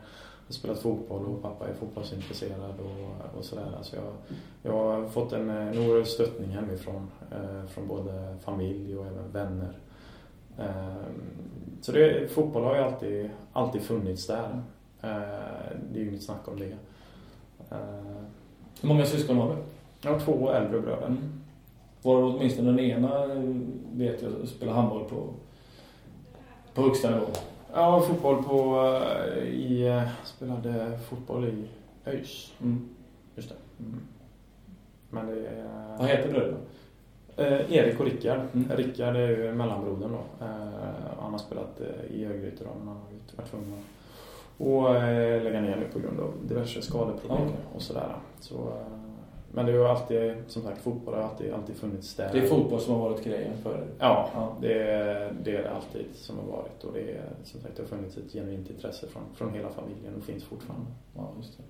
spelat 0.49 0.79
fotboll 0.79 1.25
och 1.25 1.41
pappa 1.41 1.67
är 1.67 1.73
fotbollsintresserad 1.73 2.73
och, 2.79 3.37
och 3.37 3.45
sådär. 3.45 3.77
Så 3.81 3.95
jag, 3.95 4.05
jag 4.61 4.83
har 4.83 5.07
fått 5.07 5.33
en, 5.33 5.49
en 5.49 5.77
oerhörd 5.77 6.07
stöttning 6.07 6.49
hemifrån. 6.49 7.07
från 7.69 7.87
både 7.87 8.37
familj 8.43 8.97
och 8.97 9.05
även 9.05 9.31
vänner. 9.31 9.73
så 11.81 11.91
det, 11.91 12.31
fotboll 12.31 12.63
har 12.63 12.75
ju 12.75 12.81
alltid, 12.81 13.29
alltid 13.53 13.81
funnits 13.81 14.27
där 14.27 14.63
det 15.01 15.99
är 15.99 16.03
ju 16.03 16.09
inget 16.09 16.23
snack 16.23 16.47
om 16.47 16.59
det. 16.59 16.75
Hur 18.81 18.87
många 18.87 19.05
syskon 19.05 19.37
har 19.37 19.49
du? 19.49 19.55
Jag 20.01 20.11
har 20.11 20.19
två 20.19 20.51
äldre 20.51 20.79
bröder. 20.79 21.07
Mm. 21.07 21.41
Var 22.01 22.23
åtminstone 22.23 22.71
den 22.71 22.79
ena, 22.79 23.25
vet 23.91 24.21
jag, 24.21 24.47
spelar 24.47 24.73
handboll 24.73 25.03
på, 25.03 25.29
på 26.73 26.81
högsta 26.81 27.09
nivå? 27.09 27.25
Ja, 27.73 28.01
fotboll 28.01 28.43
på... 28.43 28.85
Eh, 29.37 29.43
I, 29.43 29.87
eh, 29.87 30.07
spelade 30.23 30.99
fotboll 31.09 31.45
i 31.45 31.67
ÖIS. 32.05 32.53
Mm. 32.61 32.89
Just 33.35 33.49
det. 33.49 33.55
Mm. 33.79 33.99
Men 35.09 35.27
det 35.27 35.47
är... 35.47 35.97
Vad 35.97 36.07
heter 36.07 36.31
bröderna? 36.31 36.57
Eh, 37.37 37.73
Erik 37.73 37.99
och 37.99 38.05
Rickard. 38.05 38.39
Mm. 38.53 38.77
Rickard 38.77 39.15
är 39.15 39.29
ju 39.29 39.53
mellanbrodern 39.53 40.11
då. 40.11 40.45
Eh, 40.45 40.51
han 41.19 41.31
har 41.31 41.37
spelat 41.37 41.81
eh, 41.81 42.15
i 42.15 42.25
Örgryte 42.25 42.63
då, 42.63 42.69
men 42.79 42.87
han 42.87 42.97
har 42.97 43.03
varit 43.37 43.49
tvungen 43.51 43.73
att 43.73 43.85
och 44.57 44.95
eh, 44.95 45.43
lägga 45.43 45.61
ner 45.61 45.75
nu 45.75 45.85
på 45.93 45.99
grund 45.99 46.19
av 46.19 46.33
diverse 46.47 46.81
skadeproblem 46.81 47.47
okay. 47.47 47.59
och 47.75 47.81
sådär. 47.81 48.15
Så, 48.39 48.55
eh, 48.55 48.97
men 49.51 49.65
det 49.65 49.77
har 49.77 49.89
alltid, 49.89 50.33
som 50.47 50.63
sagt, 50.63 50.81
fotboll 50.81 51.13
har 51.13 51.21
alltid, 51.21 51.53
alltid 51.53 51.75
funnits 51.75 52.15
där. 52.15 52.29
Det 52.33 52.39
är 52.39 52.47
fotboll 52.47 52.81
som 52.81 52.93
har 52.93 53.09
varit 53.09 53.23
grejen 53.23 53.57
för 53.63 53.77
dig? 53.77 53.87
Ja, 53.99 54.29
ja. 54.33 54.55
Det, 54.61 54.73
är, 54.73 55.33
det 55.43 55.55
är 55.55 55.63
det 55.63 55.71
alltid 55.71 56.05
som 56.13 56.37
har 56.37 56.45
varit. 56.45 56.83
Och 56.83 56.93
det 56.93 57.11
är, 57.11 57.29
som 57.43 57.61
sagt, 57.61 57.75
det 57.75 57.83
har 57.83 57.87
funnits 57.87 58.17
ett 58.17 58.33
genuint 58.33 58.69
intresse 58.69 59.07
från, 59.07 59.23
från 59.35 59.53
hela 59.53 59.69
familjen 59.69 60.15
och 60.17 60.23
finns 60.23 60.43
fortfarande. 60.43 60.87
Ja, 61.15 61.31
just 61.37 61.57
det. 61.57 61.63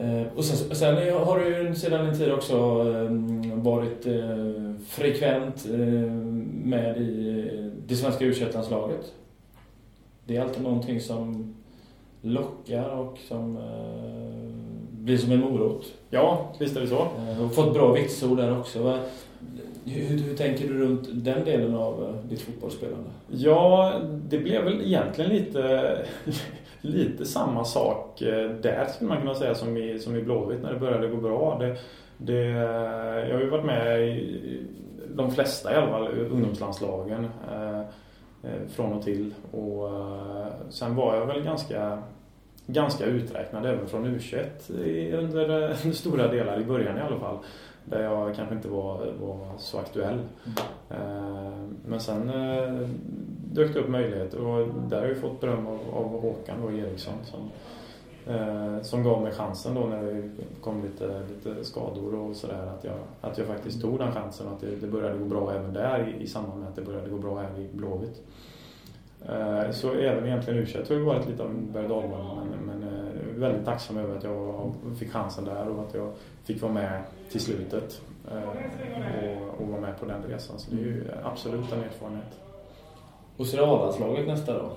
Eh, 0.00 0.26
och 0.36 0.44
sen, 0.44 0.76
sen, 0.76 1.12
har 1.26 1.38
du 1.38 1.56
ju 1.56 1.74
sedan 1.74 2.06
en 2.06 2.18
tid 2.18 2.32
också 2.32 2.84
varit 3.54 4.06
frekvent 4.88 5.66
med 6.64 6.96
i 6.96 7.72
det 7.86 7.96
svenska 7.96 8.24
u 8.24 8.34
landslaget 8.52 9.12
det 10.26 10.36
är 10.36 10.42
alltid 10.42 10.62
någonting 10.62 11.00
som 11.00 11.54
lockar 12.20 12.88
och 12.88 13.18
som 13.28 13.56
eh, 13.56 14.54
blir 14.90 15.16
som 15.16 15.32
en 15.32 15.40
morot. 15.40 15.92
Ja, 16.10 16.52
visst 16.58 16.76
är 16.76 16.80
det 16.80 16.86
så. 16.86 17.08
Eh, 17.18 17.44
och 17.44 17.54
fått 17.54 17.74
bra 17.74 17.92
vitsord 17.92 18.38
där 18.38 18.58
också. 18.58 18.98
Hur, 19.84 20.18
hur, 20.18 20.36
tänker 20.36 20.68
du 20.68 20.78
runt 20.78 21.08
den 21.12 21.44
delen 21.44 21.74
av 21.74 22.04
eh, 22.04 22.28
ditt 22.30 22.40
fotbollsspelande? 22.40 23.10
Ja, 23.28 23.92
det 24.28 24.38
blev 24.38 24.64
väl 24.64 24.80
egentligen 24.80 25.30
lite, 25.30 25.98
lite 26.80 27.24
samma 27.24 27.64
sak 27.64 28.22
eh, 28.22 28.50
där 28.50 28.86
skulle 28.86 29.08
man 29.08 29.20
kunna 29.20 29.34
säga 29.34 29.54
som 29.54 29.76
i, 29.76 29.98
som 29.98 30.16
i 30.16 30.22
Blåvitt 30.22 30.62
när 30.62 30.72
det 30.72 30.80
började 30.80 31.08
gå 31.08 31.16
bra. 31.16 31.58
Det, 31.60 31.76
det, 32.18 32.44
jag 33.28 33.34
har 33.34 33.40
ju 33.40 33.50
varit 33.50 33.64
med 33.64 34.08
i 34.08 34.62
de 35.14 35.30
flesta 35.30 35.72
i 35.72 35.76
alla 35.76 35.90
fall 35.90 36.08
ungdomslandslagen. 36.08 37.24
Eh, 37.24 37.64
Eh, 37.64 37.84
från 38.68 38.92
och 38.92 39.02
till. 39.02 39.34
Och 39.50 39.88
eh, 39.88 40.46
sen 40.70 40.94
var 40.94 41.14
jag 41.14 41.26
väl 41.26 41.42
ganska, 41.42 42.02
ganska 42.66 43.04
uträknad 43.04 43.66
även 43.66 43.86
från 43.86 44.06
U21 44.06 45.14
under, 45.18 45.70
eh, 45.70 45.76
stora 45.92 46.28
delar, 46.28 46.60
i 46.60 46.64
början 46.64 46.98
i 46.98 47.00
alla 47.00 47.18
fall. 47.18 47.38
Där 47.84 48.02
jag 48.02 48.36
kanske 48.36 48.54
inte 48.54 48.68
var, 48.68 49.12
var 49.20 49.58
så 49.58 49.78
aktuell. 49.78 50.20
Mm. 50.90 51.76
Men 51.86 52.00
sen 52.00 52.32
dök 53.52 53.74
det 53.74 53.80
upp 53.80 53.88
möjligheter 53.88 54.40
och 54.40 54.68
där 54.88 55.00
har 55.00 55.06
jag 55.06 55.16
fått 55.16 55.40
beröm 55.40 55.66
av, 55.66 55.80
av 55.92 56.20
Håkan 56.20 56.62
och 56.62 56.72
Eriksson 56.72 57.14
som, 57.24 57.50
som 58.82 59.02
gav 59.02 59.22
mig 59.22 59.32
chansen 59.32 59.74
då 59.74 59.80
när 59.80 60.02
det 60.02 60.30
kom 60.60 60.82
lite, 60.82 61.22
lite 61.28 61.64
skador 61.64 62.14
och 62.14 62.36
sådär. 62.36 62.66
Att 62.78 62.84
jag, 62.84 62.96
att 63.20 63.38
jag 63.38 63.46
faktiskt 63.46 63.80
tog 63.80 63.98
den 63.98 64.12
chansen 64.12 64.46
och 64.46 64.52
att 64.52 64.60
det, 64.60 64.76
det 64.76 64.86
började 64.86 65.18
gå 65.18 65.24
bra 65.24 65.52
även 65.52 65.72
där 65.72 66.14
i, 66.18 66.22
i 66.22 66.26
samband 66.26 66.60
med 66.60 66.68
att 66.68 66.76
det 66.76 66.82
började 66.82 67.10
gå 67.10 67.18
bra 67.18 67.42
även 67.42 67.62
i 67.62 67.68
Blåvitt. 67.72 68.22
Eh, 69.28 69.70
så 69.70 69.92
även 69.92 70.26
egentligen 70.26 70.58
u 70.58 70.66
har 70.88 70.94
ju 70.94 71.04
varit 71.04 71.28
lite 71.28 71.42
av 71.42 71.50
en 71.50 71.72
berg 71.72 71.88
men, 71.88 72.48
men 72.66 72.82
eh, 72.82 73.40
väldigt 73.40 73.64
tacksam 73.64 73.96
över 73.96 74.16
att 74.16 74.24
jag 74.24 74.72
fick 74.98 75.12
chansen 75.12 75.44
där 75.44 75.68
och 75.68 75.82
att 75.82 75.94
jag 75.94 76.12
fick 76.44 76.62
vara 76.62 76.72
med 76.72 77.02
till 77.30 77.40
slutet 77.40 78.00
eh, 78.30 78.42
och, 78.42 79.60
och 79.60 79.68
vara 79.68 79.80
med 79.80 80.00
på 80.00 80.06
den 80.06 80.22
resan. 80.22 80.58
Så 80.58 80.70
det 80.70 80.76
är 80.76 80.84
ju 80.84 81.04
absolut 81.24 81.72
en 81.72 81.82
erfarenhet. 81.82 82.40
Och 83.36 83.46
så 83.46 83.56
är 83.56 83.60
det 83.60 83.66
A-landslaget 83.66 84.26
nästa 84.26 84.58
då? 84.58 84.70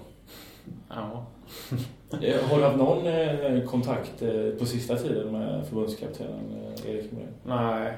Ja. 0.89 1.25
Har 2.11 2.57
du 2.57 2.63
haft 2.63 2.77
någon 2.77 3.07
eh, 3.07 3.63
kontakt 3.63 4.21
eh, 4.21 4.49
på 4.59 4.65
sista 4.65 4.95
tiden 4.95 5.31
med 5.31 5.67
förbundskaptenen 5.67 6.73
eh, 6.85 6.91
Erik 6.91 7.11
Morén? 7.11 7.33
Nej, 7.43 7.93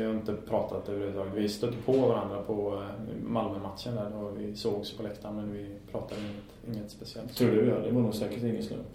jag 0.00 0.06
har 0.06 0.14
inte 0.14 0.32
pratat 0.32 0.88
överhuvudtaget. 0.88 1.32
Vi 1.34 1.48
stötte 1.48 1.76
på 1.86 1.92
varandra 1.92 2.42
på 2.42 2.82
Malmö-matchen 3.22 3.94
där 3.94 4.16
och 4.16 4.40
vi 4.40 4.56
sågs 4.56 4.96
på 4.96 5.02
läktaren 5.02 5.36
men 5.36 5.52
vi 5.52 5.66
pratade 5.92 6.20
inget, 6.20 6.76
inget 6.76 6.90
speciellt. 6.90 7.36
Tror 7.36 7.50
du 7.50 7.66
det? 7.66 7.80
Det 7.80 7.90
var 7.90 8.02
nog 8.02 8.14
säkert 8.14 8.42
ingen 8.42 8.62
slump. 8.62 8.86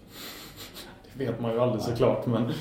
Det 1.12 1.24
vet 1.24 1.40
man 1.40 1.52
ju 1.52 1.60
aldrig 1.60 1.82
såklart 1.82 2.26
men... 2.26 2.42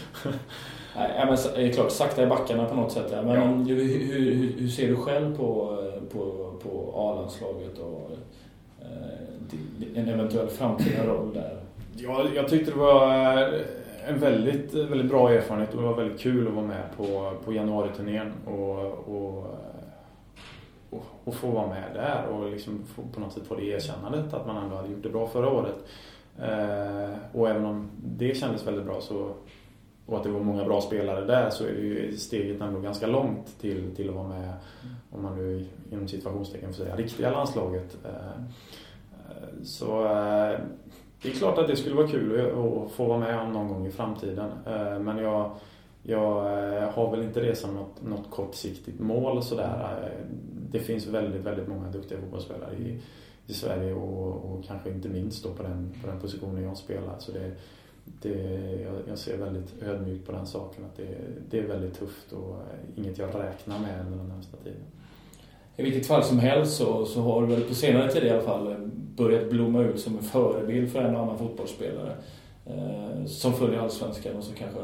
Nej, 0.95 1.25
men 1.25 1.37
det 1.55 1.67
är 1.67 1.73
klart, 1.73 1.91
sakta 1.91 2.23
i 2.23 2.27
backarna 2.27 2.65
på 2.65 2.75
något 2.75 2.91
sätt. 2.91 3.11
Men 3.11 3.27
ja. 3.27 3.73
hur, 3.75 3.83
hur, 3.83 4.53
hur, 4.59 4.67
ser 4.67 4.87
du 4.87 4.95
själv 4.95 5.37
på, 5.37 5.77
på, 6.11 6.53
på 6.63 6.93
A-landslaget 6.95 7.77
och 7.79 8.11
en 9.95 10.09
eventuell 10.09 10.47
framtida 10.47 11.05
roll 11.05 11.33
där? 11.33 11.66
Ja, 11.99 12.27
jag 12.35 12.47
tyckte 12.47 12.71
det 12.71 12.77
var 12.77 13.33
eh, 13.37 13.61
en 14.07 14.19
väldigt, 14.19 14.75
eh, 14.75 14.85
väldigt 14.85 15.09
bra 15.09 15.31
erfarenhet 15.31 15.73
och 15.73 15.81
det 15.81 15.87
var 15.87 15.95
väldigt 15.95 16.19
kul 16.19 16.47
att 16.47 16.53
vara 16.53 16.65
med 16.65 16.83
på, 16.97 17.33
på 17.45 17.53
januariturnén 17.53 18.33
och, 18.45 18.79
och, 18.87 19.57
och, 20.89 21.05
och 21.23 21.33
få 21.33 21.47
vara 21.47 21.67
med 21.67 21.83
där 21.93 22.27
och 22.27 22.51
liksom 22.51 22.83
få, 22.95 23.01
på 23.13 23.19
något 23.19 23.33
sätt 23.33 23.47
få 23.47 23.55
det 23.55 23.65
erkännandet 23.65 24.33
att 24.33 24.47
man 24.47 24.63
ändå 24.63 24.75
hade 24.75 24.89
gjort 24.89 25.03
det 25.03 25.09
bra 25.09 25.27
förra 25.27 25.49
året. 25.49 25.75
Eh, 26.39 27.15
och 27.33 27.49
även 27.49 27.65
om 27.65 27.89
det 28.03 28.37
kändes 28.37 28.67
väldigt 28.67 28.85
bra 28.85 29.01
så, 29.01 29.33
och 30.05 30.17
att 30.17 30.23
det 30.23 30.29
var 30.29 30.39
många 30.39 30.65
bra 30.65 30.81
spelare 30.81 31.25
där 31.25 31.49
så 31.49 31.63
är 31.63 31.73
det 31.73 31.81
ju 31.81 32.17
steget 32.17 32.61
ändå 32.61 32.79
ganska 32.79 33.07
långt 33.07 33.59
till, 33.61 33.95
till 33.95 34.09
att 34.09 34.15
vara 34.15 34.27
med, 34.27 34.53
om 35.11 35.23
man 35.23 35.35
nu 35.35 35.65
inom 35.91 36.07
situationstecken 36.07 36.73
får 36.73 36.83
säga, 36.83 36.95
riktiga 36.95 37.31
landslaget. 37.31 37.97
Eh, 38.05 38.11
eh 38.11 39.63
så 39.63 40.05
eh, 40.05 40.59
det 41.21 41.29
är 41.29 41.33
klart 41.33 41.57
att 41.57 41.67
det 41.67 41.75
skulle 41.75 41.95
vara 41.95 42.07
kul 42.07 42.39
att 42.39 42.91
få 42.91 43.05
vara 43.05 43.19
med 43.19 43.39
om 43.39 43.53
någon 43.53 43.67
gång 43.67 43.87
i 43.87 43.91
framtiden. 43.91 44.51
Eh, 44.65 44.99
men 44.99 45.17
jag, 45.17 45.51
jag 46.03 46.37
eh, 46.37 46.89
har 46.89 47.11
väl 47.11 47.23
inte 47.23 47.41
det 47.41 47.55
som 47.55 47.73
något, 47.73 48.01
något 48.01 48.31
kortsiktigt 48.31 48.99
mål 48.99 49.43
sådär. 49.43 49.99
Eh, 50.03 50.25
det 50.71 50.79
finns 50.79 51.07
väldigt, 51.07 51.41
väldigt 51.41 51.67
många 51.67 51.89
duktiga 51.89 52.19
fotbollsspelare 52.19 52.75
i, 52.75 52.99
i 53.47 53.53
Sverige 53.53 53.93
och, 53.93 54.51
och 54.51 54.65
kanske 54.65 54.89
inte 54.89 55.09
minst 55.09 55.43
då 55.43 55.53
på 55.53 55.63
den, 55.63 55.93
på 56.01 56.07
den 56.07 56.19
positionen 56.19 56.63
jag 56.63 56.77
spelar. 56.77 57.15
Så 57.19 57.31
det, 57.31 57.51
det, 58.21 58.39
jag, 58.81 58.93
jag 59.07 59.17
ser 59.17 59.37
väldigt 59.37 59.83
ödmjukt 59.83 60.25
på 60.25 60.31
den 60.31 60.47
saken 60.47 60.85
att 60.85 60.97
det, 60.97 61.17
det 61.49 61.59
är 61.59 61.67
väldigt 61.67 61.99
tufft 61.99 62.31
och 62.31 62.55
inget 62.95 63.17
jag 63.17 63.29
räknar 63.35 63.79
med 63.79 64.05
under 64.05 64.17
den 64.17 64.27
närmsta 64.27 64.57
tiden 64.57 64.81
i 65.77 65.83
vilket 65.83 66.07
fall 66.07 66.23
som 66.23 66.39
helst 66.39 66.77
så, 66.77 67.05
så 67.05 67.21
har 67.21 67.41
du 67.41 67.47
väl 67.47 67.63
på 67.63 67.75
senare 67.75 68.11
tid 68.11 68.23
i 68.23 68.29
alla 68.29 68.41
fall 68.41 68.75
börjat 69.15 69.49
blomma 69.49 69.81
ut 69.83 69.99
som 69.99 70.17
en 70.17 70.23
förebild 70.23 70.91
för 70.91 70.99
en 71.01 71.15
och 71.15 71.21
annan 71.21 71.37
fotbollsspelare 71.37 72.15
eh, 72.65 73.25
som 73.25 73.53
följer 73.53 73.79
Allsvenskan 73.79 74.35
och 74.35 74.43
som 74.43 74.53
kanske 74.53 74.79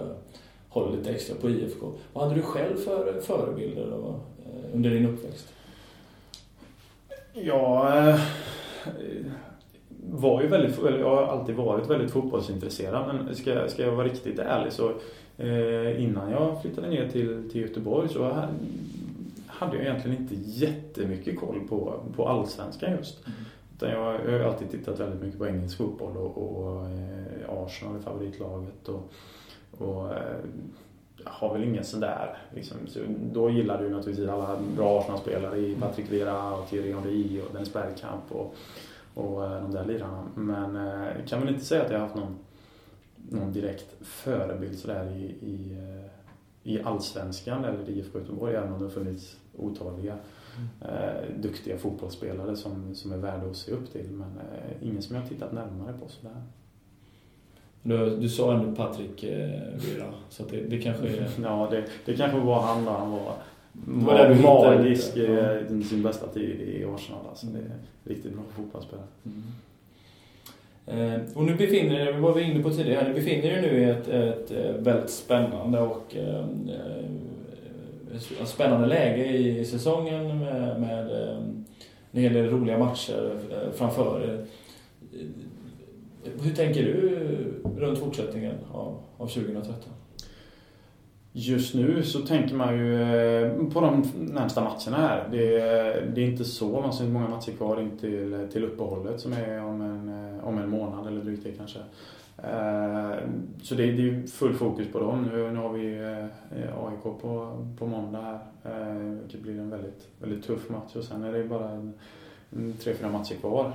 håller 0.70 0.98
lite 0.98 1.12
extra 1.12 1.36
på 1.36 1.50
IFK. 1.50 1.92
Vad 2.14 2.24
hade 2.24 2.36
du 2.36 2.42
själv 2.42 2.76
för 2.78 3.22
förebilder 3.22 3.88
då, 3.92 4.20
eh, 4.46 4.76
under 4.76 4.90
din 4.90 5.06
uppväxt? 5.06 5.54
Ja, 7.34 7.98
eh, 7.98 8.20
var 10.10 10.42
ju 10.42 10.48
väldigt, 10.48 10.80
jag 10.84 11.16
har 11.16 11.24
alltid 11.24 11.56
varit 11.56 11.90
väldigt 11.90 12.12
fotbollsintresserad 12.12 13.08
men 13.08 13.36
ska, 13.36 13.68
ska 13.68 13.84
jag 13.84 13.92
vara 13.92 14.08
riktigt 14.08 14.40
ärlig 14.40 14.74
så 14.74 14.92
eh, 15.38 16.04
innan 16.04 16.32
jag 16.32 16.62
flyttade 16.62 16.90
ner 16.90 17.10
till, 17.10 17.50
till 17.52 17.62
Göteborg 17.62 18.10
så 18.10 18.24
hade 19.64 19.78
jag 19.78 19.86
egentligen 19.86 20.18
inte 20.18 20.36
jättemycket 20.36 21.40
koll 21.40 21.68
på, 21.70 22.04
på 22.16 22.28
allsvenskan 22.28 22.92
just. 22.92 23.28
Mm. 23.28 23.40
Utan 23.76 23.90
jag, 23.90 24.20
jag 24.26 24.40
har 24.40 24.54
alltid 24.54 24.72
tittat 24.72 25.00
väldigt 25.00 25.22
mycket 25.22 25.40
på 25.40 25.48
engelsk 25.48 25.78
fotboll 25.78 26.18
och, 26.18 26.38
och 26.38 26.86
eh, 26.86 27.64
Arsenal 27.64 27.96
är 27.96 28.00
favoritlaget. 28.00 28.90
Och, 28.90 29.12
och 29.78 30.14
eh, 30.14 30.38
har 31.26 31.54
väl 31.54 31.64
ingen 31.64 31.84
sådär. 31.84 32.38
Liksom, 32.56 32.78
så 32.88 33.00
då 33.32 33.50
gillade 33.50 33.84
du 33.84 33.90
naturligtvis 33.90 34.30
alla 34.30 34.60
bra 34.76 35.00
Arsenal-spelare 35.00 35.58
i 35.58 35.76
Patrick 35.76 36.12
Vieira 36.12 36.54
och 36.54 36.70
Thierry 36.70 36.94
Henry 36.94 37.42
och 37.42 37.54
Dennis 37.54 37.74
Bergkamp 37.74 38.24
och, 38.32 38.56
och 39.14 39.46
eh, 39.46 39.62
de 39.62 39.72
där 39.72 39.86
lirarna. 39.86 40.24
Men 40.36 40.76
eh, 40.76 41.26
kan 41.28 41.40
väl 41.40 41.50
inte 41.54 41.66
säga 41.66 41.84
att 41.84 41.92
jag 41.92 42.00
har 42.00 42.08
haft 42.08 42.16
någon, 42.16 42.38
någon 43.30 43.54
direkt 43.54 43.96
förebild 44.02 44.80
sådär 44.80 45.12
i, 45.12 45.46
i, 45.46 45.74
eh, 45.74 46.72
i 46.72 46.84
allsvenskan 46.84 47.66
eller 47.66 47.90
i 47.90 48.00
IFK 48.00 48.20
Göteborg 48.20 48.56
även 48.56 48.74
om 48.74 48.80
det 48.80 48.86
har 48.86 48.92
funnits 48.92 49.38
otaliga 49.58 50.18
mm. 50.58 51.42
duktiga 51.42 51.78
fotbollsspelare 51.78 52.56
som, 52.56 52.96
som 52.96 53.12
är 53.12 53.18
värda 53.18 53.50
att 53.50 53.58
se 53.58 53.72
upp 53.72 53.92
till. 53.92 54.10
Men 54.12 54.28
eh, 54.38 54.88
ingen 54.88 55.02
som 55.02 55.16
jag 55.16 55.22
har 55.22 55.30
tittat 55.30 55.54
närmare 55.54 55.94
på 55.94 56.08
sådär. 56.10 56.44
Du, 57.84 58.18
du 58.18 58.30
sa 58.30 58.54
ändå 58.54 58.76
Patrik 58.76 59.24
eh, 59.24 59.62
Vira, 59.86 60.14
så 60.30 60.44
det, 60.44 60.62
det 60.62 60.82
kanske 60.82 61.08
är... 61.08 61.30
ja, 61.44 61.68
det, 61.72 61.86
det 62.06 62.14
kanske 62.14 62.40
var 62.40 62.62
han 62.62 62.86
då. 62.86 62.92
Han 62.92 63.12
var, 63.12 63.36
var, 63.74 64.30
var 64.30 64.76
magisk 64.76 65.18
i 65.18 65.26
ja. 65.70 65.84
sin 65.84 66.04
bästa 66.04 66.28
tid 66.28 66.62
i 66.62 66.86
Arsenal. 66.86 67.28
Alltså, 67.30 67.46
det 67.48 67.60
är 67.60 67.80
riktigt 68.04 68.34
bra 68.34 68.44
fotbollsspelare. 68.56 69.08
Mm. 69.26 69.44
Eh, 70.86 71.20
och 71.34 71.44
nu 71.44 71.56
befinner 71.56 72.00
er, 72.00 72.14
vad 72.14 72.36
vi 72.36 72.42
var 72.42 72.50
inne 72.50 72.64
på 72.64 72.70
tidigare, 72.70 73.08
ni 73.08 73.14
befinner 73.14 73.46
er 73.46 73.62
nu 73.62 73.80
i 73.80 73.84
ett, 73.84 74.08
ett, 74.08 74.52
ett 74.52 74.88
väldigt 74.88 75.10
spännande 75.10 75.80
och 75.80 76.16
eh, 76.16 76.46
spännande 78.46 78.88
läge 78.88 79.26
i 79.26 79.66
säsongen 79.66 80.40
med, 80.40 80.82
med 80.82 81.30
ehm, 81.30 81.66
en 82.12 82.22
hel 82.22 82.34
del 82.34 82.50
roliga 82.50 82.78
matcher 82.78 83.40
eh, 83.52 83.72
framför 83.74 84.22
er. 84.22 84.46
Hur 86.42 86.56
tänker 86.56 86.84
du 86.84 87.20
runt 87.78 88.00
fortsättningen 88.00 88.56
av, 88.72 88.98
av 89.18 89.28
2013? 89.28 89.74
Just 91.36 91.76
nu 91.76 92.04
så 92.04 92.20
tänker 92.20 92.56
man 92.56 92.78
ju 92.78 93.02
eh, 93.02 93.66
på 93.74 93.82
de 93.82 94.04
närmsta 94.16 94.62
matcherna 94.62 95.08
här. 95.08 95.28
Det, 95.32 95.48
det 96.16 96.22
är 96.22 96.26
inte 96.26 96.46
så 96.46 96.68
vansinnigt 96.68 97.14
många 97.14 97.28
matcher 97.28 97.52
kvar 97.52 97.82
in 97.82 97.98
till, 97.98 98.48
till 98.52 98.64
uppehållet 98.64 99.20
som 99.20 99.34
är 99.34 99.64
om 99.64 99.82
en, 99.82 100.40
om 100.44 100.58
en 100.58 100.70
månad 100.70 101.08
eller 101.08 101.22
drygt 101.22 101.44
det 101.44 101.52
kanske. 101.52 101.80
Eh, 102.38 103.18
så 103.62 103.76
det, 103.76 103.84
är 103.84 103.92
ju 103.92 104.28
full 104.28 104.54
fokus 104.54 104.88
på 104.92 105.00
dem. 105.00 105.30
Nu, 105.34 105.52
nu 105.52 105.60
har 105.60 105.74
vi 105.74 105.98
eh, 105.98 106.86
AIK 106.86 107.04
på, 107.04 107.66
på 107.80 107.88
måndag 107.88 108.22
här. 108.22 108.40
Eh, 108.64 109.18
det 109.32 109.38
blir 109.38 109.60
en 109.60 109.70
väldigt, 109.70 110.08
väldigt 110.20 110.44
tuff 110.44 110.70
match 110.70 110.96
och 110.96 111.04
sen 111.04 111.24
är 111.24 111.34
det 111.34 111.44
bara 111.44 111.70
en, 111.70 111.94
tre, 112.80 112.94
fyra 112.94 113.12
matcher 113.12 113.36
kvar 113.36 113.74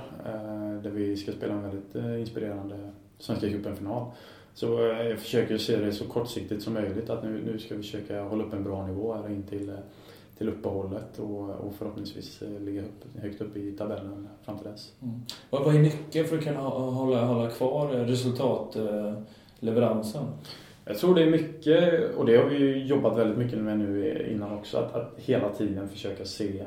där 0.83 0.89
vi 0.89 1.17
ska 1.17 1.31
spela 1.31 1.53
en 1.53 1.61
väldigt 1.61 1.95
inspirerande 2.19 2.75
Svenska 3.17 3.49
cupen-final. 3.49 4.11
Så 4.53 4.65
jag 4.81 5.19
försöker 5.19 5.57
se 5.57 5.77
det 5.77 5.91
så 5.91 6.05
kortsiktigt 6.05 6.63
som 6.63 6.73
möjligt 6.73 7.09
att 7.09 7.23
nu, 7.23 7.41
nu 7.45 7.59
ska 7.59 7.75
vi 7.75 7.81
försöka 7.81 8.21
hålla 8.21 8.43
upp 8.43 8.53
en 8.53 8.63
bra 8.63 8.87
nivå 8.87 9.13
här 9.13 9.29
in 9.29 9.43
till, 9.43 9.71
till 10.39 10.49
uppehållet 10.49 11.19
och, 11.19 11.49
och 11.49 11.73
förhoppningsvis 11.77 12.43
ligga 12.59 12.81
upp, 12.81 13.05
högt 13.21 13.41
upp 13.41 13.57
i 13.57 13.71
tabellen 13.71 14.27
fram 14.45 14.57
till 14.57 14.67
dess. 14.67 14.93
Mm. 15.01 15.21
Vad, 15.49 15.63
vad 15.63 15.75
är 15.75 15.79
nyckeln 15.79 16.27
för 16.27 16.37
att 16.37 16.43
kunna 16.43 16.59
hålla, 16.59 17.25
hålla 17.25 17.49
kvar 17.49 17.87
resultatleveransen? 17.87 20.25
Jag 20.85 20.97
tror 20.97 21.15
det 21.15 21.23
är 21.23 21.31
mycket, 21.31 22.15
och 22.15 22.25
det 22.25 22.37
har 22.37 22.45
vi 22.45 22.85
jobbat 22.85 23.17
väldigt 23.17 23.37
mycket 23.37 23.59
med 23.59 23.79
nu 23.79 24.27
innan 24.31 24.57
också, 24.57 24.77
att, 24.77 24.95
att 24.95 25.13
hela 25.17 25.49
tiden 25.49 25.89
försöka 25.89 26.25
se 26.25 26.65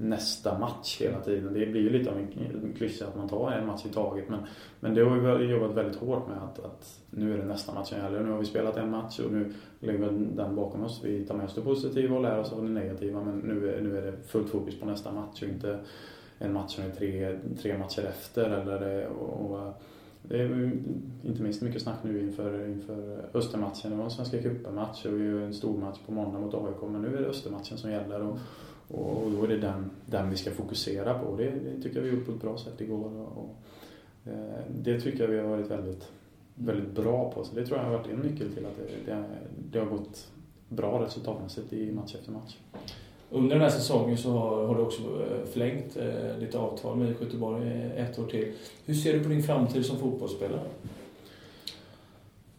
nästa 0.00 0.58
match 0.58 1.00
hela 1.00 1.20
tiden. 1.20 1.54
Det 1.54 1.66
blir 1.66 1.80
ju 1.80 1.90
lite 1.90 2.10
av 2.10 2.18
en 2.18 2.74
klyscha 2.78 3.06
att 3.06 3.16
man 3.16 3.28
tar 3.28 3.50
en 3.50 3.66
match 3.66 3.86
i 3.86 3.88
taget 3.88 4.28
men, 4.28 4.38
men 4.80 4.94
det 4.94 5.04
har 5.04 5.38
vi 5.38 5.44
jobbat 5.44 5.76
väldigt 5.76 5.96
hårt 5.96 6.28
med 6.28 6.36
att, 6.36 6.64
att 6.64 7.00
nu 7.10 7.34
är 7.34 7.38
det 7.38 7.44
nästa 7.44 7.74
match 7.74 7.88
som 7.88 7.98
gäller. 7.98 8.20
Nu 8.20 8.30
har 8.30 8.38
vi 8.38 8.44
spelat 8.44 8.76
en 8.76 8.90
match 8.90 9.20
och 9.20 9.32
nu 9.32 9.52
lägger 9.80 9.98
vi 9.98 10.26
den 10.36 10.56
bakom 10.56 10.84
oss. 10.84 11.00
Vi 11.04 11.24
tar 11.24 11.34
med 11.34 11.46
oss 11.46 11.54
det 11.54 11.60
positiva 11.60 12.16
och 12.16 12.22
lär 12.22 12.38
oss 12.38 12.52
av 12.52 12.62
det 12.62 12.70
negativa 12.70 13.24
men 13.24 13.38
nu 13.38 13.74
är, 13.74 13.80
nu 13.80 13.98
är 13.98 14.02
det 14.02 14.12
fullt 14.26 14.48
fokus 14.48 14.80
på 14.80 14.86
nästa 14.86 15.12
match 15.12 15.42
och 15.42 15.48
inte 15.48 15.78
en 16.38 16.52
match 16.52 16.74
som 16.74 16.84
är 16.84 16.90
tre, 16.90 17.38
tre 17.62 17.78
matcher 17.78 18.04
efter. 18.04 18.50
Eller, 18.50 19.06
och, 19.06 19.50
och, 19.50 19.72
det 20.22 20.42
är 20.42 20.72
inte 21.22 21.42
minst 21.42 21.62
mycket 21.62 21.82
snack 21.82 21.98
nu 22.02 22.20
inför, 22.20 22.68
inför 22.68 23.24
Östermatchen. 23.34 23.90
Det 23.90 23.96
var 23.96 24.04
en 24.04 24.10
Svenska 24.10 24.38
cupen-match 24.38 25.06
och 25.06 25.20
vi 25.20 25.32
har 25.32 25.40
en 25.40 25.54
stor 25.54 25.78
match 25.78 25.98
på 26.06 26.12
måndag 26.12 26.38
mot 26.38 26.54
AIK 26.54 26.90
men 26.90 27.02
nu 27.02 27.16
är 27.16 27.22
det 27.22 27.28
Östermatchen 27.28 27.78
som 27.78 27.90
gäller. 27.90 28.22
Och, 28.22 28.38
och 28.90 29.30
då 29.30 29.44
är 29.44 29.48
det 29.48 29.58
den, 29.58 29.90
den 30.06 30.30
vi 30.30 30.36
ska 30.36 30.50
fokusera 30.50 31.18
på. 31.18 31.36
Det, 31.36 31.50
det 31.50 31.82
tycker 31.82 31.96
jag 31.96 32.02
vi 32.02 32.10
gjort 32.10 32.26
på 32.26 32.32
ett 32.32 32.40
bra 32.40 32.58
sätt 32.58 32.80
igår. 32.80 33.10
Och, 33.16 33.44
och 33.44 33.56
eh, 34.32 34.64
det 34.68 35.00
tycker 35.00 35.20
jag 35.20 35.28
vi 35.28 35.38
har 35.38 35.48
varit 35.48 35.70
väldigt, 35.70 36.08
väldigt 36.54 36.90
bra 36.90 37.32
på. 37.32 37.44
Så 37.44 37.54
det 37.54 37.66
tror 37.66 37.78
jag 37.78 37.84
har 37.84 37.98
varit 37.98 38.10
en 38.10 38.20
nyckel 38.20 38.52
till 38.52 38.66
att 38.66 38.76
det, 38.76 39.12
det, 39.12 39.24
det 39.72 39.78
har 39.78 39.86
gått 39.86 40.28
bra 40.68 41.04
resultatmässigt 41.04 41.72
i 41.72 41.92
match 41.92 42.14
efter 42.14 42.32
match. 42.32 42.56
Under 43.30 43.56
den 43.56 43.62
här 43.62 43.70
säsongen 43.70 44.18
så 44.18 44.30
har, 44.30 44.66
har 44.66 44.74
du 44.74 44.80
också 44.80 45.02
eh, 45.02 45.46
förlängt 45.52 45.96
eh, 45.96 46.36
ditt 46.40 46.54
avtal 46.54 46.96
med 46.96 47.10
IFK 47.10 47.24
Göteborg 47.24 47.90
ett 47.96 48.18
år 48.18 48.26
till. 48.26 48.52
Hur 48.86 48.94
ser 48.94 49.12
du 49.12 49.22
på 49.22 49.28
din 49.28 49.42
framtid 49.42 49.86
som 49.86 49.98
fotbollsspelare? 49.98 50.68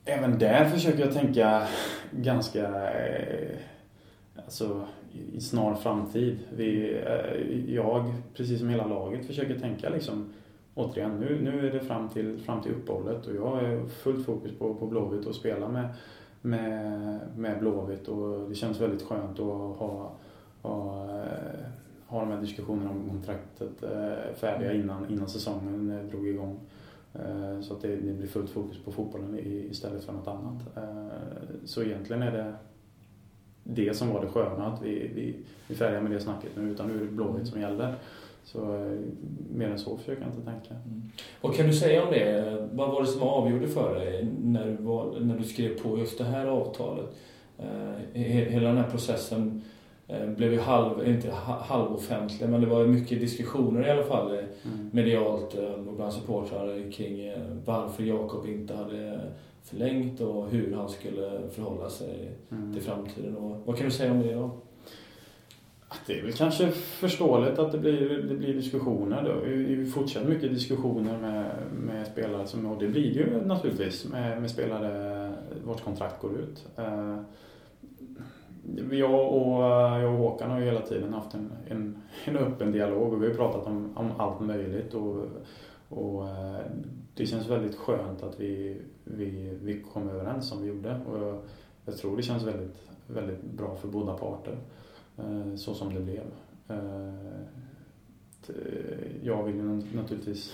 Även 0.05 0.39
där 0.39 0.69
försöker 0.69 0.99
jag 0.99 1.13
tänka 1.13 1.67
ganska 2.11 2.91
eh, 2.91 3.57
alltså, 4.45 4.87
i 5.33 5.41
snar 5.41 5.75
framtid. 5.75 6.39
Vi, 6.55 6.99
eh, 7.05 7.73
jag, 7.75 8.13
precis 8.33 8.59
som 8.59 8.69
hela 8.69 8.87
laget, 8.87 9.25
försöker 9.25 9.59
tänka 9.59 9.89
liksom 9.89 10.33
återigen, 10.75 11.19
nu, 11.19 11.41
nu 11.41 11.67
är 11.67 11.73
det 11.73 11.79
fram 11.79 12.09
till, 12.09 12.37
fram 12.37 12.61
till 12.61 12.71
uppehållet 12.71 13.27
och 13.27 13.35
jag 13.35 13.45
har 13.45 13.87
fullt 13.87 14.25
fokus 14.25 14.51
på, 14.59 14.73
på 14.73 14.87
Blåvitt 14.87 15.25
och 15.25 15.35
spela 15.35 15.67
med, 15.67 15.89
med, 16.41 17.19
med 17.35 17.59
Blåvitt 17.59 18.07
och 18.07 18.49
det 18.49 18.55
känns 18.55 18.81
väldigt 18.81 19.01
skönt 19.01 19.39
att 19.39 19.45
ha, 19.45 20.15
ha, 20.61 21.07
eh, 21.19 21.65
ha 22.07 22.19
de 22.19 22.31
här 22.31 22.41
diskussionerna 22.41 22.89
om 22.89 23.09
kontraktet 23.09 23.83
eh, 23.83 24.35
färdiga 24.35 24.73
innan, 24.73 25.09
innan 25.09 25.29
säsongen 25.29 26.07
drog 26.11 26.27
igång. 26.27 26.59
Så 27.61 27.73
att 27.73 27.81
det, 27.81 27.95
det 27.95 28.13
blir 28.13 28.27
fullt 28.27 28.49
fokus 28.49 28.83
på 28.83 28.91
fotbollen 28.91 29.39
istället 29.43 30.03
för 30.03 30.13
något 30.13 30.27
annat. 30.27 30.61
Så 31.65 31.83
egentligen 31.83 32.21
är 32.21 32.31
det 32.31 32.53
det 33.63 33.97
som 33.97 34.09
var 34.09 34.21
det 34.21 34.27
sköna, 34.27 34.67
att 34.67 34.81
vi, 34.81 35.11
vi, 35.15 35.35
vi 35.67 35.73
är 35.73 35.77
färdiga 35.77 36.01
med 36.01 36.11
det 36.11 36.19
snacket 36.19 36.49
nu, 36.55 36.71
utan 36.71 36.87
nu 36.87 36.95
är 36.95 36.99
det 36.99 37.11
Blåvitt 37.11 37.47
som 37.47 37.61
gäller. 37.61 37.95
Så 38.43 38.75
eh, 38.75 38.97
mer 39.53 39.69
än 39.69 39.79
så 39.79 39.97
försöker 39.97 40.21
jag 40.21 40.31
inte 40.31 40.51
tänka. 40.51 40.73
Mm. 40.73 41.11
Vad 41.41 41.55
kan 41.55 41.67
du 41.67 41.73
säga 41.73 42.03
om 42.03 42.11
det? 42.11 42.69
Vad 42.71 42.91
var 42.91 43.01
det 43.01 43.07
som 43.07 43.21
avgjorde 43.21 43.67
för 43.67 43.95
dig 43.95 44.27
när 44.43 44.65
du, 44.65 44.83
var, 44.83 45.19
när 45.19 45.37
du 45.37 45.43
skrev 45.43 45.79
på 45.79 45.97
just 45.97 46.17
det 46.17 46.23
här 46.23 46.45
avtalet? 46.45 47.05
Eh, 47.57 48.21
hela 48.21 48.67
den 48.67 48.77
här 48.77 48.89
processen 48.89 49.61
eh, 50.07 50.27
blev 50.27 50.53
ju 50.53 50.59
halv, 50.59 51.07
inte 51.07 51.31
halvoffentlig, 51.61 52.49
men 52.49 52.61
det 52.61 52.67
var 52.67 52.85
mycket 52.85 53.19
diskussioner 53.19 53.87
i 53.87 53.91
alla 53.91 54.03
fall 54.03 54.31
mm. 54.31 54.89
medialt 54.91 55.53
och 55.87 55.93
bland 55.93 56.13
supportrar 56.13 56.91
kring 56.91 57.33
varför 57.65 58.03
Jakob 58.03 58.47
inte 58.47 58.75
hade 58.75 59.19
förlängt 59.63 60.21
och 60.21 60.49
hur 60.49 60.73
han 60.75 60.89
skulle 60.89 61.49
förhålla 61.51 61.89
sig 61.89 62.31
mm. 62.51 62.73
till 62.73 62.81
framtiden. 62.81 63.35
Och 63.35 63.57
vad 63.65 63.77
kan 63.77 63.85
du 63.85 63.91
säga 63.91 64.11
om 64.11 64.21
det 64.21 64.33
då? 64.33 64.51
Det 66.05 66.19
är 66.19 66.23
väl 66.23 66.33
kanske 66.33 66.71
förståeligt 66.71 67.59
att 67.59 67.71
det 67.71 67.77
blir, 67.77 68.09
det 68.29 68.35
blir 68.35 68.53
diskussioner. 68.53 69.23
Då. 69.23 69.45
Vi 69.45 69.85
fortsätter 69.85 70.29
mycket 70.29 70.53
diskussioner 70.53 71.17
med, 71.17 71.51
med 71.71 72.07
spelare, 72.07 72.47
som, 72.47 72.65
och 72.65 72.79
det 72.79 72.87
blir 72.87 73.13
det 73.13 73.19
ju 73.19 73.45
naturligtvis 73.45 74.05
med, 74.05 74.41
med 74.41 74.51
spelare 74.51 75.33
vars 75.63 75.81
kontrakt 75.81 76.21
går 76.21 76.31
ut. 76.39 76.65
Uh, 76.79 77.21
jag 78.91 79.33
och, 79.33 79.63
jag 80.01 80.13
och 80.13 80.17
Håkan 80.17 80.51
har 80.51 80.59
ju 80.59 80.65
hela 80.65 80.81
tiden 80.81 81.13
haft 81.13 81.33
en, 81.33 81.51
en, 81.69 81.97
en 82.25 82.37
öppen 82.37 82.71
dialog 82.71 83.13
och 83.13 83.23
vi 83.23 83.27
har 83.27 83.35
pratat 83.35 83.67
om, 83.67 83.89
om 83.95 84.11
allt 84.17 84.41
möjligt. 84.41 84.93
Och, 84.93 85.25
och 85.91 86.29
eh, 86.29 86.65
det 87.15 87.25
känns 87.25 87.47
väldigt 87.47 87.75
skönt 87.75 88.23
att 88.23 88.39
vi, 88.39 88.81
vi, 89.03 89.57
vi 89.61 89.81
kom 89.93 90.09
överens 90.09 90.49
som 90.49 90.61
vi 90.61 90.67
gjorde. 90.67 90.99
Och 91.09 91.23
jag, 91.23 91.39
jag 91.85 91.97
tror 91.97 92.17
det 92.17 92.23
känns 92.23 92.43
väldigt, 92.43 92.75
väldigt 93.07 93.43
bra 93.43 93.75
för 93.75 93.87
båda 93.87 94.13
parter. 94.13 94.57
Eh, 95.17 95.55
så 95.55 95.73
som 95.73 95.93
det 95.93 95.99
blev. 95.99 96.23
Eh, 96.67 97.13
jag 99.23 99.43
vill 99.43 99.55
naturligtvis 99.95 100.53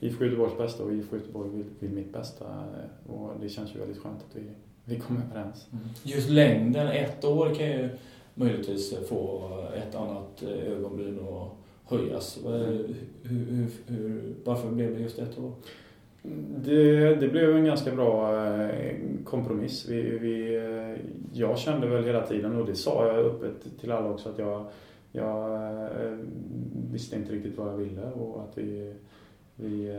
IFK 0.00 0.24
Göteborgs 0.24 0.58
bästa 0.58 0.84
och 0.84 0.92
IFK 0.92 1.16
Göteborg 1.16 1.50
vill, 1.50 1.64
vill 1.78 1.90
mitt 1.90 2.12
bästa. 2.12 2.64
Och 3.06 3.30
det 3.40 3.48
känns 3.48 3.74
ju 3.74 3.78
väldigt 3.78 3.98
skönt 3.98 4.18
att 4.30 4.36
vi, 4.36 4.50
vi 4.84 5.00
kom 5.00 5.22
överens. 5.30 5.66
Mm. 5.72 5.84
Just 6.02 6.30
längden, 6.30 6.88
ett 6.88 7.24
år 7.24 7.54
kan 7.54 7.66
ju 7.66 7.88
möjligtvis 8.34 8.94
få 9.08 9.50
ett 9.74 9.94
annat 9.94 10.42
ögonbryn 10.42 11.18
och 11.18 11.63
höjas. 11.84 12.38
Hur, 12.44 12.94
hur, 13.22 13.66
hur, 13.86 14.34
varför 14.44 14.70
blev 14.70 14.94
det 14.94 15.02
just 15.02 15.18
ett 15.18 15.38
år? 15.38 15.52
Det, 16.64 17.14
det 17.14 17.28
blev 17.28 17.56
en 17.56 17.64
ganska 17.64 17.94
bra 17.94 18.44
eh, 18.44 18.96
kompromiss. 19.24 19.88
Vi, 19.88 20.18
vi, 20.18 20.56
eh, 20.56 21.04
jag 21.32 21.58
kände 21.58 21.86
väl 21.86 22.04
hela 22.04 22.26
tiden, 22.26 22.56
och 22.56 22.66
det 22.66 22.74
sa 22.74 23.06
jag 23.06 23.26
öppet 23.26 23.80
till 23.80 23.92
alla 23.92 24.10
också, 24.10 24.28
att 24.28 24.38
jag, 24.38 24.66
jag 25.12 25.62
eh, 25.82 26.18
visste 26.92 27.16
inte 27.16 27.32
riktigt 27.32 27.58
vad 27.58 27.68
jag 27.68 27.76
ville 27.76 28.02
och 28.02 28.42
att 28.42 28.58
vi, 28.58 28.94
vi, 29.56 29.92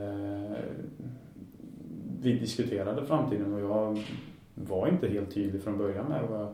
vi 2.21 2.33
diskuterade 2.33 3.05
framtiden 3.05 3.53
och 3.53 3.61
jag 3.61 4.03
var 4.53 4.87
inte 4.87 5.07
helt 5.07 5.33
tydlig 5.33 5.61
från 5.61 5.77
början 5.77 6.05
med 6.09 6.21
vad 6.29 6.39
jag, 6.39 6.53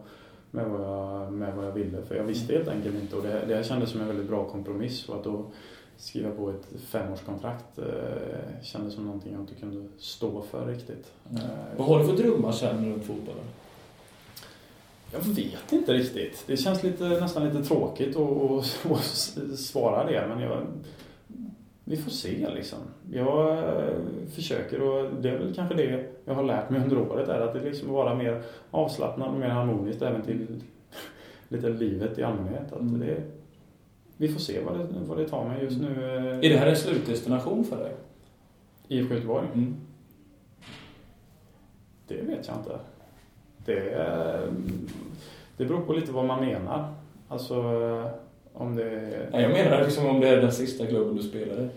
med 0.52 0.66
vad 0.66 0.82
jag, 0.82 1.34
med 1.34 1.56
vad 1.56 1.66
jag 1.66 1.72
ville. 1.72 2.02
För 2.08 2.16
jag 2.16 2.24
visste 2.24 2.54
helt 2.54 2.68
enkelt 2.68 2.96
inte 2.96 3.16
och 3.16 3.24
det, 3.24 3.46
det 3.48 3.68
kändes 3.68 3.90
som 3.90 4.02
en 4.02 4.08
väldigt 4.08 4.28
bra 4.28 4.46
kompromiss. 4.46 5.10
Och 5.10 5.16
att 5.16 5.24
då 5.24 5.46
skriva 5.98 6.32
på 6.32 6.50
ett 6.50 6.82
femårskontrakt 6.86 7.78
eh, 7.78 7.86
kändes 8.64 8.94
som 8.94 9.06
någonting 9.06 9.32
jag 9.32 9.42
inte 9.42 9.56
kunde 9.56 9.88
stå 9.98 10.42
för 10.42 10.66
riktigt. 10.66 11.12
Mm. 11.30 11.44
vad 11.78 11.88
har 11.88 12.00
du 12.00 12.06
för 12.06 12.18
drömmar 12.18 12.52
sen 12.52 12.92
runt 12.92 13.04
fotbollen? 13.04 13.44
Jag 15.14 15.20
vet 15.20 15.72
inte 15.72 15.94
riktigt. 15.94 16.44
Det 16.48 16.58
känns 16.58 16.84
lite, 16.84 17.04
nästan 17.04 17.46
lite 17.46 17.64
tråkigt 17.64 18.16
att, 18.16 18.92
att 18.92 19.60
svara 19.60 20.12
det 20.12 20.28
men 20.28 20.40
jag, 20.40 20.68
vi 21.92 21.98
får 21.98 22.12
se 22.12 22.50
liksom. 22.50 22.80
Jag 23.12 23.58
eh, 23.58 23.94
försöker 24.36 24.82
och 24.82 25.22
det 25.22 25.30
är 25.30 25.38
väl 25.38 25.56
kanske 25.56 25.76
det 25.76 26.06
jag 26.26 26.34
har 26.34 26.44
lärt 26.44 26.70
mig 26.70 26.82
under 26.84 26.98
året 26.98 27.30
är 27.30 27.42
att 27.42 27.54
det 27.54 27.62
liksom 27.62 27.92
vara 27.92 28.16
mer 28.16 28.44
avslappnad 28.72 29.28
och 29.28 29.40
mer 29.40 29.50
harmoniskt 29.50 30.02
även 30.02 30.22
till 30.22 30.64
lite 31.48 31.70
livet 31.70 32.20
i 32.20 32.24
allmänhet. 32.24 32.74
Att 32.74 32.80
mm. 32.80 33.00
det, 33.00 33.24
vi 34.18 34.30
får 34.30 34.40
se 34.40 34.60
vad 34.64 34.80
det, 34.80 34.88
vad 35.08 35.18
det 35.18 35.28
tar 35.28 35.48
mig 35.48 35.64
just 35.64 35.82
nu. 35.82 36.04
Är 36.44 36.50
det 36.50 36.58
här 36.58 36.68
en 36.68 36.76
slutdestination 36.76 37.66
för 37.66 37.78
dig? 37.78 37.96
IFK 38.88 39.14
Göteborg? 39.14 39.48
Mm. 39.54 39.76
Det 42.08 42.22
vet 42.22 42.48
jag 42.48 42.58
inte. 42.58 42.80
Det, 43.66 44.52
det 45.58 45.66
beror 45.66 45.82
på 45.82 45.94
lite 45.94 46.12
vad 46.12 46.26
man 46.26 46.46
menar. 46.46 46.94
Alltså 47.28 47.64
om 48.54 48.76
det... 48.76 49.12
Nej, 49.32 49.42
jag 49.42 49.52
menar 49.52 49.84
liksom 49.84 50.06
om 50.06 50.20
det 50.20 50.28
är 50.28 50.42
den 50.42 50.52
sista 50.52 50.86
klubben 50.86 51.16
du 51.16 51.24
spelar 51.24 51.64
i. 51.64 51.70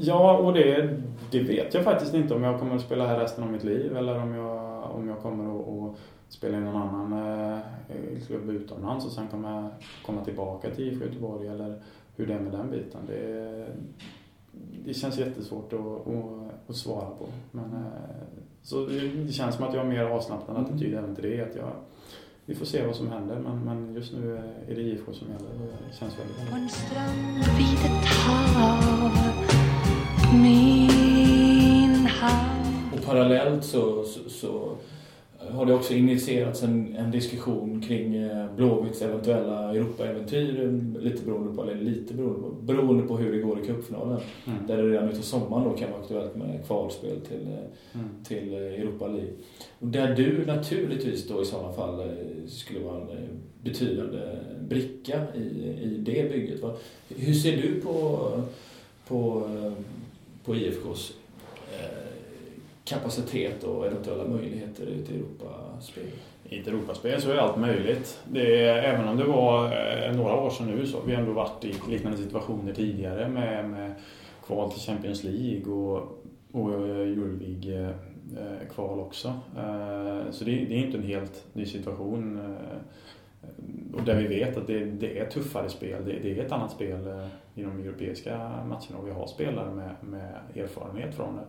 Ja, 0.00 0.38
och 0.38 0.54
det, 0.54 0.96
det 1.30 1.40
vet 1.40 1.74
jag 1.74 1.84
faktiskt 1.84 2.14
inte 2.14 2.34
om 2.34 2.42
jag 2.42 2.60
kommer 2.60 2.76
att 2.76 2.82
spela 2.82 3.06
här 3.06 3.20
resten 3.20 3.44
av 3.44 3.52
mitt 3.52 3.64
liv 3.64 3.96
eller 3.96 4.18
om 4.22 4.34
jag, 4.34 4.90
om 4.94 5.08
jag 5.08 5.18
kommer 5.18 5.60
att, 5.60 5.68
att 5.68 5.96
spela 6.28 6.58
i 6.58 6.60
någon 6.60 6.82
annan 6.82 7.12
eh, 7.12 7.58
klubb 8.26 8.50
utomlands 8.50 9.06
och 9.06 9.12
sen 9.12 9.28
kommer 9.28 9.68
komma 10.06 10.24
tillbaka 10.24 10.70
till 10.70 10.88
IFK 10.88 11.04
Göteborg 11.04 11.48
eller 11.48 11.82
hur 12.16 12.26
det 12.26 12.34
är 12.34 12.40
med 12.40 12.52
den 12.52 12.70
biten. 12.70 13.00
Det, 13.06 13.66
det 14.84 14.94
känns 14.94 15.18
jättesvårt 15.18 15.72
att, 15.72 15.80
att, 15.80 16.70
att 16.70 16.76
svara 16.76 17.10
på. 17.10 17.26
Men, 17.50 17.64
eh, 17.64 18.42
så 18.62 18.86
det, 18.86 19.32
känns 19.32 19.54
som 19.54 19.64
att 19.64 19.74
jag 19.74 19.80
har 19.80 19.88
mer 19.88 20.04
avslappnad 20.04 20.56
mm. 20.56 20.70
attityd 20.70 20.94
även 20.94 21.14
till 21.14 21.24
det. 21.24 21.40
Att 21.40 21.56
jag, 21.56 21.70
vi 22.46 22.54
får 22.54 22.66
se 22.66 22.86
vad 22.86 22.96
som 22.96 23.08
händer 23.08 23.38
men, 23.38 23.64
men 23.64 23.94
just 23.94 24.12
nu 24.12 24.36
är 24.68 24.74
det 24.74 24.80
IFK 24.80 25.12
som 25.12 25.28
gäller 25.28 25.50
och 25.50 25.72
det 25.88 25.96
känns 25.96 26.18
väldigt 26.18 26.36
bra. 26.36 26.46
På 26.50 26.56
en 26.56 26.68
strand 26.68 27.44
vid 27.58 27.78
ett 27.78 28.06
hav 28.06 29.12
min 30.42 32.06
hand 32.06 32.94
Och 32.94 33.04
parallellt 33.04 33.64
så, 33.64 34.04
så, 34.04 34.30
så 34.30 34.76
har 35.50 35.66
det 35.66 35.74
också 35.74 35.94
initierats 35.94 36.62
en, 36.62 36.96
en 36.96 37.10
diskussion 37.10 37.80
kring 37.80 38.14
eh, 38.14 38.54
Blåvitts 38.56 39.02
eventuella 39.02 39.74
Europaäventyr. 39.74 40.80
Lite 41.00 41.24
beroende 41.24 41.56
på, 41.56 41.62
eller 41.62 41.74
lite 41.74 42.14
beroende 42.14 42.40
på, 42.40 42.48
beroende 42.48 43.02
på 43.02 43.16
hur 43.16 43.32
det 43.32 43.38
går 43.38 43.60
i 43.60 43.66
cupfinalen. 43.66 44.20
Mm. 44.46 44.66
Där 44.66 44.76
det 44.76 44.88
redan 44.88 45.08
utav 45.08 45.22
sommaren 45.22 45.64
då 45.64 45.76
kan 45.76 45.90
vara 45.90 46.00
aktuellt 46.00 46.36
med 46.36 46.66
kvalspel 46.66 47.20
till, 47.20 47.46
eh, 47.46 48.00
mm. 48.00 48.24
till 48.24 48.52
eh, 48.52 48.58
Europa 48.58 49.06
League. 49.06 49.32
Och 49.78 49.86
där 49.86 50.14
du 50.14 50.46
naturligtvis 50.46 51.28
då 51.28 51.42
i 51.42 51.44
sådana 51.44 51.72
fall 51.72 52.12
skulle 52.46 52.80
vara 52.80 53.00
en 53.00 53.42
betydande 53.62 54.18
bricka 54.68 55.22
i, 55.34 55.40
i 55.82 55.96
det 55.98 56.32
bygget. 56.32 56.60
Hur 57.08 57.34
ser 57.34 57.56
du 57.56 57.80
på, 57.80 58.30
på, 59.08 59.48
på 60.44 60.56
IFKs 60.56 61.12
kapacitet 62.84 63.64
och 63.64 63.86
eventuella 63.86 64.24
möjligheter 64.24 64.88
i 64.88 65.00
ett 65.00 65.10
Europaspel? 65.10 66.04
I 66.44 66.58
ett 66.58 66.66
Europaspel 66.66 67.22
så 67.22 67.30
är 67.30 67.36
allt 67.36 67.56
möjligt. 67.56 68.20
Det 68.28 68.64
är, 68.64 68.82
även 68.82 69.08
om 69.08 69.16
det 69.16 69.24
var 69.24 69.64
eh, 69.64 70.12
några 70.16 70.34
år 70.34 70.50
sedan 70.50 70.66
nu 70.66 70.86
så 70.86 70.98
har 70.98 71.06
vi 71.06 71.14
ändå 71.14 71.32
varit 71.32 71.64
i 71.64 71.74
liknande 71.88 72.18
situationer 72.18 72.72
tidigare 72.72 73.28
med, 73.28 73.70
med 73.70 73.94
kval 74.46 74.70
till 74.70 74.80
Champions 74.80 75.24
League 75.24 75.72
och, 75.72 76.24
och 76.52 76.72
eh, 76.72 76.96
Euroleague-kval 76.96 78.98
eh, 78.98 79.04
också. 79.04 79.32
Så 80.30 80.44
det, 80.44 80.50
det, 80.50 80.74
är 80.74 80.86
inte 80.86 80.98
en 80.98 81.04
helt 81.04 81.44
ny 81.52 81.66
situation. 81.66 82.56
Och 83.94 84.02
där 84.02 84.14
vi 84.14 84.26
vet 84.26 84.56
att 84.56 84.66
det, 84.66 84.84
det 84.84 85.18
är 85.18 85.26
tuffare 85.26 85.68
spel. 85.68 86.04
Det, 86.04 86.12
det, 86.12 86.40
är 86.40 86.44
ett 86.44 86.52
annat 86.52 86.70
spel 86.70 87.28
i 87.54 87.62
de 87.62 87.80
europeiska 87.80 88.38
matcherna 88.68 88.98
och 88.98 89.06
vi 89.06 89.12
har 89.12 89.26
spelare 89.26 89.74
med, 89.74 89.94
med 90.00 90.34
erfarenhet 90.54 91.14
från 91.14 91.36
det. 91.36 91.44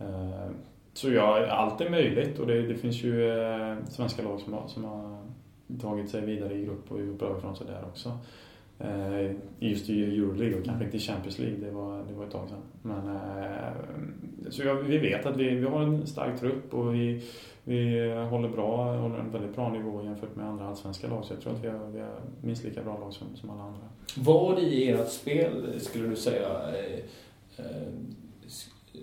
Eh, 0.00 0.50
så 0.92 1.10
ja, 1.10 1.46
allt 1.46 1.80
är 1.80 1.90
möjligt 1.90 2.38
och 2.38 2.46
det, 2.46 2.62
det 2.62 2.74
finns 2.74 3.02
ju 3.02 3.30
eh, 3.30 3.76
svenska 3.88 4.22
lag 4.22 4.40
som 4.40 4.52
har, 4.52 4.68
som 4.68 4.84
har 4.84 5.18
tagit 5.80 6.10
sig 6.10 6.20
vidare 6.20 6.54
i 6.54 6.64
grupp 6.64 6.92
och 6.92 7.00
gjort 7.00 7.18
bra 7.18 7.38
ifrån 7.38 7.56
sig 7.56 7.66
där 7.66 7.84
också. 7.84 8.18
Eh, 8.78 9.32
just 9.58 9.90
i 9.90 10.04
Euroleague 10.04 10.58
och 10.58 10.64
kanske 10.64 10.84
inte 10.84 10.96
i 10.96 11.00
Champions 11.00 11.38
League, 11.38 11.58
det 11.58 11.70
var, 11.70 12.04
det 12.08 12.14
var 12.14 12.24
ett 12.24 12.30
tag 12.30 12.48
sedan. 12.48 12.62
Men, 12.82 13.18
så 14.50 14.62
ja, 14.62 14.74
vi 14.74 14.98
vet 14.98 15.26
att 15.26 15.36
vi, 15.36 15.54
vi 15.54 15.66
har 15.66 15.82
en 15.82 16.06
stark 16.06 16.40
trupp 16.40 16.74
och 16.74 16.94
vi, 16.94 17.22
vi 17.64 18.10
håller, 18.30 18.48
bra, 18.48 18.96
håller 18.96 19.18
en 19.18 19.30
väldigt 19.32 19.54
bra 19.54 19.72
nivå 19.72 20.02
jämfört 20.04 20.36
med 20.36 20.46
andra 20.46 20.66
allsvenska 20.66 21.08
lag. 21.08 21.24
Så 21.24 21.34
jag 21.34 21.40
tror 21.40 21.52
att 21.52 21.64
vi 21.64 21.68
har, 21.68 21.86
vi 21.86 22.00
har 22.00 22.20
minst 22.42 22.64
lika 22.64 22.82
bra 22.82 22.98
lag 22.98 23.12
som, 23.12 23.26
som 23.36 23.50
alla 23.50 23.62
andra. 23.62 23.80
Vad 24.16 24.58
i 24.58 24.90
ert 24.90 25.08
spel 25.08 25.80
skulle 25.80 26.08
du 26.08 26.16
säga 26.16 26.48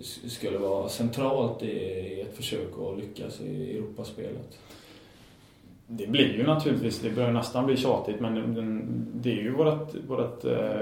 skulle 0.02 0.58
vara 0.58 0.88
centralt 0.88 1.62
i 1.62 2.20
ett 2.20 2.36
försök 2.36 2.68
att 2.78 2.98
lyckas 2.98 3.40
i 3.40 3.78
Europaspelet? 3.78 4.58
Det 5.86 6.06
blir 6.06 6.34
ju 6.34 6.46
naturligtvis, 6.46 7.00
det 7.00 7.10
börjar 7.10 7.32
nästan 7.32 7.66
bli 7.66 7.76
tjatigt 7.76 8.20
men 8.20 8.34
det 9.14 9.30
är 9.30 9.42
ju 9.42 9.52
vårt, 9.52 9.94
vårt 10.08 10.44
eh, 10.44 10.80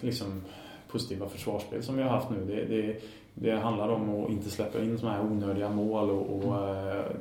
liksom 0.00 0.42
positiva 0.88 1.28
försvarsspel 1.28 1.82
som 1.82 1.96
vi 1.96 2.02
har 2.02 2.10
haft 2.10 2.30
nu. 2.30 2.44
Det, 2.46 2.64
det, 2.64 2.96
det 3.34 3.50
handlar 3.50 3.88
om 3.88 4.24
att 4.24 4.30
inte 4.30 4.50
släppa 4.50 4.82
in 4.82 4.98
sådana 4.98 5.16
här 5.16 5.24
onödiga 5.24 5.70
mål 5.70 6.10
och, 6.10 6.36
och 6.36 6.58
mm. 6.58 7.12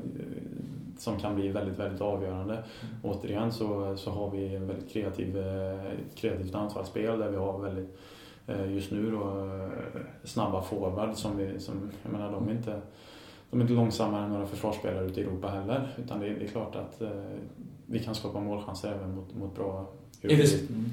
som 0.97 1.19
kan 1.19 1.35
bli 1.35 1.47
väldigt, 1.47 1.79
väldigt 1.79 2.01
avgörande. 2.01 2.53
Mm. 2.53 2.65
Återigen 3.03 3.51
så, 3.51 3.97
så 3.97 4.11
har 4.11 4.31
vi 4.31 4.55
en 4.55 4.67
väldigt 4.67 4.93
kreativ, 4.93 5.37
eh, 5.37 5.91
kreativt 6.15 6.55
anfallsspel 6.55 7.19
där 7.19 7.29
vi 7.29 7.37
har 7.37 7.59
väldigt 7.59 7.97
Eh, 7.97 8.20
just 8.47 8.91
nu 8.91 9.11
då 9.11 9.21
eh, 9.21 10.01
snabba 10.23 10.61
forward 10.61 11.15
som 11.15 11.37
vi, 11.37 11.59
som, 11.59 11.91
jag 12.03 12.11
menar 12.11 12.31
de 12.31 12.47
är 12.47 12.51
inte, 12.51 12.81
de 13.49 13.59
är 13.59 13.63
inte 13.63 13.73
långsammare 13.73 14.23
än 14.23 14.29
några 14.29 14.45
försvarsspelare 14.45 15.05
ute 15.05 15.21
i 15.21 15.23
Europa 15.23 15.47
heller. 15.47 15.89
Utan 16.05 16.19
det 16.19 16.27
är, 16.27 16.35
det 16.39 16.45
är 16.45 16.47
klart 16.47 16.75
att 16.75 17.01
eh, 17.01 17.09
vi 17.85 17.99
kan 17.99 18.15
skapa 18.15 18.39
målchanser 18.39 18.93
även 18.93 19.15
mot, 19.15 19.35
mot 19.35 19.55
bra 19.55 19.89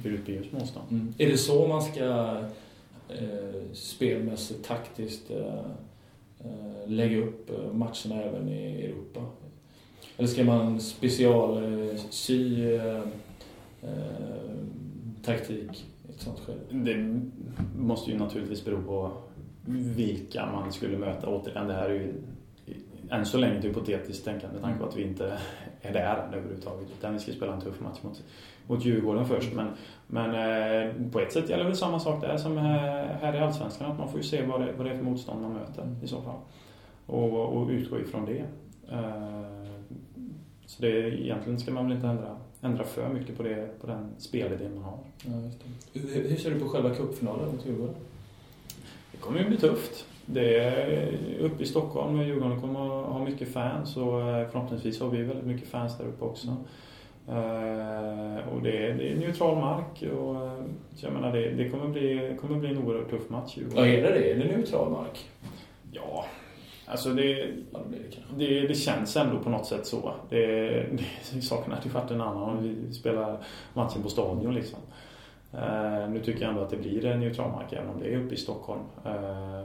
europeiskt 0.04 0.52
motstånd. 0.52 0.86
Mm. 0.90 1.14
Är 1.18 1.26
det 1.26 1.38
så 1.38 1.68
man 1.68 1.82
ska 1.82 2.36
eh, 3.08 3.72
spelmässigt, 3.72 4.64
taktiskt 4.64 5.30
eh, 5.30 5.64
lägga 6.86 7.18
upp 7.18 7.50
matcherna 7.72 8.22
även 8.22 8.48
i 8.48 8.84
Europa? 8.84 9.20
Eller 10.16 10.28
ska 10.28 10.44
man 10.44 10.80
specialsy 10.80 12.64
eh, 12.74 13.02
taktik 15.22 15.86
ett 16.18 16.24
sånt 16.24 16.40
skede? 16.40 16.60
Det 16.70 17.20
måste 17.76 18.10
ju 18.10 18.18
naturligtvis 18.18 18.64
bero 18.64 18.82
på 18.82 19.12
vilka 19.96 20.46
man 20.52 20.72
skulle 20.72 20.98
möta. 20.98 21.28
Återigen, 21.28 21.66
det 21.66 21.74
här 21.74 21.88
är 21.88 21.94
ju 21.94 22.14
än 23.10 23.26
så 23.26 23.38
länge 23.38 23.58
ett 23.58 23.64
hypotetiskt 23.64 24.24
tänkande 24.24 24.54
med 24.54 24.62
tanke 24.62 24.78
på 24.78 24.86
att 24.86 24.96
vi 24.96 25.02
inte 25.02 25.38
är 25.82 25.92
där 25.92 26.28
överhuvudtaget. 26.32 26.88
Utan 26.98 27.12
vi 27.12 27.18
ska 27.18 27.32
spela 27.32 27.54
en 27.54 27.60
tuff 27.60 27.80
match 27.80 27.98
mot, 28.02 28.24
mot 28.66 28.84
Djurgården 28.84 29.26
först. 29.26 29.52
Men, 29.54 29.68
men 30.06 30.34
eh, 30.34 31.10
på 31.12 31.20
ett 31.20 31.32
sätt 31.32 31.50
gäller 31.50 31.64
väl 31.64 31.76
samma 31.76 32.00
sak 32.00 32.20
där 32.20 32.36
som 32.36 32.58
eh, 32.58 32.64
här 32.64 33.34
i 33.34 33.38
Allsvenskan. 33.38 33.92
Att 33.92 33.98
man 33.98 34.08
får 34.08 34.16
ju 34.16 34.26
se 34.26 34.46
vad 34.46 34.60
det, 34.60 34.72
vad 34.76 34.86
det 34.86 34.92
är 34.92 34.96
för 34.96 35.04
motstånd 35.04 35.42
man 35.42 35.52
möter 35.52 35.96
i 36.02 36.06
så 36.06 36.22
fall. 36.22 36.38
Och, 37.06 37.56
och 37.56 37.68
utgå 37.68 37.98
ifrån 37.98 38.24
det. 38.24 38.44
Eh, 38.92 39.68
så 40.66 40.82
det, 40.82 41.20
egentligen 41.20 41.58
ska 41.58 41.72
man 41.72 41.86
väl 41.86 41.96
inte 41.96 42.08
ändra 42.08 42.36
ändra 42.62 42.84
för 42.84 43.08
mycket 43.08 43.36
på, 43.36 43.42
det, 43.42 43.80
på 43.80 43.86
den 43.86 44.10
spelidén 44.18 44.74
man 44.74 44.84
har. 44.84 44.98
Ja, 45.24 45.30
hur, 45.92 46.28
hur, 46.28 46.36
ser 46.36 46.50
du 46.50 46.60
på 46.60 46.68
själva 46.68 46.94
cupfinalen 46.94 47.48
mot 47.48 47.66
Djurgården? 47.66 47.94
Det 49.12 49.18
kommer 49.18 49.40
ju 49.40 49.48
bli 49.48 49.56
tufft. 49.56 50.06
Det 50.26 50.58
är 50.58 51.38
uppe 51.40 51.62
i 51.62 51.66
Stockholm 51.66 52.18
och 52.18 52.24
Djurgården 52.24 52.60
kommer 52.60 53.00
att 53.00 53.12
ha 53.12 53.24
mycket 53.24 53.52
fans 53.52 53.96
och 53.96 54.20
eh, 54.20 54.48
förhoppningsvis 54.48 55.00
har 55.00 55.10
vi 55.10 55.22
väldigt 55.22 55.46
mycket 55.46 55.68
fans 55.68 55.98
där 55.98 56.04
uppe 56.04 56.24
också. 56.24 56.48
Eh, 57.28 58.48
och 58.48 58.62
det 58.62 58.86
är, 58.86 58.94
det 58.94 59.12
är 59.12 59.16
neutral 59.16 59.58
mark 59.58 60.02
och 60.02 60.46
eh, 60.46 60.64
jag 60.96 61.12
menar 61.12 61.32
det, 61.32 61.50
det 61.50 61.70
kommer, 61.70 61.88
bli, 61.88 62.36
kommer 62.40 62.58
bli 62.58 62.70
en 62.70 62.78
oerhört 62.78 63.10
tuff 63.10 63.28
match. 63.28 63.58
Ja, 63.74 63.86
är 63.86 64.02
det 64.02 64.10
det? 64.10 64.32
Är 64.32 64.38
det 64.38 64.56
neutral 64.56 64.90
mark? 64.90 65.28
Ja, 65.92 66.24
alltså 66.90 67.14
det, 67.14 67.54
Ja, 67.72 67.80
det 68.36 68.60
det 68.60 68.66
det, 68.66 68.74
känns 68.74 69.16
ändå 69.16 69.38
på 69.38 69.50
något 69.50 69.66
sätt 69.66 69.86
så. 69.86 70.14
Det, 70.30 70.66
det, 71.32 71.42
saken 71.42 71.72
hade 71.72 71.84
ju 71.84 71.90
varit 71.90 72.10
en 72.10 72.20
annan 72.20 72.42
om 72.42 72.62
vi 72.62 72.92
spelar 72.92 73.38
matchen 73.74 74.02
på 74.02 74.08
stadion 74.08 74.54
liksom. 74.54 74.78
Eh, 75.52 76.08
nu 76.08 76.20
tycker 76.24 76.42
jag 76.42 76.50
ändå 76.50 76.62
att 76.62 76.70
det 76.70 76.76
blir 76.76 77.04
en 77.04 77.20
neutral 77.20 77.50
mark 77.52 77.72
även 77.72 77.88
om 77.88 78.00
det 78.00 78.14
är 78.14 78.18
uppe 78.18 78.34
i 78.34 78.38
Stockholm. 78.38 78.82
Eh, 79.04 79.64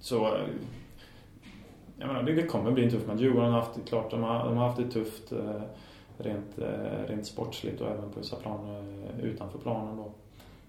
så 0.00 0.38
jag 1.98 2.06
menar, 2.06 2.22
det, 2.22 2.34
det 2.34 2.42
kommer 2.42 2.70
bli 2.70 2.84
en 2.84 2.90
tuff 2.90 3.06
match. 3.06 3.20
Djurgården 3.20 3.52
har 3.52 3.60
haft 3.60 3.74
det 3.74 3.88
klart, 3.88 4.10
de 4.10 4.22
har, 4.22 4.44
de 4.44 4.56
har 4.56 4.66
haft 4.66 4.78
det 4.78 4.88
tufft 4.88 5.32
eh, 5.32 5.62
rent, 6.18 6.58
rent 7.06 7.26
sportsligt 7.26 7.80
och 7.80 7.88
även 7.88 8.10
på 8.10 8.20
vissa 8.20 8.36
plan 8.36 8.84
utanför 9.22 9.58
planen 9.58 9.96
då. 9.96 10.12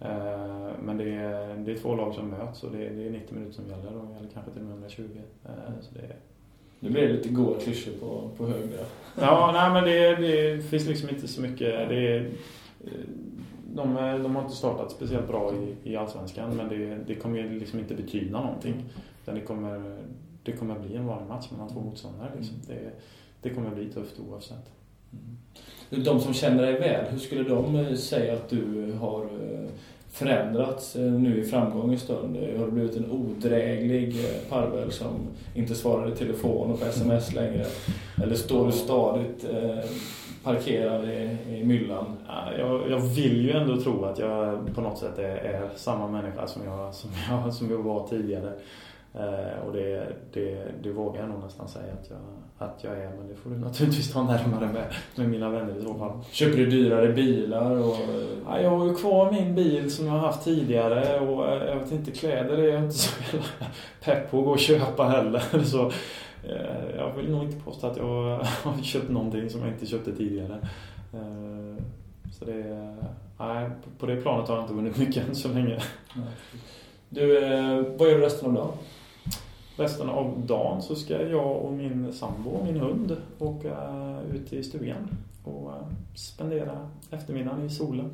Eh, 0.01 0.71
Men 0.83 0.97
det 0.97 1.09
är, 1.11 1.55
det 1.57 1.71
är 1.71 1.77
två 1.77 1.95
lag 1.95 2.13
som 2.13 2.27
möts 2.29 2.63
och 2.63 2.71
det 2.71 2.85
är, 2.85 2.89
det 2.89 3.07
är 3.07 3.11
90 3.11 3.33
minuter 3.35 3.53
som 3.53 3.67
gäller 3.69 3.95
och 3.97 4.15
eller 4.19 4.29
kanske 4.33 4.51
till 4.51 4.61
och 4.61 4.67
med 4.67 4.73
120. 4.73 5.03
Eh, 5.45 5.51
Så 5.81 5.93
det 5.93 5.99
är, 5.99 6.15
Nu 6.79 6.89
blir 6.89 7.01
det 7.07 7.13
lite 7.13 7.29
goa 7.29 7.59
klyschor 7.59 7.91
på, 7.99 8.29
på 8.37 8.47
höger. 8.47 8.85
Ja, 9.19 9.51
nej 9.53 9.69
men 9.73 9.83
det, 9.83 10.15
det 10.27 10.61
finns 10.63 10.87
liksom 10.87 11.09
inte 11.09 11.27
så 11.27 11.41
mycket. 11.41 11.89
Det 11.89 12.07
är, 12.15 12.31
de, 13.75 13.93
de 14.23 14.35
har 14.35 14.43
inte 14.43 14.55
startat 14.55 14.91
speciellt 14.91 15.27
bra 15.27 15.53
i, 15.53 15.91
i 15.91 15.95
Allsvenskan 15.95 16.55
men 16.57 16.69
det, 16.69 16.95
det 17.07 17.15
kommer 17.15 17.37
ju 17.37 17.59
liksom 17.59 17.79
inte 17.79 17.95
betyda 17.95 18.41
någonting. 18.41 18.83
Utan 19.23 19.35
det 19.35 19.41
kommer, 19.41 19.97
det 20.43 20.51
kommer 20.51 20.79
bli 20.79 20.95
en 20.95 21.05
vanlig 21.05 21.27
match 21.27 21.51
mellan 21.51 21.69
två 21.69 21.79
motståndare. 21.79 22.31
Liksom. 22.37 22.55
Det, 22.67 22.91
det 23.41 23.49
kommer 23.49 23.69
bli 23.69 23.89
tufft 23.89 24.19
oavsett. 24.19 24.71
De 25.97 26.19
som 26.19 26.33
känner 26.33 26.63
dig 26.63 26.79
väl, 26.79 27.05
hur 27.11 27.19
skulle 27.19 27.43
de 27.43 27.75
eh, 27.75 27.95
säga 27.95 28.33
att 28.33 28.49
du 28.49 28.89
eh, 28.89 28.95
har 28.95 29.21
eh, 29.21 29.69
förändrats 30.11 30.95
nu 30.95 31.41
i 31.41 31.43
framgångens 31.43 32.01
stund? 32.01 32.37
Har 32.57 32.65
du 32.65 32.71
blivit 32.71 32.97
en 32.97 33.11
odräglig 33.11 34.15
parvel 34.49 34.91
som 34.91 35.07
inte 35.55 35.75
svarar 35.75 36.11
i 36.11 36.15
telefon 36.15 36.71
och 36.71 36.79
på 36.79 36.85
sms 36.85 37.33
längre? 37.33 37.65
Eller 38.23 38.35
står 38.35 38.65
du 38.65 38.71
stadigt 38.71 39.45
parkerad 40.43 41.09
i, 41.09 41.37
i 41.49 41.63
myllan? 41.63 42.05
Jag, 42.57 42.89
jag 42.89 42.99
vill 42.99 43.45
ju 43.45 43.51
ändå 43.51 43.81
tro 43.81 44.05
att 44.05 44.19
jag 44.19 44.59
på 44.75 44.81
något 44.81 44.97
sätt 44.97 45.19
är, 45.19 45.35
är 45.35 45.69
samma 45.75 46.07
människa 46.07 46.47
som 46.47 46.61
jag, 46.65 46.93
som 46.93 47.09
jag, 47.29 47.53
som 47.53 47.71
jag 47.71 47.77
var 47.77 48.07
tidigare. 48.07 48.53
Och 49.65 49.73
det, 49.73 50.07
det, 50.33 50.63
det 50.83 50.91
vågar 50.91 51.21
jag 51.21 51.29
nog 51.29 51.43
nästan 51.43 51.67
säga 51.67 51.93
att 52.01 52.09
jag, 52.09 52.19
att 52.61 52.83
jag 52.83 52.93
är. 52.93 53.09
Men 53.17 53.27
det 53.27 53.35
får 53.35 53.49
du 53.49 53.57
naturligtvis 53.57 54.13
ta 54.13 54.23
närmare 54.23 54.65
med, 54.73 54.83
med 55.15 55.29
mina 55.29 55.49
vänner 55.49 55.75
i 55.79 55.81
så 55.83 55.93
fall. 55.93 56.11
Köper 56.31 56.57
du 56.57 56.65
dyrare 56.65 57.13
bilar? 57.13 57.71
Och, 57.71 57.95
Ja, 58.47 58.61
jag 58.61 58.69
har 58.69 58.85
ju 58.87 58.95
kvar 58.95 59.31
min 59.31 59.55
bil 59.55 59.91
som 59.91 60.05
jag 60.05 60.13
har 60.13 60.19
haft 60.19 60.43
tidigare 60.43 61.19
och 61.19 61.47
eh, 61.47 61.63
jag 61.69 61.75
vet 61.75 61.91
inte, 61.91 62.11
kläder 62.11 62.57
är 62.57 62.67
jag 62.73 62.83
inte 62.83 62.95
så 62.97 63.11
pepp 64.03 64.31
på 64.31 64.39
att 64.39 64.45
gå 64.45 64.51
och 64.51 64.59
köpa 64.59 65.03
heller. 65.03 65.43
Så, 65.63 65.85
eh, 66.49 66.95
jag 66.97 67.13
vill 67.17 67.31
nog 67.31 67.43
inte 67.43 67.63
påstå 67.63 67.87
att 67.87 67.97
jag 67.97 68.05
har 68.63 68.83
köpt 68.83 69.09
någonting 69.09 69.49
som 69.49 69.61
jag 69.61 69.69
inte 69.69 69.85
köpte 69.85 70.15
tidigare. 70.15 70.57
Eh, 71.13 71.83
Så 72.39 72.45
det, 72.45 72.95
nej, 73.39 73.69
på 73.99 74.05
det 74.05 74.15
planet 74.15 74.47
har 74.47 74.55
jag 74.55 74.63
inte 74.63 74.73
vunnit 74.73 74.97
mycket 74.97 75.29
än 75.29 75.35
så 75.35 75.47
länge. 75.47 75.79
du, 77.09 77.27
vad 77.97 78.09
gör 78.09 78.17
du 78.17 78.21
resten 78.25 78.47
av 78.49 78.53
dagen? 78.53 78.71
Resten 79.77 80.09
av 80.09 80.43
dagen 80.45 80.81
så 80.81 80.95
ska 80.95 81.21
jag 81.29 81.55
och 81.57 81.71
min 81.73 82.13
sambo 82.13 82.49
och 82.49 82.65
min 82.65 82.79
hund 82.79 83.17
åka 83.39 83.75
ut 84.33 84.53
i 84.53 84.63
stugan 84.63 85.07
och 85.43 85.71
eh, 85.71 85.77
spendera 86.15 86.89
eftermiddagen 87.11 87.65
i 87.65 87.69
solen. 87.69 88.09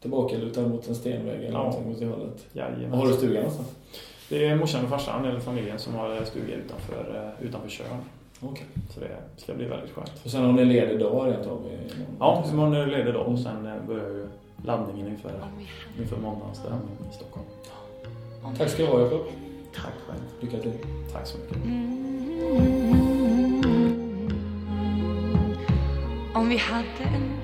Tillbaka 0.00 0.36
lutad 0.36 0.62
mot 0.68 0.88
en 0.88 0.94
stenvägg 0.94 1.40
eller 1.44 1.52
Ja. 1.52 1.58
någonting 1.58 1.90
åt 1.92 1.98
det 2.00 2.06
hållet? 2.06 2.46
Jajamän. 2.52 2.92
Har 2.98 3.06
du 3.06 3.12
stugan 3.12 3.34
någonstans? 3.34 3.68
Det 4.28 4.46
är 4.46 4.56
morsan 4.56 4.84
och 4.84 4.90
farsan 4.90 5.24
eller 5.24 5.40
familjen 5.40 5.78
som 5.78 5.94
har 5.94 6.24
stuga 6.24 6.54
utanför, 6.54 7.32
eh, 7.40 7.46
utanför 7.46 7.68
Tjörn. 7.68 7.88
Okej. 8.40 8.66
Så 8.94 9.00
det 9.00 9.16
ska 9.36 9.54
bli 9.54 9.64
väldigt 9.64 9.90
skönt. 9.90 10.12
Och 10.24 10.30
sen 10.30 10.44
har 10.44 10.52
ni 10.52 10.64
ledig 10.64 11.00
dag 11.00 11.26
rent 11.32 11.46
av? 11.46 11.62
Ja, 12.18 12.44
imorgon 12.52 12.74
är 12.74 12.86
det 12.86 12.92
ledig 12.98 13.14
dag 13.14 13.26
och 13.28 13.38
sen 13.38 13.66
eh, 13.66 13.72
börjar 13.86 14.08
ju 14.08 14.26
laddningen 14.64 15.08
inför, 15.08 15.30
inför 16.00 16.16
måndagens 16.16 16.58
i 17.12 17.14
Stockholm. 17.14 17.46
Tack 18.58 18.68
ska 18.68 18.82
du 18.82 18.88
ha 18.88 19.00
Jakob. 19.00 19.20
Tack 19.74 19.94
själv. 20.06 20.20
Lycka 20.40 20.58
till. 20.58 20.72
Tack 21.12 21.26
så 21.26 21.38
mycket. 21.38 21.56
Mm. 21.56 22.00
Om 26.34 26.48
vi 26.48 26.56
hade 26.56 27.04
en 27.04 27.42